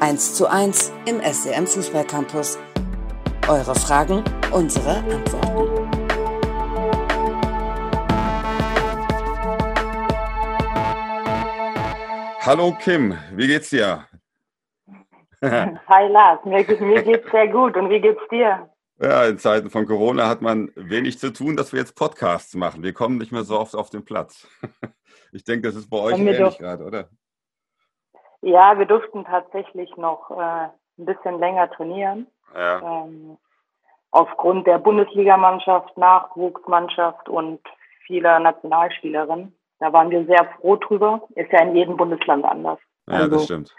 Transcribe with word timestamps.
1 0.00 0.34
zu 0.34 0.46
1 0.46 0.92
im 1.06 1.20
SCM 1.20 1.66
Fußballcampus. 1.66 2.56
Eure 3.48 3.74
Fragen, 3.74 4.22
unsere 4.52 4.98
Antworten. 4.98 5.90
Hallo 12.40 12.76
Kim, 12.80 13.18
wie 13.34 13.48
geht's 13.48 13.70
dir? 13.70 14.06
Hi 15.42 16.08
Lars, 16.08 16.44
mir, 16.44 16.64
mir 16.80 17.02
geht's 17.02 17.30
sehr 17.32 17.48
gut 17.48 17.76
und 17.76 17.90
wie 17.90 18.00
geht's 18.00 18.22
dir? 18.30 18.70
Ja, 19.00 19.26
in 19.26 19.38
Zeiten 19.38 19.68
von 19.68 19.84
Corona 19.86 20.28
hat 20.28 20.42
man 20.42 20.70
wenig 20.76 21.18
zu 21.18 21.32
tun, 21.32 21.56
dass 21.56 21.72
wir 21.72 21.80
jetzt 21.80 21.96
Podcasts 21.96 22.54
machen. 22.54 22.84
Wir 22.84 22.92
kommen 22.92 23.18
nicht 23.18 23.32
mehr 23.32 23.44
so 23.44 23.58
oft 23.58 23.74
auf 23.74 23.90
den 23.90 24.04
Platz. 24.04 24.46
Ich 25.30 25.44
denke, 25.44 25.68
das 25.68 25.76
ist 25.76 25.90
bei 25.90 25.98
euch 25.98 26.18
ähnlich 26.18 26.56
gerade, 26.56 26.84
oder? 26.84 27.10
Ja, 28.42 28.78
wir 28.78 28.86
durften 28.86 29.24
tatsächlich 29.24 29.96
noch 29.96 30.30
äh, 30.30 30.68
ein 30.98 31.04
bisschen 31.04 31.38
länger 31.38 31.70
trainieren. 31.70 32.26
Ja. 32.54 33.04
Ähm, 33.04 33.36
aufgrund 34.10 34.66
der 34.66 34.78
Bundesligamannschaft, 34.78 35.96
Nachwuchsmannschaft 35.96 37.28
und 37.28 37.60
vieler 38.06 38.38
Nationalspielerinnen. 38.38 39.54
Da 39.80 39.92
waren 39.92 40.10
wir 40.10 40.24
sehr 40.24 40.48
froh 40.56 40.76
drüber. 40.76 41.22
Ist 41.34 41.52
ja 41.52 41.62
in 41.62 41.76
jedem 41.76 41.96
Bundesland 41.96 42.44
anders. 42.44 42.78
Ja, 43.06 43.14
also, 43.14 43.30
das 43.30 43.44
stimmt. 43.44 43.74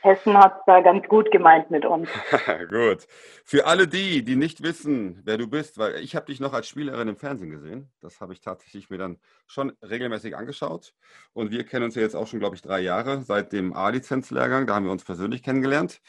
Hessen 0.00 0.38
hat 0.38 0.58
es 0.58 0.64
da 0.66 0.80
ganz 0.80 1.06
gut 1.08 1.30
gemeint 1.32 1.70
mit 1.70 1.84
uns. 1.84 2.08
gut. 2.70 3.06
Für 3.44 3.66
alle 3.66 3.88
die, 3.88 4.24
die 4.24 4.36
nicht 4.36 4.62
wissen, 4.62 5.20
wer 5.24 5.36
du 5.36 5.48
bist, 5.48 5.78
weil 5.78 5.96
ich 5.96 6.14
habe 6.14 6.26
dich 6.26 6.38
noch 6.38 6.52
als 6.52 6.68
Spielerin 6.68 7.08
im 7.08 7.16
Fernsehen 7.16 7.50
gesehen. 7.50 7.90
Das 8.00 8.20
habe 8.20 8.32
ich 8.32 8.40
tatsächlich 8.40 8.88
mir 8.88 8.98
dann 8.98 9.18
schon 9.46 9.72
regelmäßig 9.82 10.36
angeschaut. 10.36 10.94
Und 11.32 11.50
wir 11.50 11.64
kennen 11.64 11.86
uns 11.86 11.96
ja 11.96 12.02
jetzt 12.02 12.14
auch 12.14 12.28
schon, 12.28 12.38
glaube 12.38 12.54
ich, 12.54 12.62
drei 12.62 12.80
Jahre 12.80 13.22
seit 13.22 13.52
dem 13.52 13.72
A-Lizenz-Lehrgang. 13.72 14.66
Da 14.66 14.76
haben 14.76 14.84
wir 14.84 14.92
uns 14.92 15.04
persönlich 15.04 15.42
kennengelernt. 15.42 16.00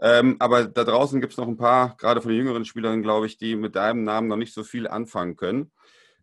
Ähm, 0.00 0.36
aber 0.38 0.64
da 0.64 0.84
draußen 0.84 1.20
gibt 1.20 1.32
es 1.32 1.36
noch 1.36 1.48
ein 1.48 1.56
paar, 1.56 1.96
gerade 1.96 2.22
von 2.22 2.30
den 2.30 2.38
jüngeren 2.38 2.64
Spielerinnen, 2.64 3.02
glaube 3.02 3.26
ich, 3.26 3.36
die 3.36 3.56
mit 3.56 3.76
deinem 3.76 4.04
Namen 4.04 4.28
noch 4.28 4.36
nicht 4.36 4.54
so 4.54 4.62
viel 4.62 4.88
anfangen 4.88 5.36
können. 5.36 5.72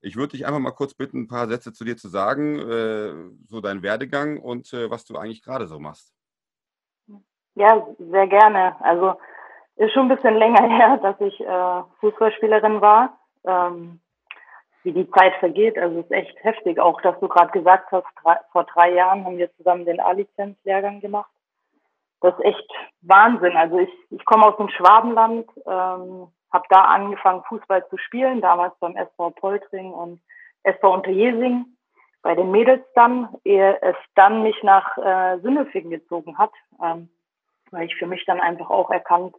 Ich 0.02 0.16
würde 0.16 0.32
dich 0.32 0.46
einfach 0.46 0.60
mal 0.60 0.72
kurz 0.72 0.94
bitten, 0.94 1.24
ein 1.24 1.28
paar 1.28 1.48
Sätze 1.50 1.74
zu 1.74 1.84
dir 1.84 1.98
zu 1.98 2.08
sagen, 2.08 2.60
äh, 2.60 3.14
so 3.48 3.60
dein 3.60 3.84
Werdegang 3.84 4.38
und 4.40 4.72
äh, 4.74 4.90
was 4.90 5.04
du 5.06 5.18
eigentlich 5.18 5.42
gerade 5.42 5.68
so 5.68 5.80
machst. 5.80 6.14
Ja, 7.60 7.86
sehr 7.98 8.28
gerne. 8.28 8.78
Also 8.80 9.16
ist 9.76 9.92
schon 9.92 10.10
ein 10.10 10.16
bisschen 10.16 10.36
länger 10.36 10.66
her, 10.70 10.98
dass 10.98 11.20
ich 11.20 11.38
äh, 11.42 11.84
Fußballspielerin 12.00 12.80
war. 12.80 13.18
Ähm, 13.46 14.00
wie 14.84 14.94
die 14.94 15.12
Zeit 15.12 15.34
vergeht, 15.42 15.78
also 15.78 16.00
ist 16.00 16.12
echt 16.12 16.42
heftig. 16.42 16.80
Auch, 16.80 17.02
dass 17.02 17.20
du 17.20 17.28
gerade 17.28 17.52
gesagt 17.52 17.92
hast, 17.92 18.06
drei, 18.24 18.38
vor 18.54 18.64
drei 18.64 18.94
Jahren 18.94 19.26
haben 19.26 19.38
wir 19.38 19.54
zusammen 19.58 19.84
den 19.84 20.00
A-Lizenz-Lehrgang 20.00 21.02
gemacht. 21.02 21.30
Das 22.22 22.34
ist 22.36 22.46
echt 22.46 22.72
Wahnsinn. 23.02 23.58
Also 23.58 23.80
ich, 23.80 23.92
ich 24.10 24.24
komme 24.24 24.46
aus 24.46 24.56
dem 24.56 24.70
Schwabenland, 24.70 25.50
ähm, 25.66 26.30
habe 26.54 26.66
da 26.70 26.86
angefangen, 26.86 27.44
Fußball 27.50 27.86
zu 27.90 27.98
spielen, 27.98 28.40
damals 28.40 28.74
beim 28.80 28.96
SV 28.96 29.32
Poltring 29.32 29.92
und 29.92 30.22
SV 30.64 30.94
Unterjesing, 30.94 31.66
bei 32.22 32.36
den 32.36 32.52
Mädels 32.52 32.86
dann, 32.96 33.28
ehe 33.44 33.78
es 33.82 33.98
dann 34.16 34.44
mich 34.44 34.64
nach 34.64 34.98
äh, 34.98 35.40
Sinnefingen 35.40 35.92
gezogen 35.92 36.38
hat, 36.38 36.52
ähm, 36.82 37.10
weil 37.72 37.86
ich 37.86 37.96
für 37.96 38.08
mich 38.08 38.24
dann 38.26 38.40
einfach 38.40 38.70
auch 38.70 38.90
erkannt 38.90 39.36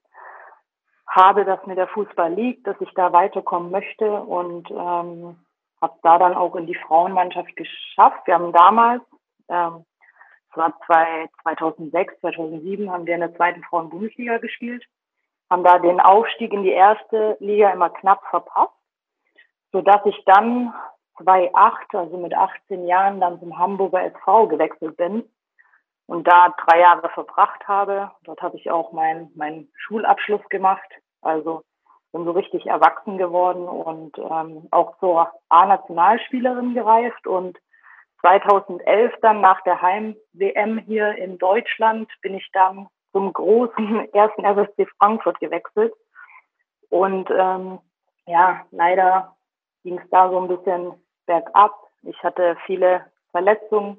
habe, 1.06 1.44
dass 1.44 1.64
mir 1.66 1.74
der 1.74 1.88
Fußball 1.88 2.32
liegt, 2.32 2.66
dass 2.66 2.80
ich 2.80 2.92
da 2.94 3.12
weiterkommen 3.12 3.70
möchte 3.70 4.10
und 4.10 4.70
ähm, 4.70 5.36
habe 5.80 5.98
da 6.02 6.18
dann 6.18 6.34
auch 6.34 6.54
in 6.56 6.66
die 6.66 6.74
Frauenmannschaft 6.74 7.56
geschafft. 7.56 8.26
Wir 8.26 8.34
haben 8.34 8.52
damals, 8.52 9.02
ähm, 9.48 9.84
es 10.50 10.56
war 10.56 10.74
zwei, 10.86 11.28
2006, 11.42 12.20
2007, 12.20 12.90
haben 12.90 13.06
wir 13.06 13.14
in 13.14 13.20
der 13.20 13.34
zweiten 13.34 13.62
Frauenbundesliga 13.64 14.38
gespielt 14.38 14.84
haben 15.50 15.64
da 15.64 15.78
den 15.78 16.00
Aufstieg 16.00 16.52
in 16.52 16.62
die 16.62 16.70
erste 16.70 17.36
Liga 17.40 17.70
immer 17.70 17.90
knapp 17.90 18.22
verpasst, 18.30 18.72
so 19.72 19.82
dass 19.82 20.00
ich 20.06 20.16
dann 20.24 20.72
2008, 21.22 21.94
also 21.94 22.16
mit 22.16 22.32
18 22.32 22.86
Jahren, 22.86 23.20
dann 23.20 23.40
zum 23.40 23.58
Hamburger 23.58 24.04
SV 24.04 24.46
gewechselt 24.46 24.96
bin 24.96 25.24
und 26.10 26.26
da 26.26 26.52
drei 26.66 26.80
Jahre 26.80 27.08
verbracht 27.10 27.68
habe. 27.68 28.10
Dort 28.24 28.42
habe 28.42 28.56
ich 28.56 28.68
auch 28.68 28.90
meinen 28.90 29.30
mein 29.36 29.68
Schulabschluss 29.76 30.42
gemacht, 30.48 30.90
also 31.22 31.62
bin 32.10 32.24
so 32.24 32.32
richtig 32.32 32.66
erwachsen 32.66 33.16
geworden 33.16 33.68
und 33.68 34.18
ähm, 34.18 34.66
auch 34.72 34.98
zur 34.98 35.30
A-Nationalspielerin 35.50 36.74
gereift 36.74 37.28
und 37.28 37.56
2011 38.22 39.14
dann 39.22 39.40
nach 39.40 39.60
der 39.62 39.80
Heim-WM 39.80 40.78
hier 40.78 41.14
in 41.14 41.38
Deutschland 41.38 42.10
bin 42.22 42.34
ich 42.34 42.50
dann 42.52 42.88
zum 43.12 43.32
großen 43.32 44.08
ersten 44.12 44.44
RSC 44.44 44.88
Frankfurt 44.98 45.38
gewechselt. 45.38 45.94
Und 46.88 47.30
ähm, 47.30 47.78
ja, 48.26 48.66
leider 48.72 49.36
ging 49.84 49.96
es 49.96 50.10
da 50.10 50.28
so 50.28 50.40
ein 50.40 50.48
bisschen 50.48 50.92
bergab. 51.26 51.72
Ich 52.02 52.20
hatte 52.24 52.56
viele 52.66 53.06
Verletzungen 53.30 53.96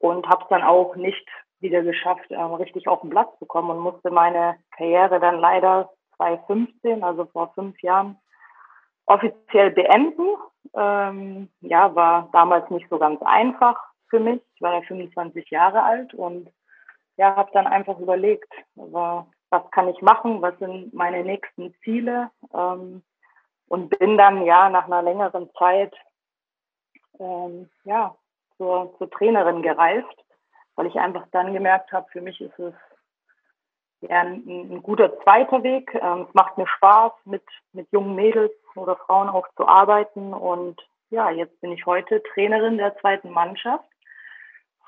und 0.00 0.26
habe 0.28 0.42
es 0.42 0.48
dann 0.48 0.62
auch 0.62 0.96
nicht 0.96 1.26
wieder 1.60 1.82
geschafft, 1.82 2.26
ähm, 2.30 2.54
richtig 2.54 2.88
auf 2.88 3.02
den 3.02 3.10
Platz 3.10 3.38
zu 3.38 3.46
kommen 3.46 3.70
und 3.70 3.78
musste 3.78 4.10
meine 4.10 4.56
Karriere 4.76 5.20
dann 5.20 5.38
leider 5.38 5.90
2015, 6.16 7.04
also 7.04 7.26
vor 7.26 7.52
fünf 7.54 7.80
Jahren, 7.82 8.18
offiziell 9.06 9.70
beenden. 9.70 10.26
Ähm, 10.74 11.50
ja, 11.60 11.94
war 11.94 12.28
damals 12.32 12.68
nicht 12.70 12.88
so 12.88 12.98
ganz 12.98 13.20
einfach 13.22 13.78
für 14.08 14.20
mich. 14.20 14.40
Ich 14.54 14.62
war 14.62 14.74
ja 14.74 14.82
25 14.82 15.50
Jahre 15.50 15.82
alt 15.82 16.14
und 16.14 16.50
ja, 17.16 17.36
habe 17.36 17.50
dann 17.52 17.66
einfach 17.66 17.98
überlegt, 17.98 18.52
was 18.74 19.70
kann 19.72 19.88
ich 19.88 20.00
machen, 20.00 20.40
was 20.40 20.58
sind 20.58 20.94
meine 20.94 21.22
nächsten 21.22 21.74
Ziele 21.84 22.30
ähm, 22.54 23.02
und 23.68 23.90
bin 23.98 24.16
dann 24.16 24.44
ja 24.46 24.70
nach 24.70 24.86
einer 24.86 25.02
längeren 25.02 25.50
Zeit 25.58 25.94
ähm, 27.18 27.68
ja 27.84 28.14
zur, 28.60 28.94
zur 28.98 29.10
Trainerin 29.10 29.62
gereift, 29.62 30.24
weil 30.76 30.86
ich 30.86 30.96
einfach 30.96 31.26
dann 31.32 31.54
gemerkt 31.54 31.92
habe, 31.92 32.06
für 32.12 32.20
mich 32.20 32.38
ist 32.42 32.58
es 32.58 32.74
ja 34.02 34.20
ein, 34.20 34.44
ein 34.46 34.82
guter 34.82 35.18
zweiter 35.22 35.62
Weg. 35.62 35.94
Ähm, 35.94 36.26
es 36.28 36.34
macht 36.34 36.58
mir 36.58 36.66
Spaß, 36.66 37.12
mit 37.24 37.42
mit 37.72 37.88
jungen 37.90 38.14
Mädels 38.14 38.52
oder 38.76 38.96
Frauen 38.96 39.30
auch 39.30 39.48
zu 39.56 39.66
arbeiten 39.66 40.34
und 40.34 40.78
ja, 41.08 41.30
jetzt 41.30 41.58
bin 41.62 41.72
ich 41.72 41.86
heute 41.86 42.22
Trainerin 42.34 42.76
der 42.76 42.96
zweiten 42.98 43.30
Mannschaft 43.30 43.88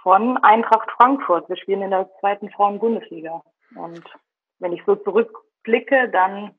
von 0.02 0.36
Eintracht 0.38 0.90
Frankfurt. 0.92 1.48
Wir 1.48 1.56
spielen 1.56 1.82
in 1.82 1.90
der 1.90 2.08
zweiten 2.20 2.50
Frauen-Bundesliga. 2.50 3.42
Und 3.74 4.04
wenn 4.58 4.72
ich 4.72 4.84
so 4.84 4.96
zurückblicke, 4.96 6.08
dann 6.10 6.54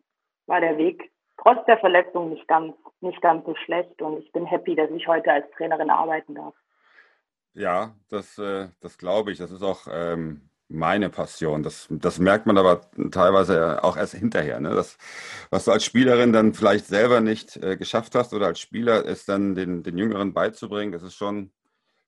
war 0.48 0.60
der 0.60 0.78
Weg 0.78 1.12
trotz 1.38 1.64
der 1.66 1.78
Verletzung 1.78 2.30
nicht 2.30 2.48
ganz, 2.48 2.76
nicht 3.02 3.22
ganz 3.22 3.46
so 3.46 3.56
schlecht. 3.56 4.02
Und 4.02 4.20
ich 4.20 4.32
bin 4.32 4.46
happy, 4.46 4.76
dass 4.76 4.90
ich 4.92 5.08
heute 5.08 5.32
als 5.32 5.50
Trainerin 5.52 5.90
arbeiten 5.90 6.36
darf. 6.36 6.56
Ja, 7.54 7.96
das, 8.10 8.38
äh, 8.38 8.70
das 8.80 8.98
glaube 8.98 9.32
ich. 9.32 9.38
Das 9.38 9.52
ist 9.52 9.62
auch 9.62 9.88
ähm, 9.90 10.50
meine 10.68 11.10
Passion. 11.10 11.64
Das, 11.64 11.88
das 11.90 12.20
merkt 12.20 12.46
man 12.46 12.58
aber 12.58 12.90
teilweise 13.12 13.84
auch 13.84 13.96
erst 13.96 14.16
hinterher. 14.16 14.60
Ne? 14.60 14.72
Das, 14.72 14.98
was 15.50 15.66
du 15.66 15.72
als 15.72 15.86
Spielerin 15.86 16.34
dann 16.34 16.54
vielleicht 16.54 16.88
selber 16.88 17.22
nicht 17.22 17.58
äh, 17.58 17.78
geschafft 17.78 18.16
hast 18.16 18.34
oder 18.34 18.48
als 18.48 18.60
Spieler, 18.60 19.06
ist 19.06 19.30
dann 19.30 19.56
den, 19.56 19.84
den 19.84 19.98
Jüngeren 19.98 20.34
beizubringen, 20.34 20.92
das 20.92 21.04
ist 21.04 21.16
schon, 21.16 21.52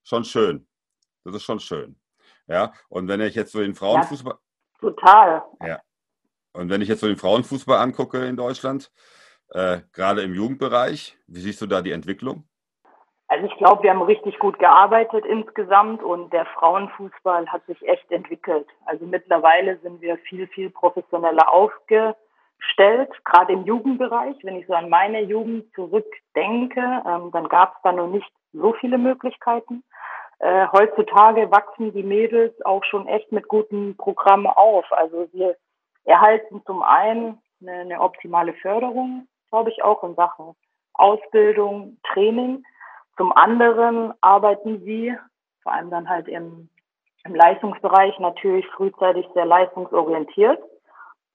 schon 0.03 0.23
schön. 0.23 0.67
Das 1.23 1.35
ist 1.35 1.43
schon 1.43 1.59
schön. 1.59 1.95
Ja, 2.47 2.73
und 2.89 3.07
wenn 3.07 3.21
ich 3.21 3.35
jetzt 3.35 3.51
so 3.51 3.59
den 3.59 3.75
Frauenfußball. 3.75 4.35
Ja, 4.35 4.79
total. 4.79 5.43
Ja. 5.65 5.81
Und 6.53 6.69
wenn 6.69 6.81
ich 6.81 6.87
jetzt 6.87 7.01
so 7.01 7.07
den 7.07 7.17
Frauenfußball 7.17 7.79
angucke 7.79 8.25
in 8.25 8.37
Deutschland, 8.37 8.91
äh, 9.49 9.81
gerade 9.91 10.21
im 10.21 10.33
Jugendbereich, 10.33 11.17
wie 11.27 11.41
siehst 11.41 11.61
du 11.61 11.67
da 11.67 11.81
die 11.81 11.91
Entwicklung? 11.91 12.47
Also 13.27 13.47
ich 13.47 13.55
glaube, 13.57 13.83
wir 13.83 13.89
haben 13.89 14.03
richtig 14.03 14.37
gut 14.37 14.59
gearbeitet 14.59 15.25
insgesamt 15.25 16.03
und 16.03 16.31
der 16.31 16.45
Frauenfußball 16.45 17.47
hat 17.47 17.65
sich 17.65 17.81
echt 17.87 18.11
entwickelt. 18.11 18.67
Also 18.85 19.05
mittlerweile 19.05 19.77
sind 19.79 20.01
wir 20.01 20.17
viel, 20.17 20.47
viel 20.47 20.69
professioneller 20.69 21.51
aufgestellt, 21.51 23.09
gerade 23.23 23.53
im 23.53 23.65
Jugendbereich. 23.65 24.35
Wenn 24.43 24.57
ich 24.57 24.67
so 24.67 24.73
an 24.73 24.89
meine 24.89 25.21
Jugend 25.21 25.73
zurückdenke, 25.73 26.79
ähm, 26.79 27.31
dann 27.31 27.49
gab 27.49 27.75
es 27.75 27.81
da 27.83 27.91
noch 27.91 28.07
nicht 28.07 28.31
so 28.53 28.73
viele 28.73 28.99
Möglichkeiten. 28.99 29.83
Äh, 30.39 30.67
heutzutage 30.71 31.49
wachsen 31.49 31.93
die 31.93 32.03
Mädels 32.03 32.53
auch 32.63 32.83
schon 32.83 33.07
echt 33.07 33.31
mit 33.31 33.47
guten 33.47 33.97
Programmen 33.97 34.47
auf. 34.47 34.85
Also 34.91 35.27
wir 35.31 35.55
erhalten 36.03 36.61
zum 36.65 36.83
einen 36.83 37.41
eine, 37.61 37.79
eine 37.79 38.01
optimale 38.01 38.53
Förderung, 38.53 39.27
glaube 39.49 39.71
ich, 39.71 39.83
auch 39.83 40.03
in 40.03 40.13
Sachen 40.15 40.55
Ausbildung, 40.93 41.97
Training. 42.03 42.63
Zum 43.17 43.31
anderen 43.31 44.13
arbeiten 44.21 44.83
sie, 44.83 45.15
vor 45.63 45.73
allem 45.73 45.89
dann 45.89 46.09
halt 46.09 46.27
im, 46.27 46.69
im 47.23 47.35
Leistungsbereich, 47.35 48.17
natürlich 48.19 48.67
frühzeitig 48.67 49.25
sehr 49.33 49.45
leistungsorientiert. 49.45 50.61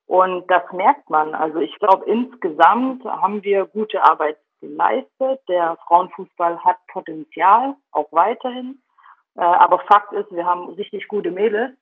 Und 0.07 0.51
das 0.51 0.63
merkt 0.73 1.09
man. 1.09 1.35
Also 1.35 1.61
ich 1.61 1.75
glaube, 1.79 2.05
insgesamt 2.07 3.05
haben 3.05 3.43
wir 3.43 3.67
gute 3.67 4.03
Arbeit 4.03 4.39
geleistet. 4.61 5.41
Der 5.49 5.77
Frauenfußball 5.87 6.63
hat 6.65 6.77
Potenzial, 6.89 7.77
auch 7.93 8.11
weiterhin. 8.11 8.83
Äh, 9.37 9.43
aber 9.43 9.79
Fakt 9.81 10.13
ist, 10.13 10.31
wir 10.33 10.45
haben 10.45 10.71
richtig 10.71 11.09
gute 11.09 11.31
Mädels 11.31 11.73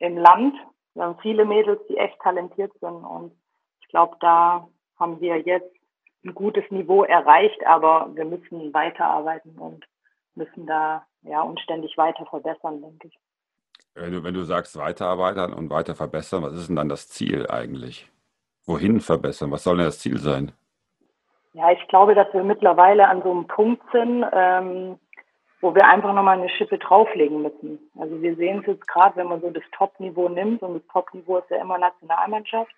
im 0.00 0.16
Land 0.16 0.56
Wir 0.94 1.04
haben 1.04 1.18
viele 1.20 1.44
Mädels, 1.44 1.80
die 1.88 1.96
echt 1.96 2.18
talentiert 2.20 2.72
sind 2.80 3.04
und 3.04 3.32
ich 3.80 3.88
glaube, 3.88 4.16
da 4.20 4.66
haben 4.98 5.20
wir 5.20 5.38
jetzt 5.38 5.74
ein 6.24 6.34
gutes 6.34 6.64
Niveau 6.70 7.04
erreicht, 7.04 7.64
aber 7.66 8.10
wir 8.14 8.24
müssen 8.24 8.72
weiterarbeiten 8.74 9.58
und 9.58 9.86
müssen 10.34 10.66
da 10.66 11.04
ja 11.22 11.42
uns 11.42 11.60
ständig 11.60 11.96
weiter 11.96 12.26
verbessern, 12.26 12.82
denke 12.82 13.08
ich. 13.08 13.18
Wenn 13.94 14.12
du, 14.12 14.22
wenn 14.22 14.34
du 14.34 14.44
sagst 14.44 14.78
weiterarbeiten 14.78 15.52
und 15.52 15.70
weiter 15.70 15.94
verbessern, 15.94 16.42
was 16.42 16.54
ist 16.54 16.68
denn 16.68 16.76
dann 16.76 16.88
das 16.88 17.08
Ziel 17.08 17.46
eigentlich? 17.50 18.08
Wohin 18.66 19.00
verbessern? 19.00 19.50
Was 19.50 19.64
soll 19.64 19.78
denn 19.78 19.86
das 19.86 19.98
Ziel 19.98 20.18
sein? 20.18 20.52
Ja, 21.52 21.72
ich 21.72 21.88
glaube, 21.88 22.14
dass 22.14 22.32
wir 22.32 22.44
mittlerweile 22.44 23.08
an 23.08 23.22
so 23.22 23.30
einem 23.30 23.46
Punkt 23.46 23.82
sind, 23.90 24.24
ähm, 24.32 24.98
wo 25.60 25.74
wir 25.74 25.86
einfach 25.88 26.14
nochmal 26.14 26.38
eine 26.38 26.48
Schippe 26.48 26.78
drauflegen 26.78 27.42
müssen. 27.42 27.78
Also 27.98 28.22
wir 28.22 28.36
sehen 28.36 28.60
es 28.60 28.66
jetzt 28.66 28.86
gerade, 28.86 29.16
wenn 29.16 29.26
man 29.26 29.40
so 29.40 29.50
das 29.50 29.64
Top-Niveau 29.76 30.28
nimmt 30.28 30.62
und 30.62 30.74
das 30.74 30.86
Top-Niveau 30.92 31.38
ist 31.38 31.50
ja 31.50 31.58
immer 31.58 31.78
Nationalmannschaft, 31.78 32.72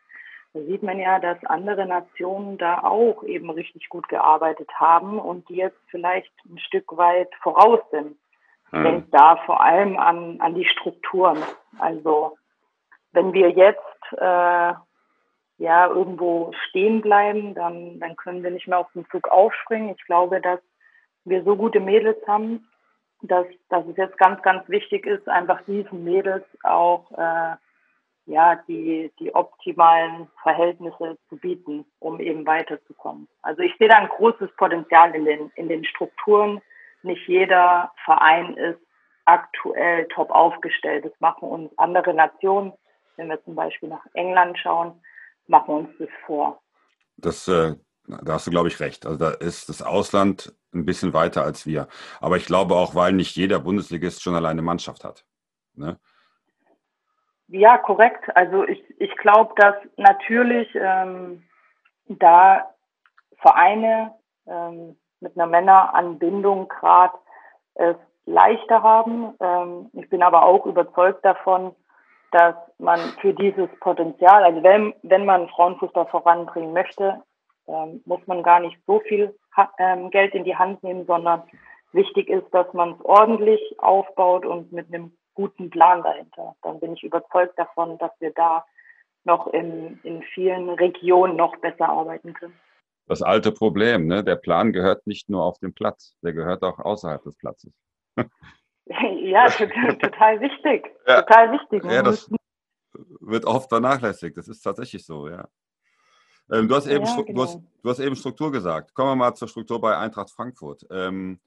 da 0.54 0.60
sieht 0.60 0.82
man 0.82 0.99
ja, 0.99 1.19
dass 1.19 1.43
andere 1.46 1.87
Nationen 1.87 2.58
da 2.58 2.82
auch 2.82 3.25
eben 3.25 3.49
richtig 3.50 3.88
gut 3.88 4.08
gearbeitet 4.08 4.69
haben 4.75 5.19
und 5.19 5.49
die 5.49 5.56
jetzt 5.56 5.81
vielleicht 5.88 6.32
ein 6.44 6.58
Stück 6.58 6.96
weit 6.96 7.31
voraus 7.43 7.81
sind. 7.90 8.16
Ich 8.66 8.72
hm. 8.72 8.84
denke 8.84 9.08
da 9.10 9.37
vor 9.46 9.62
allem 9.62 9.99
an, 9.99 10.40
an 10.40 10.54
die 10.54 10.66
Strukturen. 10.66 11.38
Also 11.78 12.37
wenn 13.12 13.32
wir 13.32 13.50
jetzt 13.50 13.81
äh, 14.12 14.75
ja 15.58 15.87
irgendwo 15.87 16.52
stehen 16.69 17.00
bleiben, 17.00 17.55
dann, 17.55 17.98
dann 18.00 18.16
können 18.16 18.43
wir 18.43 18.50
nicht 18.50 18.69
mehr 18.69 18.78
auf 18.78 18.93
den 18.93 19.06
Zug 19.10 19.28
aufspringen. 19.28 19.94
Ich 19.96 20.05
glaube, 20.05 20.40
dass 20.40 20.60
wir 21.25 21.44
so 21.44 21.56
gute 21.56 21.81
Mädels 21.81 22.19
haben, 22.26 22.69
dass, 23.22 23.46
dass 23.69 23.87
es 23.87 23.96
jetzt 23.96 24.19
ganz, 24.19 24.43
ganz 24.43 24.69
wichtig 24.69 25.06
ist, 25.06 25.28
einfach 25.28 25.62
diesen 25.62 26.05
Mädels 26.05 26.44
auch 26.62 27.10
äh, 27.12 27.56
ja, 28.26 28.56
die, 28.69 29.12
die 29.19 29.34
optimalen 29.34 30.28
Verhältnisse 30.42 31.19
zu 31.28 31.36
bieten, 31.36 31.84
um 31.98 32.20
eben 32.20 32.46
weiterzukommen. 32.46 33.28
Also 33.42 33.62
ich 33.62 33.74
sehe 33.78 33.88
da 33.88 33.96
ein 33.96 34.08
großes 34.08 34.50
Potenzial 34.56 35.14
in 35.14 35.24
den, 35.24 35.50
in 35.56 35.69
den 35.69 35.84
Strukturen. 35.84 36.60
Nicht 37.02 37.26
jeder 37.26 37.92
Verein 38.04 38.56
ist 38.56 38.78
aktuell 39.24 40.06
top 40.08 40.30
aufgestellt. 40.30 41.04
Das 41.04 41.12
machen 41.20 41.48
uns 41.48 41.70
andere 41.78 42.14
Nationen, 42.14 42.72
wenn 43.16 43.28
wir 43.28 43.42
zum 43.44 43.54
Beispiel 43.54 43.88
nach 43.88 44.04
England 44.14 44.58
schauen, 44.58 45.00
machen 45.48 45.74
uns 45.74 45.88
das 45.98 46.08
vor. 46.26 46.60
Das, 47.16 47.48
äh, 47.48 47.74
da 48.06 48.34
hast 48.34 48.46
du, 48.46 48.50
glaube 48.50 48.69
ich, 48.69 48.80
recht. 48.80 49.04
Also 49.04 49.19
da 49.19 49.30
ist 49.30 49.69
das 49.69 49.82
Ausland 49.82 50.54
ein 50.72 50.84
bisschen 50.84 51.12
weiter 51.12 51.44
als 51.44 51.66
wir. 51.66 51.88
Aber 52.20 52.36
ich 52.36 52.46
glaube 52.46 52.74
auch, 52.74 52.94
weil 52.94 53.12
nicht 53.12 53.36
jeder 53.36 53.58
Bundesligist 53.58 54.22
schon 54.22 54.34
alleine 54.34 54.62
Mannschaft 54.62 55.04
hat. 55.04 55.24
Ne? 55.74 55.98
Ja, 57.49 57.79
korrekt. 57.79 58.35
Also 58.35 58.67
ich, 58.67 58.83
ich 58.99 59.15
glaube, 59.17 59.53
dass 59.56 59.75
natürlich 59.97 60.69
ähm, 60.75 61.43
da 62.06 62.71
Vereine 63.39 64.15
ähm, 64.47 64.97
mit 65.21 65.37
einer 65.37 65.47
Männeranbindung 65.47 66.69
gerade 66.69 67.15
es 67.75 67.97
leichter 68.27 68.83
haben. 68.83 69.35
Ähm, 69.41 69.91
ich 69.94 70.09
bin 70.09 70.23
aber 70.23 70.44
auch 70.44 70.67
überzeugt 70.67 71.25
davon, 71.25 71.75
dass 72.33 72.55
man 72.79 72.99
für 73.21 73.35
dieses 73.35 73.69
Potenzial, 73.81 74.43
also 74.43 74.62
wenn, 74.62 74.94
wenn 75.03 75.27
man 75.27 75.49
Frauenfußball 75.49 76.06
voranbringen 76.06 76.73
möchte, 76.73 77.23
ähm, 77.69 78.03
muss 78.06 78.27
man 78.27 78.43
gar 78.43 78.61
nicht 78.61 78.79
so 78.87 79.00
viel 79.00 79.37
ähm, 79.79 80.11
Geld 80.11 80.35
in 80.35 80.44
die 80.44 80.56
Hand 80.56 80.83
nehmen, 80.83 81.05
sondern 81.06 81.43
wichtig 81.93 82.29
ist, 82.29 82.49
dass 82.53 82.73
man 82.73 82.93
es 82.93 83.05
ordentlich 83.05 83.61
aufbaut 83.79 84.47
und 84.47 84.73
mit 84.73 84.89
einem 84.89 85.12
guten 85.34 85.70
Plan 85.70 86.02
dahinter. 86.02 86.56
Dann 86.62 86.81
bin 86.81 86.94
ich 86.94 87.02
überzeugt 87.02 87.58
davon, 87.58 87.99
dass 87.99 88.12
wir 88.20 88.32
da 88.32 88.64
noch 89.25 89.46
in, 89.49 90.00
in 90.02 90.23
vielen 90.34 90.69
Regionen 90.70 91.37
noch 91.37 91.56
besser 91.56 91.88
arbeiten 91.88 92.34
können. 92.34 92.58
Das 93.06 93.23
alte 93.23 93.52
Problem, 93.52 94.06
ne? 94.06 94.25
der 94.25 94.37
Plan 94.37 94.73
gehört 94.73 95.06
nicht 95.06 95.29
nur 95.29 95.44
auf 95.44 95.58
dem 95.58 95.75
Platz, 95.75 96.17
der 96.23 96.32
gehört 96.32 96.62
auch 96.62 96.79
außerhalb 96.79 97.23
des 97.23 97.37
Platzes. 97.37 97.73
ja, 98.87 99.49
total 99.49 100.40
wichtig. 100.40 100.90
Ja. 101.06 101.23
Total 101.23 101.52
wichtig. 101.52 101.84
Ja, 101.84 102.02
das 102.02 102.31
wird 103.20 103.44
oft 103.44 103.69
vernachlässigt. 103.69 104.37
Das 104.37 104.49
ist 104.49 104.61
tatsächlich 104.62 105.05
so, 105.05 105.29
ja. 105.29 105.49
Ähm, 106.50 106.69
du, 106.69 106.75
hast 106.75 106.87
eben, 106.87 107.05
ja, 107.05 107.17
genau. 107.23 107.32
du, 107.32 107.43
hast, 107.43 107.61
du 107.82 107.90
hast 107.90 107.99
eben 108.00 108.17
Struktur 108.17 108.50
gesagt. 108.50 108.93
Kommen 108.94 109.11
wir 109.11 109.17
mal 109.17 109.34
zur 109.34 109.49
Struktur 109.49 109.81
bei 109.81 109.96
Eintracht 109.96 110.31
Frankfurt. 110.31 110.84
Ähm, 110.90 111.40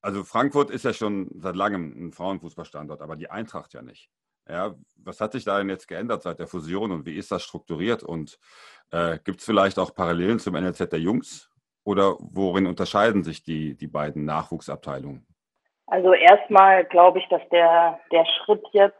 also 0.00 0.24
Frankfurt 0.24 0.70
ist 0.70 0.84
ja 0.84 0.92
schon 0.92 1.28
seit 1.34 1.56
langem 1.56 2.08
ein 2.08 2.12
Frauenfußballstandort, 2.12 3.02
aber 3.02 3.16
die 3.16 3.30
Eintracht 3.30 3.74
ja 3.74 3.82
nicht. 3.82 4.10
Ja, 4.48 4.74
was 5.04 5.20
hat 5.20 5.32
sich 5.32 5.44
da 5.44 5.58
denn 5.58 5.68
jetzt 5.68 5.88
geändert 5.88 6.22
seit 6.22 6.38
der 6.38 6.46
Fusion 6.46 6.90
und 6.90 7.04
wie 7.04 7.16
ist 7.16 7.30
das 7.30 7.42
strukturiert? 7.42 8.02
Und 8.02 8.38
äh, 8.90 9.18
gibt 9.22 9.40
es 9.40 9.46
vielleicht 9.46 9.78
auch 9.78 9.94
Parallelen 9.94 10.38
zum 10.38 10.54
NLZ 10.54 10.90
der 10.90 11.00
Jungs? 11.00 11.50
Oder 11.84 12.16
worin 12.18 12.66
unterscheiden 12.66 13.24
sich 13.24 13.42
die, 13.42 13.76
die 13.76 13.86
beiden 13.86 14.24
Nachwuchsabteilungen? 14.24 15.26
Also 15.86 16.12
erstmal 16.12 16.84
glaube 16.84 17.18
ich, 17.18 17.28
dass 17.28 17.42
der, 17.50 18.00
der 18.10 18.26
Schritt 18.26 18.62
jetzt 18.72 18.96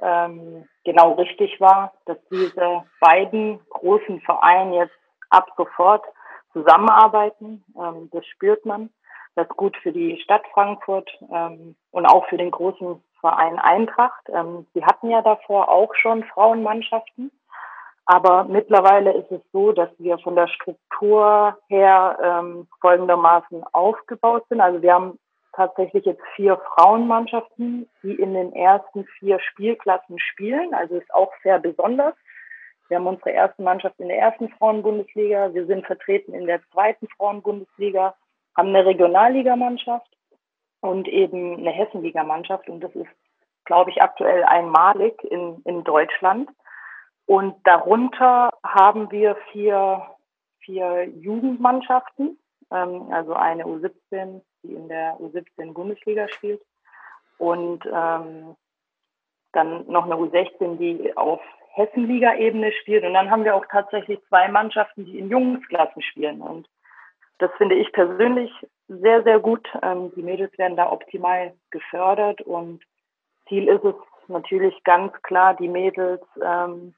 ähm, 0.00 0.66
genau 0.84 1.14
richtig 1.14 1.60
war, 1.60 1.92
dass 2.06 2.18
diese 2.30 2.84
beiden 3.00 3.60
großen 3.70 4.20
Vereine 4.20 4.76
jetzt 4.76 4.94
ab 5.30 5.48
sofort 5.56 6.04
zusammenarbeiten. 6.52 7.64
Ähm, 7.76 8.08
das 8.12 8.26
spürt 8.26 8.64
man. 8.64 8.90
Das 9.38 9.48
gut 9.50 9.76
für 9.76 9.92
die 9.92 10.18
Stadt 10.20 10.42
Frankfurt 10.52 11.08
ähm, 11.32 11.76
und 11.92 12.06
auch 12.06 12.26
für 12.26 12.36
den 12.36 12.50
großen 12.50 13.00
Verein 13.20 13.60
Eintracht. 13.60 14.28
Ähm, 14.34 14.66
sie 14.74 14.84
hatten 14.84 15.10
ja 15.10 15.22
davor 15.22 15.68
auch 15.68 15.94
schon 15.94 16.24
Frauenmannschaften. 16.24 17.30
Aber 18.04 18.44
mittlerweile 18.44 19.12
ist 19.12 19.30
es 19.30 19.40
so, 19.52 19.70
dass 19.70 19.90
wir 19.98 20.18
von 20.18 20.34
der 20.34 20.48
Struktur 20.48 21.56
her 21.68 22.18
ähm, 22.20 22.66
folgendermaßen 22.80 23.62
aufgebaut 23.72 24.44
sind. 24.48 24.60
Also 24.60 24.82
wir 24.82 24.92
haben 24.92 25.20
tatsächlich 25.52 26.04
jetzt 26.04 26.22
vier 26.34 26.60
Frauenmannschaften, 26.74 27.88
die 28.02 28.14
in 28.14 28.34
den 28.34 28.52
ersten 28.54 29.04
vier 29.20 29.38
Spielklassen 29.38 30.18
spielen. 30.18 30.74
Also 30.74 30.96
ist 30.96 31.14
auch 31.14 31.30
sehr 31.44 31.60
besonders. 31.60 32.14
Wir 32.88 32.96
haben 32.96 33.06
unsere 33.06 33.30
erste 33.30 33.62
Mannschaft 33.62 34.00
in 34.00 34.08
der 34.08 34.18
ersten 34.18 34.48
Frauenbundesliga. 34.48 35.54
Wir 35.54 35.66
sind 35.66 35.86
vertreten 35.86 36.34
in 36.34 36.46
der 36.46 36.60
zweiten 36.72 37.06
Frauenbundesliga 37.16 38.16
haben 38.56 38.68
eine 38.68 38.84
Regionalligamannschaft 38.84 40.10
und 40.80 41.08
eben 41.08 41.58
eine 41.58 41.70
Hessenligamannschaft 41.70 42.68
und 42.68 42.80
das 42.80 42.94
ist, 42.94 43.10
glaube 43.64 43.90
ich, 43.90 44.02
aktuell 44.02 44.44
einmalig 44.44 45.22
in, 45.24 45.60
in 45.64 45.84
Deutschland. 45.84 46.50
Und 47.26 47.54
darunter 47.64 48.50
haben 48.64 49.10
wir 49.10 49.36
vier, 49.52 50.06
vier 50.60 51.04
Jugendmannschaften, 51.04 52.38
ähm, 52.70 53.12
also 53.12 53.34
eine 53.34 53.64
U17, 53.64 54.40
die 54.62 54.74
in 54.74 54.88
der 54.88 55.18
U17 55.20 55.72
Bundesliga 55.72 56.28
spielt 56.28 56.62
und 57.38 57.84
ähm, 57.86 58.56
dann 59.52 59.86
noch 59.86 60.04
eine 60.04 60.16
U16, 60.16 60.76
die 60.76 61.16
auf 61.16 61.40
Hessenliga-Ebene 61.74 62.72
spielt. 62.72 63.04
Und 63.04 63.14
dann 63.14 63.30
haben 63.30 63.44
wir 63.44 63.54
auch 63.54 63.66
tatsächlich 63.70 64.20
zwei 64.28 64.48
Mannschaften, 64.48 65.04
die 65.04 65.18
in 65.18 65.30
Jungsklassen 65.30 66.02
spielen. 66.02 66.40
Und 66.40 66.68
das 67.38 67.50
finde 67.56 67.76
ich 67.76 67.92
persönlich 67.92 68.50
sehr, 68.88 69.22
sehr 69.22 69.38
gut. 69.38 69.66
Ähm, 69.82 70.12
die 70.14 70.22
Mädels 70.22 70.56
werden 70.58 70.76
da 70.76 70.90
optimal 70.90 71.54
gefördert 71.70 72.40
und 72.42 72.82
Ziel 73.48 73.68
ist 73.68 73.84
es 73.84 73.94
natürlich 74.28 74.82
ganz 74.84 75.12
klar, 75.22 75.54
die 75.54 75.68
Mädels 75.68 76.22
ähm, 76.42 76.94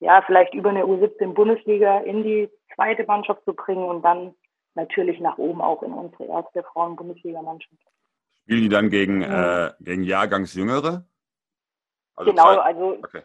ja 0.00 0.22
vielleicht 0.26 0.54
über 0.54 0.70
eine 0.70 0.84
U17 0.84 1.34
Bundesliga 1.34 1.98
in 2.00 2.22
die 2.22 2.50
zweite 2.74 3.04
Mannschaft 3.04 3.44
zu 3.44 3.54
bringen 3.54 3.84
und 3.84 4.02
dann 4.02 4.34
natürlich 4.74 5.18
nach 5.20 5.38
oben 5.38 5.60
auch 5.60 5.82
in 5.82 5.92
unsere 5.92 6.26
erste 6.26 6.62
Frauen-Bundesliga-Mannschaft. 6.62 7.82
Spielen 8.42 8.62
die 8.62 8.68
dann 8.68 8.90
gegen, 8.90 9.22
ja. 9.22 9.66
äh, 9.66 9.72
gegen 9.80 10.04
Jahrgangsjüngere? 10.04 11.04
Also 12.14 12.30
genau, 12.30 12.54
zwei, 12.54 12.62
also 12.62 12.90
okay 12.98 13.22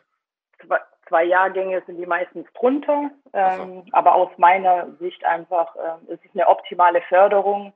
zwei 1.13 1.25
Jahrgänge 1.25 1.83
sind 1.85 1.97
die 1.97 2.07
meistens 2.07 2.51
drunter. 2.53 3.11
Ähm, 3.33 3.83
aber 3.91 4.15
aus 4.15 4.31
meiner 4.37 4.91
Sicht 4.93 5.23
einfach 5.25 5.75
äh, 5.75 6.11
ist 6.11 6.25
es 6.25 6.31
eine 6.33 6.47
optimale 6.47 7.03
Förderung. 7.03 7.71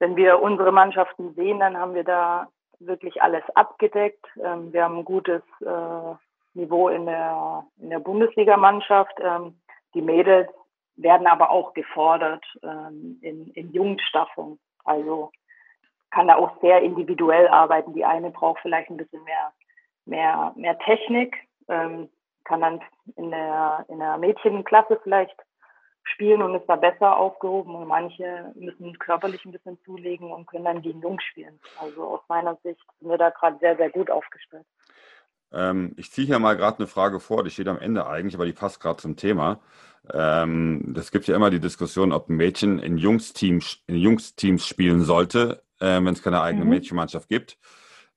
Wenn 0.00 0.16
wir 0.16 0.42
unsere 0.42 0.72
Mannschaften 0.72 1.32
sehen, 1.34 1.60
dann 1.60 1.76
haben 1.76 1.94
wir 1.94 2.02
da 2.02 2.48
wirklich 2.80 3.22
alles 3.22 3.44
abgedeckt. 3.54 4.26
Ähm, 4.42 4.72
wir 4.72 4.82
haben 4.82 4.98
ein 4.98 5.04
gutes 5.04 5.42
äh, 5.60 6.14
Niveau 6.54 6.88
in 6.88 7.06
der, 7.06 7.62
in 7.78 7.90
der 7.90 8.00
Bundesligamannschaft. 8.00 9.14
Ähm, 9.20 9.60
die 9.94 10.02
Mädels 10.02 10.50
werden 10.96 11.28
aber 11.28 11.50
auch 11.50 11.72
gefordert 11.72 12.44
ähm, 12.64 13.20
in, 13.22 13.46
in 13.52 13.70
Jugendstaffung. 13.70 14.58
Also 14.82 15.30
kann 16.10 16.26
da 16.26 16.34
auch 16.34 16.60
sehr 16.60 16.82
individuell 16.82 17.46
arbeiten. 17.46 17.94
Die 17.94 18.04
eine 18.04 18.30
braucht 18.30 18.60
vielleicht 18.62 18.90
ein 18.90 18.96
bisschen 18.96 19.22
mehr, 19.22 19.52
mehr, 20.04 20.52
mehr 20.56 20.76
Technik. 20.80 21.36
Ähm, 21.68 22.08
kann 22.46 22.60
dann 22.60 22.80
in 23.16 23.30
der, 23.30 23.84
in 23.88 23.98
der 23.98 24.18
Mädchenklasse 24.18 24.98
vielleicht 25.02 25.36
spielen 26.04 26.42
und 26.42 26.54
ist 26.54 26.66
da 26.66 26.76
besser 26.76 27.16
aufgehoben 27.16 27.74
und 27.74 27.88
manche 27.88 28.52
müssen 28.54 28.98
körperlich 28.98 29.44
ein 29.44 29.52
bisschen 29.52 29.78
zulegen 29.84 30.30
und 30.30 30.46
können 30.46 30.64
dann 30.64 30.82
gegen 30.82 31.02
Jungs 31.02 31.22
spielen. 31.24 31.58
Also 31.80 32.04
aus 32.04 32.20
meiner 32.28 32.56
Sicht 32.62 32.80
sind 33.00 33.10
wir 33.10 33.18
da 33.18 33.30
gerade 33.30 33.58
sehr, 33.58 33.76
sehr 33.76 33.90
gut 33.90 34.10
aufgestellt. 34.10 34.64
Ähm, 35.52 35.94
ich 35.96 36.10
ziehe 36.10 36.26
hier 36.26 36.38
mal 36.38 36.56
gerade 36.56 36.78
eine 36.78 36.86
Frage 36.86 37.20
vor, 37.20 37.44
die 37.44 37.50
steht 37.50 37.68
am 37.68 37.78
Ende 37.78 38.06
eigentlich, 38.06 38.34
aber 38.34 38.46
die 38.46 38.52
passt 38.52 38.80
gerade 38.80 38.98
zum 38.98 39.16
Thema. 39.16 39.60
Ähm, 40.12 40.82
das 40.94 41.10
gibt 41.10 41.26
ja 41.26 41.34
immer 41.34 41.50
die 41.50 41.60
Diskussion, 41.60 42.12
ob 42.12 42.28
ein 42.28 42.36
Mädchen 42.36 42.78
in 42.78 42.98
Jungsteams, 42.98 43.82
in 43.86 43.96
Jungsteams 43.96 44.66
spielen 44.66 45.02
sollte, 45.02 45.62
äh, 45.80 45.96
wenn 45.96 46.08
es 46.08 46.22
keine 46.22 46.40
eigene 46.40 46.64
mhm. 46.64 46.70
Mädchenmannschaft 46.70 47.28
gibt. 47.28 47.58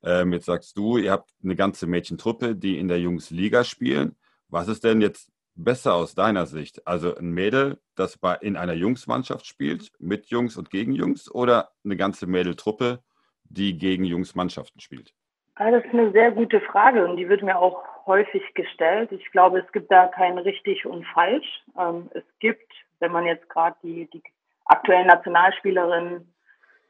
Ähm, 0.03 0.33
jetzt 0.33 0.45
sagst 0.45 0.77
du, 0.77 0.97
ihr 0.97 1.11
habt 1.11 1.31
eine 1.43 1.55
ganze 1.55 1.87
Mädchentruppe, 1.87 2.55
die 2.55 2.77
in 2.77 2.87
der 2.87 2.99
Jungsliga 2.99 3.63
spielen. 3.63 4.15
Was 4.47 4.67
ist 4.67 4.83
denn 4.83 5.01
jetzt 5.01 5.31
besser 5.55 5.93
aus 5.93 6.15
deiner 6.15 6.45
Sicht? 6.45 6.87
Also 6.87 7.15
ein 7.15 7.31
Mädel, 7.31 7.79
das 7.95 8.17
in 8.41 8.55
einer 8.55 8.73
Jungsmannschaft 8.73 9.45
spielt, 9.45 9.91
mit 9.99 10.27
Jungs 10.27 10.57
und 10.57 10.69
gegen 10.69 10.93
Jungs, 10.93 11.29
oder 11.29 11.71
eine 11.83 11.97
ganze 11.97 12.27
Mädeltruppe, 12.27 12.99
die 13.43 13.77
gegen 13.77 14.05
Jungsmannschaften 14.05 14.79
spielt? 14.79 15.13
Ah, 15.55 15.71
das 15.71 15.83
ist 15.83 15.93
eine 15.93 16.11
sehr 16.11 16.31
gute 16.31 16.61
Frage 16.61 17.05
und 17.05 17.17
die 17.17 17.27
wird 17.27 17.43
mir 17.43 17.57
auch 17.59 17.83
häufig 18.05 18.41
gestellt. 18.53 19.11
Ich 19.11 19.29
glaube, 19.31 19.59
es 19.59 19.71
gibt 19.73 19.91
da 19.91 20.07
kein 20.07 20.37
richtig 20.37 20.85
und 20.85 21.05
falsch. 21.07 21.63
Ähm, 21.77 22.09
es 22.13 22.23
gibt, 22.39 22.71
wenn 22.99 23.11
man 23.11 23.25
jetzt 23.25 23.49
gerade 23.49 23.75
die, 23.83 24.09
die 24.09 24.23
aktuellen 24.65 25.07
Nationalspielerinnen 25.07 26.33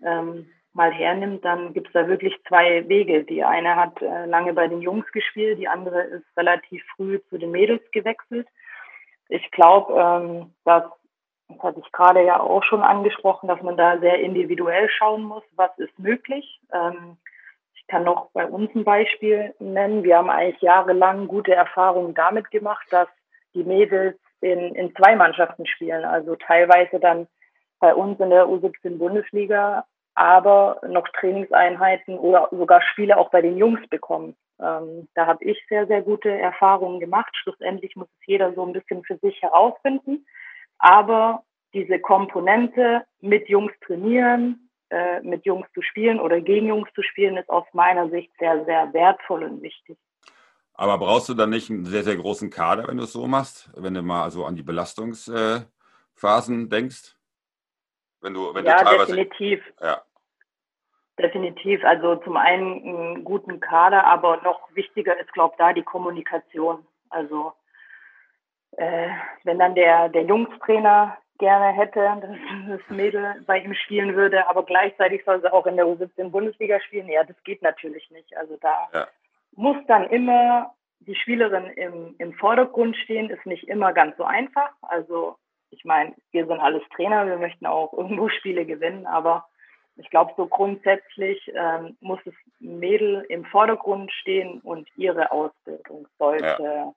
ähm, 0.06 0.52
mal 0.80 0.94
hernimmt, 0.94 1.44
dann 1.44 1.74
gibt 1.74 1.88
es 1.88 1.94
da 1.94 2.08
wirklich 2.08 2.34
zwei 2.48 2.88
Wege. 2.88 3.26
Die 3.26 3.44
eine 3.44 3.76
hat 3.76 4.02
äh, 4.02 4.26
lange 4.26 4.54
bei 4.54 4.70
den 4.70 4.82
Jungs 4.82 5.06
gespielt, 5.12 5.60
die 5.60 5.68
andere 5.68 6.04
ist 6.04 6.26
relativ 6.38 6.82
früh 6.96 7.20
zu 7.30 7.38
den 7.38 7.52
Mädels 7.52 7.84
gewechselt. 7.92 8.48
Ich 9.28 9.52
glaube, 9.52 9.94
ähm, 9.94 10.54
dass, 10.64 10.86
das 11.50 11.60
hatte 11.62 11.82
ich 11.86 11.92
gerade 11.92 12.24
ja 12.26 12.40
auch 12.40 12.64
schon 12.64 12.82
angesprochen, 12.82 13.50
dass 13.50 13.62
man 13.62 13.76
da 13.76 14.00
sehr 14.00 14.22
individuell 14.22 14.90
schauen 14.90 15.24
muss, 15.24 15.44
was 15.58 15.78
ist 15.80 16.00
möglich. 16.00 16.62
Ähm, 16.72 17.18
ich 17.76 17.86
kann 17.88 18.06
noch 18.06 18.32
bei 18.32 18.46
uns 18.46 18.74
ein 18.74 18.86
Beispiel 18.86 19.54
nennen. 19.60 20.04
Wir 20.04 20.18
haben 20.18 20.30
eigentlich 20.30 20.62
jahrelang 20.62 21.28
gute 21.28 21.54
Erfahrungen 21.54 22.14
damit 22.14 22.52
gemacht, 22.52 22.88
dass 22.90 23.10
die 23.54 23.66
Mädels 23.66 24.18
in, 24.40 24.76
in 24.76 24.96
zwei 24.96 25.18
Mannschaften 25.18 25.66
spielen. 25.66 26.06
Also 26.06 26.38
teilweise 26.38 27.02
dann 27.02 27.28
bei 27.82 27.94
uns 27.94 28.18
in 28.22 28.30
der 28.30 28.46
U17 28.46 28.98
Bundesliga 28.98 29.84
aber 30.20 30.82
noch 30.86 31.08
Trainingseinheiten 31.18 32.20
oder 32.20 32.50
sogar 32.52 32.82
Spiele 32.82 33.18
auch 33.18 33.32
bei 33.32 33.42
den 33.42 33.56
Jungs 33.56 33.80
bekommen. 33.88 34.36
Ähm, 34.60 35.08
da 35.16 35.26
habe 35.26 35.46
ich 35.46 35.58
sehr, 35.70 35.88
sehr 35.88 36.02
gute 36.02 36.30
Erfahrungen 36.30 37.00
gemacht. 37.00 37.34
Schlussendlich 37.38 37.96
muss 37.96 38.10
es 38.20 38.26
jeder 38.26 38.54
so 38.54 38.66
ein 38.66 38.74
bisschen 38.74 39.02
für 39.06 39.16
sich 39.20 39.42
herausfinden. 39.42 40.26
Aber 40.78 41.46
diese 41.74 42.00
Komponente 42.00 43.06
mit 43.22 43.48
Jungs 43.48 43.72
trainieren, 43.88 44.70
äh, 44.90 45.22
mit 45.22 45.46
Jungs 45.46 45.68
zu 45.74 45.82
spielen 45.82 46.20
oder 46.20 46.42
gegen 46.42 46.68
Jungs 46.68 46.90
zu 46.96 47.02
spielen, 47.02 47.38
ist 47.38 47.50
aus 47.50 47.66
meiner 47.72 48.10
Sicht 48.10 48.30
sehr, 48.40 48.66
sehr 48.66 48.92
wertvoll 48.92 49.44
und 49.44 49.62
wichtig. 49.62 49.98
Aber 50.74 50.98
brauchst 50.98 51.30
du 51.30 51.34
dann 51.34 51.52
nicht 51.52 51.70
einen 51.70 51.86
sehr, 51.86 52.04
sehr 52.04 52.18
großen 52.18 52.50
Kader, 52.50 52.90
wenn 52.90 52.98
du 52.98 53.04
es 53.04 53.14
so 53.14 53.26
machst, 53.26 53.70
wenn 53.78 53.94
du 53.94 54.02
mal 54.02 54.30
so 54.32 54.44
an 54.44 54.58
die 54.58 54.64
Belastungsphasen 54.64 56.66
äh, 56.66 56.68
denkst? 56.68 57.16
Wenn 58.20 58.34
du, 58.34 58.54
wenn 58.54 58.66
ja, 58.66 58.80
du 58.80 58.84
teilweise, 58.84 59.16
definitiv. 59.16 59.64
Ja. 59.80 60.02
Definitiv. 61.20 61.84
Also 61.84 62.16
zum 62.18 62.38
einen 62.38 62.82
einen 62.82 63.24
guten 63.26 63.60
Kader, 63.60 64.06
aber 64.06 64.38
noch 64.38 64.74
wichtiger 64.74 65.20
ist, 65.20 65.32
glaube 65.34 65.54
ich, 65.54 65.58
da 65.58 65.74
die 65.74 65.84
Kommunikation. 65.84 66.86
Also 67.10 67.52
äh, 68.78 69.10
wenn 69.44 69.60
dann 69.60 69.76
der, 69.76 70.08
der 70.08 70.24
Jungstrainer 70.24 71.18
gerne 71.38 71.74
hätte, 71.74 72.00
dass 72.22 72.80
das 72.80 72.90
Mädel 72.90 73.44
bei 73.46 73.60
ihm 73.60 73.74
spielen 73.74 74.16
würde, 74.16 74.48
aber 74.48 74.64
gleichzeitig 74.64 75.26
soll 75.26 75.42
sie 75.42 75.52
auch 75.52 75.66
in 75.66 75.76
der 75.76 75.88
U17 75.88 76.30
Bundesliga 76.30 76.80
spielen, 76.80 77.10
ja, 77.10 77.26
das 77.26 77.42
geht 77.44 77.62
natürlich 77.62 78.10
nicht. 78.12 78.38
Also 78.38 78.58
da 78.62 78.88
ja. 78.94 79.08
muss 79.56 79.78
dann 79.88 80.10
immer 80.10 80.74
die 81.02 81.16
Spielerin 81.16 81.66
im, 81.66 82.16
im 82.18 82.34
Vordergrund 82.34 82.96
stehen, 82.96 83.30
ist 83.30 83.46
nicht 83.46 83.68
immer 83.68 83.92
ganz 83.92 84.16
so 84.16 84.24
einfach. 84.24 84.72
Also 84.84 85.36
ich 85.70 85.84
meine, 85.84 86.16
wir 86.32 86.46
sind 86.48 86.60
alles 86.62 86.84
Trainer, 86.96 87.28
wir 87.28 87.38
möchten 87.38 87.66
auch 87.66 87.92
irgendwo 87.92 88.30
Spiele 88.30 88.66
gewinnen, 88.66 89.06
aber 89.06 89.46
ich 90.00 90.10
glaube, 90.10 90.32
so 90.38 90.48
grundsätzlich 90.48 91.52
ähm, 91.54 91.98
muss 92.00 92.20
das 92.26 92.34
Mädel 92.60 93.26
im 93.30 93.46
Vordergrund 93.46 94.12
stehen 94.12 94.62
und 94.62 94.88
ihre 94.96 95.32
Ausbildung 95.32 96.08
sollte 96.18 96.58
ja. 96.64 96.94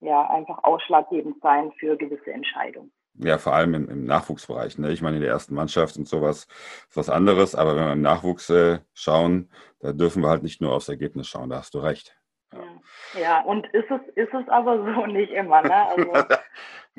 ja, 0.00 0.30
einfach 0.30 0.62
ausschlaggebend 0.62 1.40
sein 1.42 1.72
für 1.78 1.96
gewisse 1.96 2.32
Entscheidungen. 2.32 2.92
Ja, 3.14 3.38
vor 3.38 3.54
allem 3.54 3.74
im, 3.74 3.88
im 3.88 4.04
Nachwuchsbereich. 4.04 4.78
Ne? 4.78 4.92
Ich 4.92 5.02
meine, 5.02 5.16
in 5.16 5.22
der 5.22 5.32
ersten 5.32 5.54
Mannschaft 5.54 5.96
und 5.96 6.06
sowas 6.06 6.46
ist 6.88 6.96
was 6.96 7.10
anderes, 7.10 7.56
aber 7.56 7.74
wenn 7.74 7.84
wir 7.86 7.92
im 7.92 8.02
Nachwuchs 8.02 8.48
äh, 8.50 8.78
schauen, 8.94 9.50
da 9.80 9.92
dürfen 9.92 10.22
wir 10.22 10.28
halt 10.28 10.44
nicht 10.44 10.60
nur 10.60 10.72
aufs 10.72 10.88
Ergebnis 10.88 11.26
schauen, 11.26 11.50
da 11.50 11.56
hast 11.56 11.74
du 11.74 11.80
recht. 11.80 12.16
Ja. 12.52 13.20
ja, 13.20 13.40
und 13.42 13.66
ist 13.74 13.90
es, 13.90 14.00
ist 14.14 14.32
es 14.32 14.48
aber 14.48 14.78
so 14.78 15.06
nicht 15.06 15.32
immer, 15.32 15.60
ne? 15.62 15.86
Also, 15.88 16.12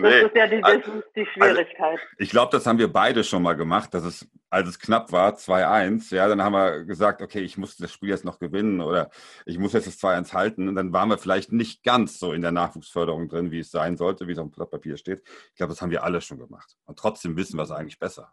nee. 0.02 0.22
Das 0.22 0.32
ist 0.32 0.36
ja 0.36 0.48
die, 0.48 0.56
ist 0.56 1.16
die 1.16 1.26
Schwierigkeit. 1.26 1.92
Also, 1.92 2.04
ich 2.18 2.30
glaube, 2.30 2.52
das 2.52 2.66
haben 2.66 2.80
wir 2.80 2.92
beide 2.92 3.24
schon 3.24 3.44
mal 3.44 3.54
gemacht, 3.54 3.94
dass 3.94 4.04
es, 4.04 4.30
als 4.50 4.70
es 4.70 4.80
knapp 4.80 5.12
war, 5.12 5.34
2-1, 5.34 6.14
ja, 6.16 6.28
dann 6.28 6.44
haben 6.44 6.54
wir 6.54 6.86
gesagt, 6.86 7.22
okay, 7.22 7.40
ich 7.40 7.58
muss 7.58 7.78
das 7.78 7.92
Spiel 7.92 8.10
jetzt 8.10 8.26
noch 8.26 8.40
gewinnen 8.40 8.82
oder 8.82 9.10
ich 9.46 9.58
muss 9.58 9.74
jetzt 9.74 9.88
das 9.88 10.00
2-1 10.02 10.34
halten. 10.34 10.68
Und 10.68 10.76
dann 10.76 10.94
waren 10.94 11.10
wir 11.10 11.18
vielleicht 11.18 11.52
nicht 11.52 11.84
ganz 11.84 12.20
so 12.20 12.34
in 12.34 12.42
der 12.42 12.52
Nachwuchsförderung 12.52 13.28
drin, 13.28 13.52
wie 13.52 13.60
es 13.60 13.72
sein 13.72 13.98
sollte, 13.98 14.28
wie 14.28 14.32
es 14.32 14.40
auf 14.40 14.48
dem 14.48 14.52
Blatt 14.52 14.72
Papier 14.72 14.98
steht. 14.98 15.22
Ich 15.52 15.56
glaube, 15.56 15.72
das 15.72 15.82
haben 15.82 15.92
wir 15.92 16.04
alle 16.04 16.22
schon 16.22 16.40
gemacht. 16.40 16.78
Und 16.86 16.98
trotzdem 16.98 17.38
wissen 17.38 17.58
wir 17.58 17.64
es 17.64 17.72
eigentlich 17.72 18.00
besser. 18.00 18.32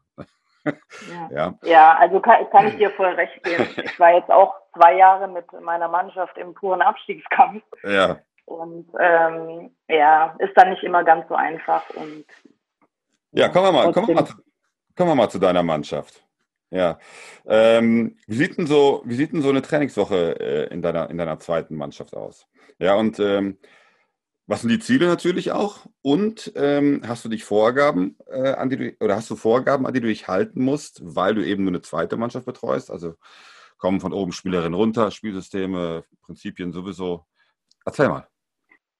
Ja, 0.64 0.72
ja. 1.30 1.54
ja 1.62 1.96
also 1.98 2.20
kann, 2.20 2.48
kann, 2.50 2.68
ich 2.68 2.76
dir 2.76 2.90
voll 2.90 3.14
recht 3.14 3.42
geben. 3.42 3.66
Ich 3.84 3.98
war 4.00 4.14
jetzt 4.14 4.30
auch 4.30 4.54
zwei 4.74 4.96
Jahre 4.96 5.28
mit 5.28 5.46
meiner 5.60 5.88
Mannschaft 5.88 6.36
im 6.38 6.54
puren 6.54 6.82
Abstiegskampf. 6.82 7.62
Ja. 7.82 8.18
Und 8.46 8.88
ähm, 8.98 9.70
ja, 9.88 10.34
ist 10.38 10.56
dann 10.56 10.70
nicht 10.70 10.82
immer 10.82 11.04
ganz 11.04 11.28
so 11.28 11.34
einfach. 11.34 11.88
Und, 11.90 12.24
ja, 13.32 13.48
kommen 13.48 13.66
wir 13.66 13.72
mal, 13.72 13.92
kommen 13.92 14.08
wir 14.08 14.14
mal, 14.14 14.28
kommen 14.96 15.10
wir 15.10 15.14
mal 15.14 15.28
zu 15.28 15.38
deiner 15.38 15.62
Mannschaft. 15.62 16.24
Ja. 16.70 16.98
Ähm, 17.44 18.16
wie, 18.26 18.36
sieht 18.36 18.56
denn 18.56 18.66
so, 18.66 19.02
wie 19.04 19.14
sieht 19.14 19.32
denn 19.32 19.42
so 19.42 19.50
eine 19.50 19.62
Trainingswoche 19.62 20.40
äh, 20.40 20.72
in, 20.72 20.82
deiner, 20.82 21.10
in 21.10 21.18
deiner 21.18 21.38
zweiten 21.38 21.76
Mannschaft 21.76 22.16
aus? 22.16 22.46
Ja, 22.78 22.94
und 22.94 23.18
ähm, 23.20 23.58
was 24.46 24.60
sind 24.60 24.70
die 24.70 24.78
Ziele 24.78 25.06
natürlich 25.06 25.50
auch? 25.52 25.86
Und 26.02 26.52
ähm, 26.54 27.02
hast 27.06 27.24
du 27.24 27.28
dich 27.28 27.44
Vorgaben, 27.44 28.16
äh, 28.28 28.52
an 28.52 28.70
die 28.70 28.76
du, 28.76 28.96
oder 29.00 29.16
hast 29.16 29.28
du 29.28 29.36
Vorgaben, 29.36 29.86
an 29.86 29.94
die 29.94 30.00
du 30.00 30.06
dich 30.06 30.28
halten 30.28 30.62
musst, 30.62 31.00
weil 31.02 31.34
du 31.34 31.44
eben 31.44 31.64
nur 31.64 31.72
eine 31.72 31.82
zweite 31.82 32.16
Mannschaft 32.16 32.46
betreust? 32.46 32.90
Also 32.90 33.14
kommen 33.76 34.00
von 34.00 34.12
oben 34.12 34.32
Spielerinnen 34.32 34.74
runter, 34.74 35.10
Spielsysteme, 35.10 36.04
Prinzipien 36.22 36.72
sowieso. 36.72 37.26
Erzähl 37.84 38.08
mal. 38.08 38.28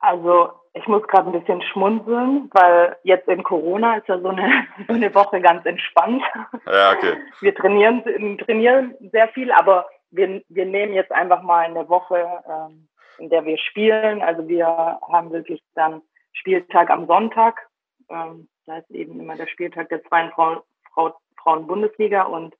Also 0.06 0.50
ich 0.74 0.86
muss 0.86 1.02
gerade 1.08 1.30
ein 1.30 1.40
bisschen 1.40 1.62
schmunzeln, 1.62 2.50
weil 2.52 2.96
jetzt 3.02 3.28
in 3.28 3.42
Corona 3.42 3.96
ist 3.96 4.08
ja 4.08 4.18
so 4.18 4.28
eine, 4.28 4.66
so 4.88 4.94
eine 4.94 5.14
Woche 5.14 5.40
ganz 5.40 5.64
entspannt. 5.66 6.22
Ja, 6.66 6.92
okay. 6.92 7.16
Wir 7.40 7.54
trainieren, 7.54 8.02
trainieren 8.38 8.94
sehr 9.12 9.28
viel, 9.28 9.50
aber 9.52 9.86
wir, 10.10 10.42
wir 10.48 10.66
nehmen 10.66 10.94
jetzt 10.94 11.12
einfach 11.12 11.42
mal 11.42 11.64
eine 11.64 11.88
Woche 11.88 12.26
ähm, 12.48 12.88
in 13.18 13.30
der 13.30 13.44
wir 13.44 13.58
spielen. 13.58 14.22
Also 14.22 14.46
wir 14.48 14.66
haben 14.66 15.30
wirklich 15.32 15.62
dann 15.74 16.02
Spieltag 16.32 16.90
am 16.90 17.06
Sonntag. 17.06 17.68
Ähm, 18.08 18.48
da 18.66 18.78
ist 18.78 18.90
eben 18.90 19.18
immer 19.20 19.36
der 19.36 19.46
Spieltag 19.46 19.88
der 19.88 20.02
zweiten 20.04 20.32
Frau, 20.32 20.62
Frau, 20.92 21.16
Frauen-Bundesliga 21.42 22.22
und 22.22 22.54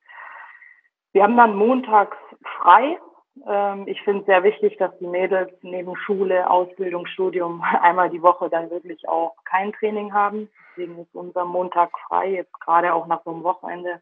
wir 1.13 1.23
haben 1.23 1.37
dann 1.37 1.57
montags 1.57 2.17
frei. 2.59 2.99
Ähm, 3.45 3.85
ich 3.87 4.01
finde 4.03 4.21
es 4.21 4.27
sehr 4.27 4.43
wichtig, 4.43 4.77
dass 4.79 4.97
die 4.99 5.07
Mädels 5.07 5.53
neben 5.63 5.97
Schule, 5.97 6.49
Ausbildung, 6.49 7.07
Studium 7.07 7.63
einmal 7.83 8.11
die 8.11 8.23
Woche 8.23 8.49
dann 8.49 8.71
wirklich 8.71 9.09
auch 9.09 9.35
kein 9.45 9.73
Training 9.73 10.13
haben. 10.13 10.49
Deswegen 10.71 10.99
ist 10.99 11.15
unser 11.15 11.45
Montag 11.45 11.91
frei, 12.07 12.33
jetzt 12.35 12.61
gerade 12.61 12.95
auch 12.95 13.07
nach 13.07 13.23
so 13.25 13.31
einem 13.31 13.45
Wochenende, 13.45 14.01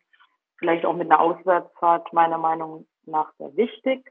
vielleicht 0.59 0.85
auch 0.85 0.95
mit 0.95 1.11
einer 1.11 1.21
Auswärtsfahrt 1.21 2.12
meiner 2.12 2.38
Meinung 2.38 2.87
nach 3.07 3.33
sehr 3.38 3.57
wichtig. 3.57 4.11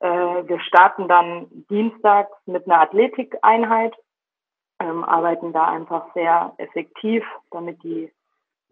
Äh, 0.00 0.08
wir 0.08 0.60
starten 0.60 1.08
dann 1.08 1.46
dienstags 1.68 2.36
mit 2.46 2.66
einer 2.66 2.80
Athletikeinheit, 2.80 3.94
ähm, 4.80 5.04
arbeiten 5.04 5.52
da 5.52 5.66
einfach 5.66 6.12
sehr 6.14 6.54
effektiv, 6.56 7.24
damit 7.50 7.82
die 7.82 8.12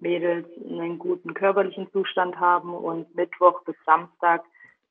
Mädels 0.00 0.46
einen 0.64 0.98
guten 0.98 1.34
körperlichen 1.34 1.90
Zustand 1.92 2.38
haben 2.38 2.72
und 2.72 3.14
Mittwoch 3.14 3.62
bis 3.64 3.76
Samstag 3.84 4.44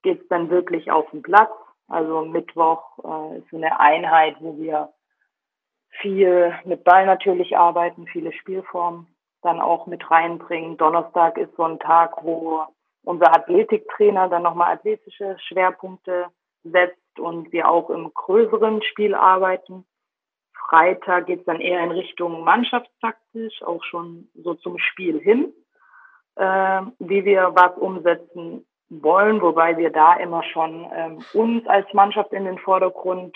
geht 0.03 0.21
es 0.21 0.27
dann 0.27 0.49
wirklich 0.49 0.91
auf 0.91 1.09
den 1.11 1.21
Platz. 1.21 1.51
Also 1.87 2.25
Mittwoch 2.25 2.83
äh, 3.03 3.39
ist 3.39 3.49
so 3.49 3.57
eine 3.57 3.79
Einheit, 3.79 4.35
wo 4.39 4.57
wir 4.57 4.93
viel 6.01 6.53
mit 6.65 6.83
Ball 6.83 7.05
natürlich 7.05 7.57
arbeiten, 7.57 8.07
viele 8.07 8.33
Spielformen 8.33 9.07
dann 9.41 9.61
auch 9.61 9.87
mit 9.87 10.09
reinbringen. 10.09 10.77
Donnerstag 10.77 11.37
ist 11.37 11.55
so 11.55 11.63
ein 11.63 11.79
Tag, 11.79 12.23
wo 12.23 12.65
unser 13.03 13.33
Athletiktrainer 13.33 14.27
dann 14.27 14.43
nochmal 14.43 14.73
athletische 14.73 15.37
Schwerpunkte 15.39 16.27
setzt 16.63 17.19
und 17.19 17.51
wir 17.51 17.69
auch 17.69 17.89
im 17.89 18.13
größeren 18.13 18.81
Spiel 18.83 19.15
arbeiten. 19.15 19.85
Freitag 20.69 21.27
geht 21.27 21.39
es 21.39 21.45
dann 21.45 21.61
eher 21.61 21.81
in 21.83 21.91
Richtung 21.91 22.43
Mannschaftstaktisch, 22.43 23.63
auch 23.63 23.83
schon 23.85 24.29
so 24.35 24.55
zum 24.55 24.77
Spiel 24.77 25.19
hin, 25.19 25.53
äh, 26.35 26.81
wie 26.99 27.23
wir 27.23 27.53
was 27.55 27.77
umsetzen 27.77 28.65
wollen, 28.89 29.41
wobei 29.41 29.77
wir 29.77 29.91
da 29.91 30.13
immer 30.15 30.43
schon 30.43 30.87
ähm, 30.93 31.25
uns 31.33 31.67
als 31.67 31.91
Mannschaft 31.93 32.31
in 32.33 32.45
den 32.45 32.57
Vordergrund 32.57 33.35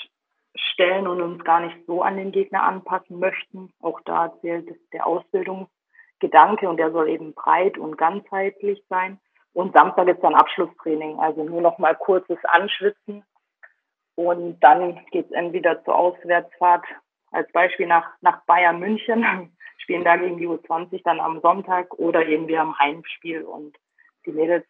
stellen 0.55 1.07
und 1.07 1.21
uns 1.21 1.43
gar 1.43 1.59
nicht 1.61 1.77
so 1.85 2.01
an 2.01 2.17
den 2.17 2.31
Gegner 2.31 2.63
anpassen 2.63 3.19
möchten. 3.19 3.73
Auch 3.81 3.99
da 4.05 4.33
zählt 4.41 4.69
der 4.93 5.07
Ausbildungsgedanke 5.07 6.69
und 6.69 6.77
der 6.77 6.91
soll 6.91 7.09
eben 7.09 7.33
breit 7.33 7.77
und 7.77 7.97
ganzheitlich 7.97 8.83
sein. 8.89 9.19
Und 9.53 9.73
Samstag 9.73 10.07
ist 10.07 10.21
dann 10.21 10.35
Abschlusstraining, 10.35 11.19
also 11.19 11.43
nur 11.43 11.61
noch 11.61 11.77
mal 11.77 11.95
kurzes 11.95 12.37
Anschwitzen. 12.45 13.23
Und 14.15 14.59
dann 14.61 15.05
geht 15.11 15.25
es 15.25 15.31
entweder 15.31 15.83
zur 15.83 15.95
Auswärtsfahrt, 15.95 16.85
als 17.31 17.51
Beispiel 17.51 17.87
nach, 17.87 18.09
nach 18.21 18.43
Bayern 18.45 18.79
München, 18.79 19.25
spielen 19.77 20.03
da 20.03 20.15
gegen 20.15 20.37
die 20.37 20.47
U20 20.47 21.01
dann 21.03 21.19
am 21.19 21.41
Sonntag 21.41 21.93
oder 21.95 22.25
eben 22.25 22.47
wir 22.47 22.61
am 22.61 22.77
Heimspiel 22.77 23.43
und 23.43 23.77
die 24.25 24.31
Mädels 24.31 24.65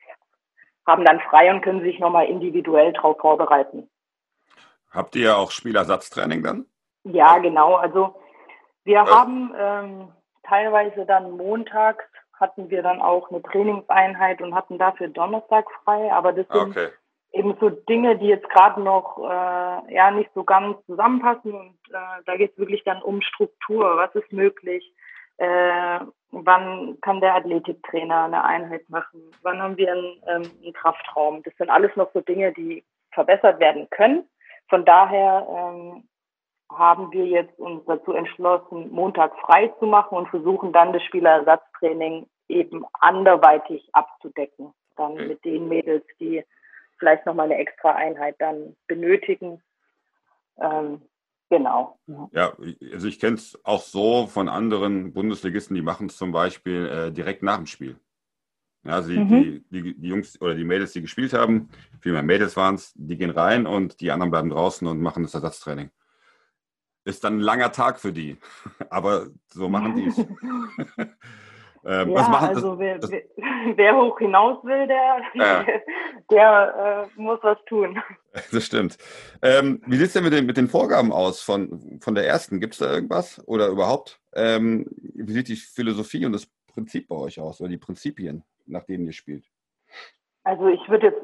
haben 0.86 1.06
dann 1.06 1.20
frei 1.22 1.52
und 1.54 1.62
können 1.62 1.82
sich 1.82 2.00
nochmal 2.00 2.28
individuell 2.28 2.94
darauf 2.94 3.18
vorbereiten. 3.20 3.90
Habt 4.92 5.16
ihr 5.16 5.38
auch 5.38 5.52
Spielersatztraining 5.52 6.44
dann? 6.44 6.66
Ja, 7.04 7.38
genau. 7.38 7.76
Also 7.76 8.16
wir 8.84 8.96
ja. 8.96 9.10
haben 9.10 9.54
ähm, 9.58 10.08
teilweise 10.44 11.06
dann 11.06 11.32
montags 11.38 12.04
hatten 12.42 12.70
wir 12.72 12.82
dann 12.82 13.02
auch 13.02 13.30
eine 13.30 13.42
Trainingseinheit 13.44 14.42
und 14.42 14.56
hatten 14.56 14.80
dafür 14.80 15.08
Donnerstag 15.08 15.66
frei. 15.84 16.12
Aber 16.12 16.34
das 16.34 16.48
sind 16.48 16.72
okay. 16.72 16.90
eben 17.32 17.56
so 17.62 17.70
Dinge, 17.70 18.18
die 18.18 18.26
jetzt 18.26 18.50
gerade 18.50 18.82
noch 18.82 19.20
äh, 19.20 19.94
ja 19.94 20.12
nicht 20.12 20.32
so 20.34 20.44
ganz 20.44 20.84
zusammenpassen. 20.88 21.54
Und 21.54 21.78
äh, 21.92 22.24
da 22.26 22.36
geht 22.36 22.54
es 22.54 22.58
wirklich 22.58 22.84
dann 22.84 23.02
um 23.04 23.22
Struktur. 23.22 23.96
Was 23.96 24.14
ist 24.16 24.34
möglich? 24.34 24.92
Äh, 25.38 26.00
wann 26.32 26.98
kann 27.02 27.22
der 27.22 27.36
Athletiktrainer 27.36 28.26
eine 28.26 28.44
Einheit 28.44 28.90
machen? 28.90 29.22
Wann 29.42 29.62
haben 29.62 29.78
wir 29.78 29.92
einen, 29.92 30.22
ähm, 30.28 30.52
einen 30.64 30.74
Kraftraum? 30.74 31.44
Das 31.44 31.56
sind 31.58 31.70
alles 31.70 31.96
noch 31.96 32.12
so 32.14 32.22
Dinge, 32.22 32.54
die 32.54 32.84
verbessert 33.12 33.60
werden 33.60 33.90
können. 33.90 34.28
Von 34.70 34.86
daher 34.86 35.46
ähm, 35.50 36.08
haben 36.72 37.12
wir 37.12 37.26
jetzt 37.26 37.60
uns 37.60 37.84
dazu 37.86 38.14
entschlossen, 38.14 38.90
Montag 38.92 39.38
frei 39.40 39.68
zu 39.80 39.86
machen 39.86 40.18
und 40.18 40.30
versuchen 40.30 40.72
dann 40.72 40.94
das 40.94 41.04
Spielerersatztraining 41.04 42.28
eben 42.48 42.86
anderweitig 42.94 43.88
abzudecken. 43.94 44.74
Dann 44.96 45.16
mit 45.16 45.44
den 45.44 45.68
Mädels, 45.68 46.06
die 46.20 46.44
vielleicht 46.98 47.26
nochmal 47.26 47.46
eine 47.46 47.58
extra 47.58 47.92
Einheit 47.92 48.36
dann 48.40 48.76
benötigen. 48.88 49.62
Ähm, 50.60 51.02
genau. 51.52 52.00
Ja, 52.32 52.54
also 52.92 53.08
ich 53.08 53.20
kenne 53.20 53.36
es 53.36 53.60
auch 53.64 53.84
so 53.84 54.26
von 54.26 54.50
anderen 54.50 55.14
Bundesligisten, 55.14 55.76
die 55.76 55.84
machen 55.84 56.08
es 56.08 56.18
zum 56.18 56.32
Beispiel 56.32 56.88
äh, 56.88 57.12
direkt 57.12 57.44
nach 57.44 57.58
dem 57.58 57.68
Spiel. 57.68 58.00
Ja, 58.84 59.04
sie, 59.04 59.20
mhm. 59.20 59.28
die, 59.30 59.66
die, 59.70 60.00
die, 60.00 60.08
Jungs 60.08 60.42
oder 60.42 60.56
die 60.56 60.64
Mädels, 60.64 60.94
die 60.94 61.02
gespielt 61.02 61.34
haben, 61.34 61.70
vielmehr 62.00 62.24
Mädels 62.24 62.58
waren 62.58 62.76
es, 62.76 62.94
die 62.96 63.18
gehen 63.18 63.30
rein 63.30 63.68
und 63.68 64.02
die 64.02 64.10
anderen 64.10 64.32
bleiben 64.32 64.50
draußen 64.50 64.88
und 64.88 65.00
machen 65.00 65.22
das 65.22 65.36
Ersatztraining. 65.36 65.92
Ist 67.04 67.24
dann 67.24 67.38
ein 67.38 67.42
langer 67.42 67.72
Tag 67.72 68.00
für 68.00 68.14
die, 68.14 68.38
aber 68.90 69.28
so 69.50 69.70
machen 69.70 69.96
die 69.96 70.06
es. 70.06 70.16
ähm, 71.86 72.12
ja, 72.12 72.30
machen, 72.30 72.50
also 72.50 72.80
wer, 72.80 73.00
das, 73.00 73.12
wer, 73.76 73.96
hoch 73.96 74.18
hinaus 74.20 74.64
will, 74.64 74.88
der, 74.88 75.22
ja. 75.34 75.66
der 76.32 77.10
äh, 77.16 77.22
muss 77.22 77.40
was 77.42 77.58
tun. 77.66 78.02
Das 78.54 78.66
stimmt. 78.66 78.98
Ähm, 79.42 79.82
wie 79.88 79.98
sieht 79.98 80.08
es 80.08 80.14
denn 80.14 80.24
mit 80.24 80.32
den, 80.32 80.46
mit 80.46 80.56
den 80.56 80.70
Vorgaben 80.70 81.12
aus 81.12 81.42
von, 81.42 82.00
von 82.02 82.16
der 82.16 82.26
ersten? 82.26 82.62
Gibt 82.62 82.76
es 82.76 82.80
da 82.80 82.90
irgendwas 82.90 83.46
oder 83.46 83.68
überhaupt? 83.68 84.22
Ähm, 84.34 84.86
wie 85.16 85.34
sieht 85.34 85.50
die 85.50 85.58
Philosophie 85.58 86.26
und 86.26 86.32
das 86.32 86.48
Prinzip 86.74 87.10
bei 87.10 87.16
euch 87.18 87.42
aus 87.42 87.60
oder 87.60 87.70
die 87.70 87.78
Prinzipien? 87.78 88.46
nach 88.72 88.84
denen 88.86 89.06
ihr 89.06 89.14
spielt? 89.14 89.46
Also 90.44 90.68
ich 90.68 90.88
würde 90.90 91.08
jetzt 91.08 91.22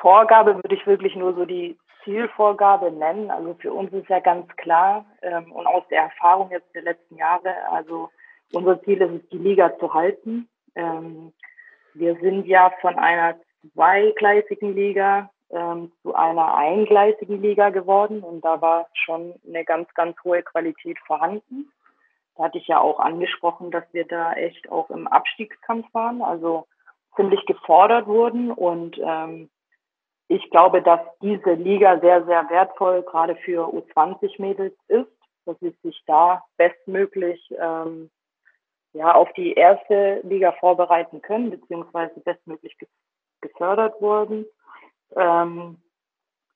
Vorgabe 0.00 0.54
würde 0.56 0.74
ich 0.74 0.86
wirklich 0.86 1.16
nur 1.16 1.34
so 1.34 1.44
die 1.44 1.76
Zielvorgabe 2.04 2.92
nennen. 2.92 3.30
Also 3.30 3.54
für 3.54 3.72
uns 3.72 3.92
ist 3.92 4.08
ja 4.08 4.20
ganz 4.20 4.46
klar 4.56 5.04
ähm, 5.22 5.50
und 5.52 5.66
aus 5.66 5.82
der 5.90 6.02
Erfahrung 6.02 6.50
jetzt 6.50 6.72
der 6.74 6.82
letzten 6.82 7.16
Jahre, 7.16 7.52
also 7.68 8.10
unser 8.52 8.82
Ziel 8.82 9.00
ist 9.00 9.22
es, 9.22 9.28
die 9.30 9.38
Liga 9.38 9.76
zu 9.78 9.92
halten. 9.92 10.48
Ähm, 10.74 11.32
wir 11.94 12.16
sind 12.20 12.46
ja 12.46 12.72
von 12.80 12.96
einer 12.96 13.36
zweigleisigen 13.74 14.74
Liga 14.74 15.30
ähm, 15.50 15.92
zu 16.02 16.14
einer 16.14 16.54
eingleisigen 16.54 17.42
Liga 17.42 17.70
geworden 17.70 18.22
und 18.22 18.42
da 18.42 18.60
war 18.60 18.88
schon 18.94 19.34
eine 19.46 19.64
ganz, 19.64 19.92
ganz 19.94 20.16
hohe 20.24 20.42
Qualität 20.42 20.98
vorhanden. 21.06 21.70
Da 22.36 22.44
hatte 22.44 22.58
ich 22.58 22.66
ja 22.66 22.80
auch 22.80 22.98
angesprochen, 22.98 23.70
dass 23.70 23.84
wir 23.92 24.06
da 24.06 24.32
echt 24.32 24.70
auch 24.70 24.88
im 24.90 25.06
Abstiegskampf 25.06 25.86
waren. 25.92 26.22
Also 26.22 26.66
ziemlich 27.16 27.44
gefordert 27.46 28.06
wurden. 28.06 28.50
Und 28.50 28.98
ähm, 28.98 29.50
ich 30.28 30.48
glaube, 30.50 30.82
dass 30.82 31.00
diese 31.20 31.52
Liga 31.52 32.00
sehr, 32.00 32.24
sehr 32.24 32.48
wertvoll 32.50 33.02
gerade 33.02 33.36
für 33.36 33.68
U20-Mädels 33.68 34.74
ist, 34.88 35.10
dass 35.44 35.58
sie 35.60 35.74
sich 35.82 36.02
da 36.06 36.44
bestmöglich 36.56 37.52
ähm, 37.58 38.10
ja, 38.92 39.14
auf 39.14 39.32
die 39.34 39.54
erste 39.54 40.20
Liga 40.22 40.52
vorbereiten 40.52 41.22
können, 41.22 41.50
beziehungsweise 41.50 42.20
bestmöglich 42.20 42.76
gefördert 43.40 44.00
wurden. 44.00 44.46
Ähm, 45.16 45.78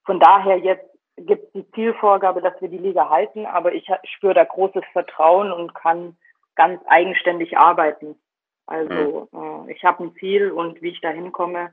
von 0.05 0.21
daher 0.21 0.59
jetzt 0.59 0.87
gibt 1.17 1.45
es 1.47 1.53
die 1.53 1.71
Zielvorgabe, 1.73 2.43
dass 2.43 2.61
wir 2.61 2.69
die 2.69 2.79
Liga 2.79 3.09
halten, 3.09 3.47
aber 3.47 3.73
ich 3.73 3.89
spüre 4.05 4.35
da 4.35 4.45
großes 4.45 4.85
Vertrauen 4.93 5.51
und 5.51 5.75
kann 5.75 6.17
ganz 6.55 6.81
eigenständig 6.87 7.57
arbeiten. 7.57 8.17
Also 8.67 9.29
mhm. 9.33 9.69
äh, 9.69 9.73
ich 9.73 9.85
habe 9.85 10.05
ein 10.05 10.15
Ziel 10.17 10.51
und 10.51 10.83
wie 10.83 10.91
ich 10.91 11.01
da 11.01 11.11
hinkomme, 11.11 11.73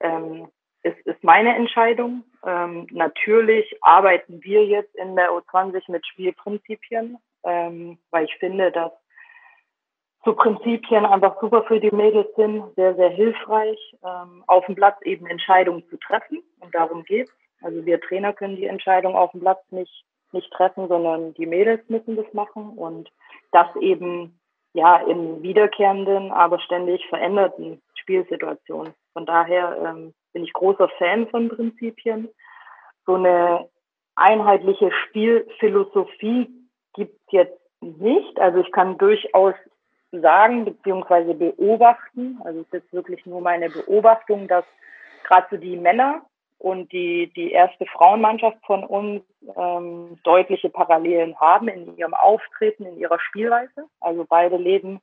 ähm, 0.00 0.48
ist, 0.82 0.98
ist 1.06 1.22
meine 1.22 1.54
Entscheidung. 1.54 2.24
Ähm, 2.44 2.86
natürlich 2.90 3.76
arbeiten 3.82 4.42
wir 4.42 4.64
jetzt 4.64 4.94
in 4.96 5.14
der 5.14 5.30
U20 5.30 5.90
mit 5.90 6.06
Spielprinzipien, 6.06 7.18
ähm, 7.44 7.98
weil 8.10 8.24
ich 8.24 8.34
finde, 8.36 8.72
dass 8.72 8.92
so 10.24 10.34
Prinzipien 10.34 11.06
einfach 11.06 11.40
super 11.40 11.62
für 11.64 11.80
die 11.80 11.94
Mädels 11.94 12.28
sind, 12.36 12.74
sehr, 12.76 12.94
sehr 12.94 13.08
hilfreich, 13.08 13.78
ähm, 14.04 14.44
auf 14.46 14.66
dem 14.66 14.74
Platz 14.74 15.00
eben 15.02 15.26
Entscheidungen 15.26 15.82
zu 15.88 15.96
treffen. 15.96 16.42
Und 16.60 16.74
darum 16.74 17.04
geht's. 17.04 17.32
Also 17.62 17.84
wir 17.84 18.00
Trainer 18.00 18.32
können 18.32 18.56
die 18.56 18.66
Entscheidung 18.66 19.14
auf 19.14 19.32
dem 19.32 19.40
Platz 19.40 19.60
nicht, 19.70 20.04
nicht 20.32 20.50
treffen, 20.52 20.88
sondern 20.88 21.34
die 21.34 21.46
Mädels 21.46 21.86
müssen 21.88 22.16
das 22.16 22.32
machen. 22.32 22.70
Und 22.76 23.10
das 23.52 23.68
eben 23.76 24.38
ja, 24.72 24.96
in 24.98 25.42
wiederkehrenden, 25.42 26.30
aber 26.30 26.60
ständig 26.60 27.04
veränderten 27.08 27.82
Spielsituationen. 27.94 28.94
Von 29.12 29.26
daher 29.26 29.76
ähm, 29.84 30.14
bin 30.32 30.44
ich 30.44 30.52
großer 30.52 30.88
Fan 30.98 31.28
von 31.28 31.48
Prinzipien. 31.48 32.28
So 33.06 33.14
eine 33.14 33.68
einheitliche 34.14 34.92
Spielphilosophie 34.92 36.48
gibt 36.94 37.18
es 37.26 37.32
jetzt 37.32 37.60
nicht. 37.80 38.38
Also 38.38 38.58
ich 38.58 38.70
kann 38.70 38.98
durchaus 38.98 39.54
sagen 40.12 40.64
beziehungsweise 40.64 41.34
beobachten, 41.34 42.40
also 42.44 42.60
es 42.60 42.66
ist 42.66 42.72
jetzt 42.72 42.92
wirklich 42.92 43.24
nur 43.26 43.40
meine 43.40 43.70
Beobachtung, 43.70 44.48
dass 44.48 44.64
gerade 45.24 45.46
so 45.50 45.56
die 45.56 45.76
Männer 45.76 46.22
und 46.58 46.92
die, 46.92 47.32
die 47.34 47.52
erste 47.52 47.86
Frauenmannschaft 47.86 48.58
von 48.66 48.84
uns 48.84 49.22
ähm, 49.56 50.18
deutliche 50.24 50.68
Parallelen 50.68 51.38
haben 51.40 51.68
in 51.68 51.96
ihrem 51.96 52.12
Auftreten, 52.12 52.84
in 52.84 52.98
ihrer 52.98 53.18
Spielweise. 53.20 53.86
Also 54.00 54.26
beide 54.28 54.56
leben 54.56 55.00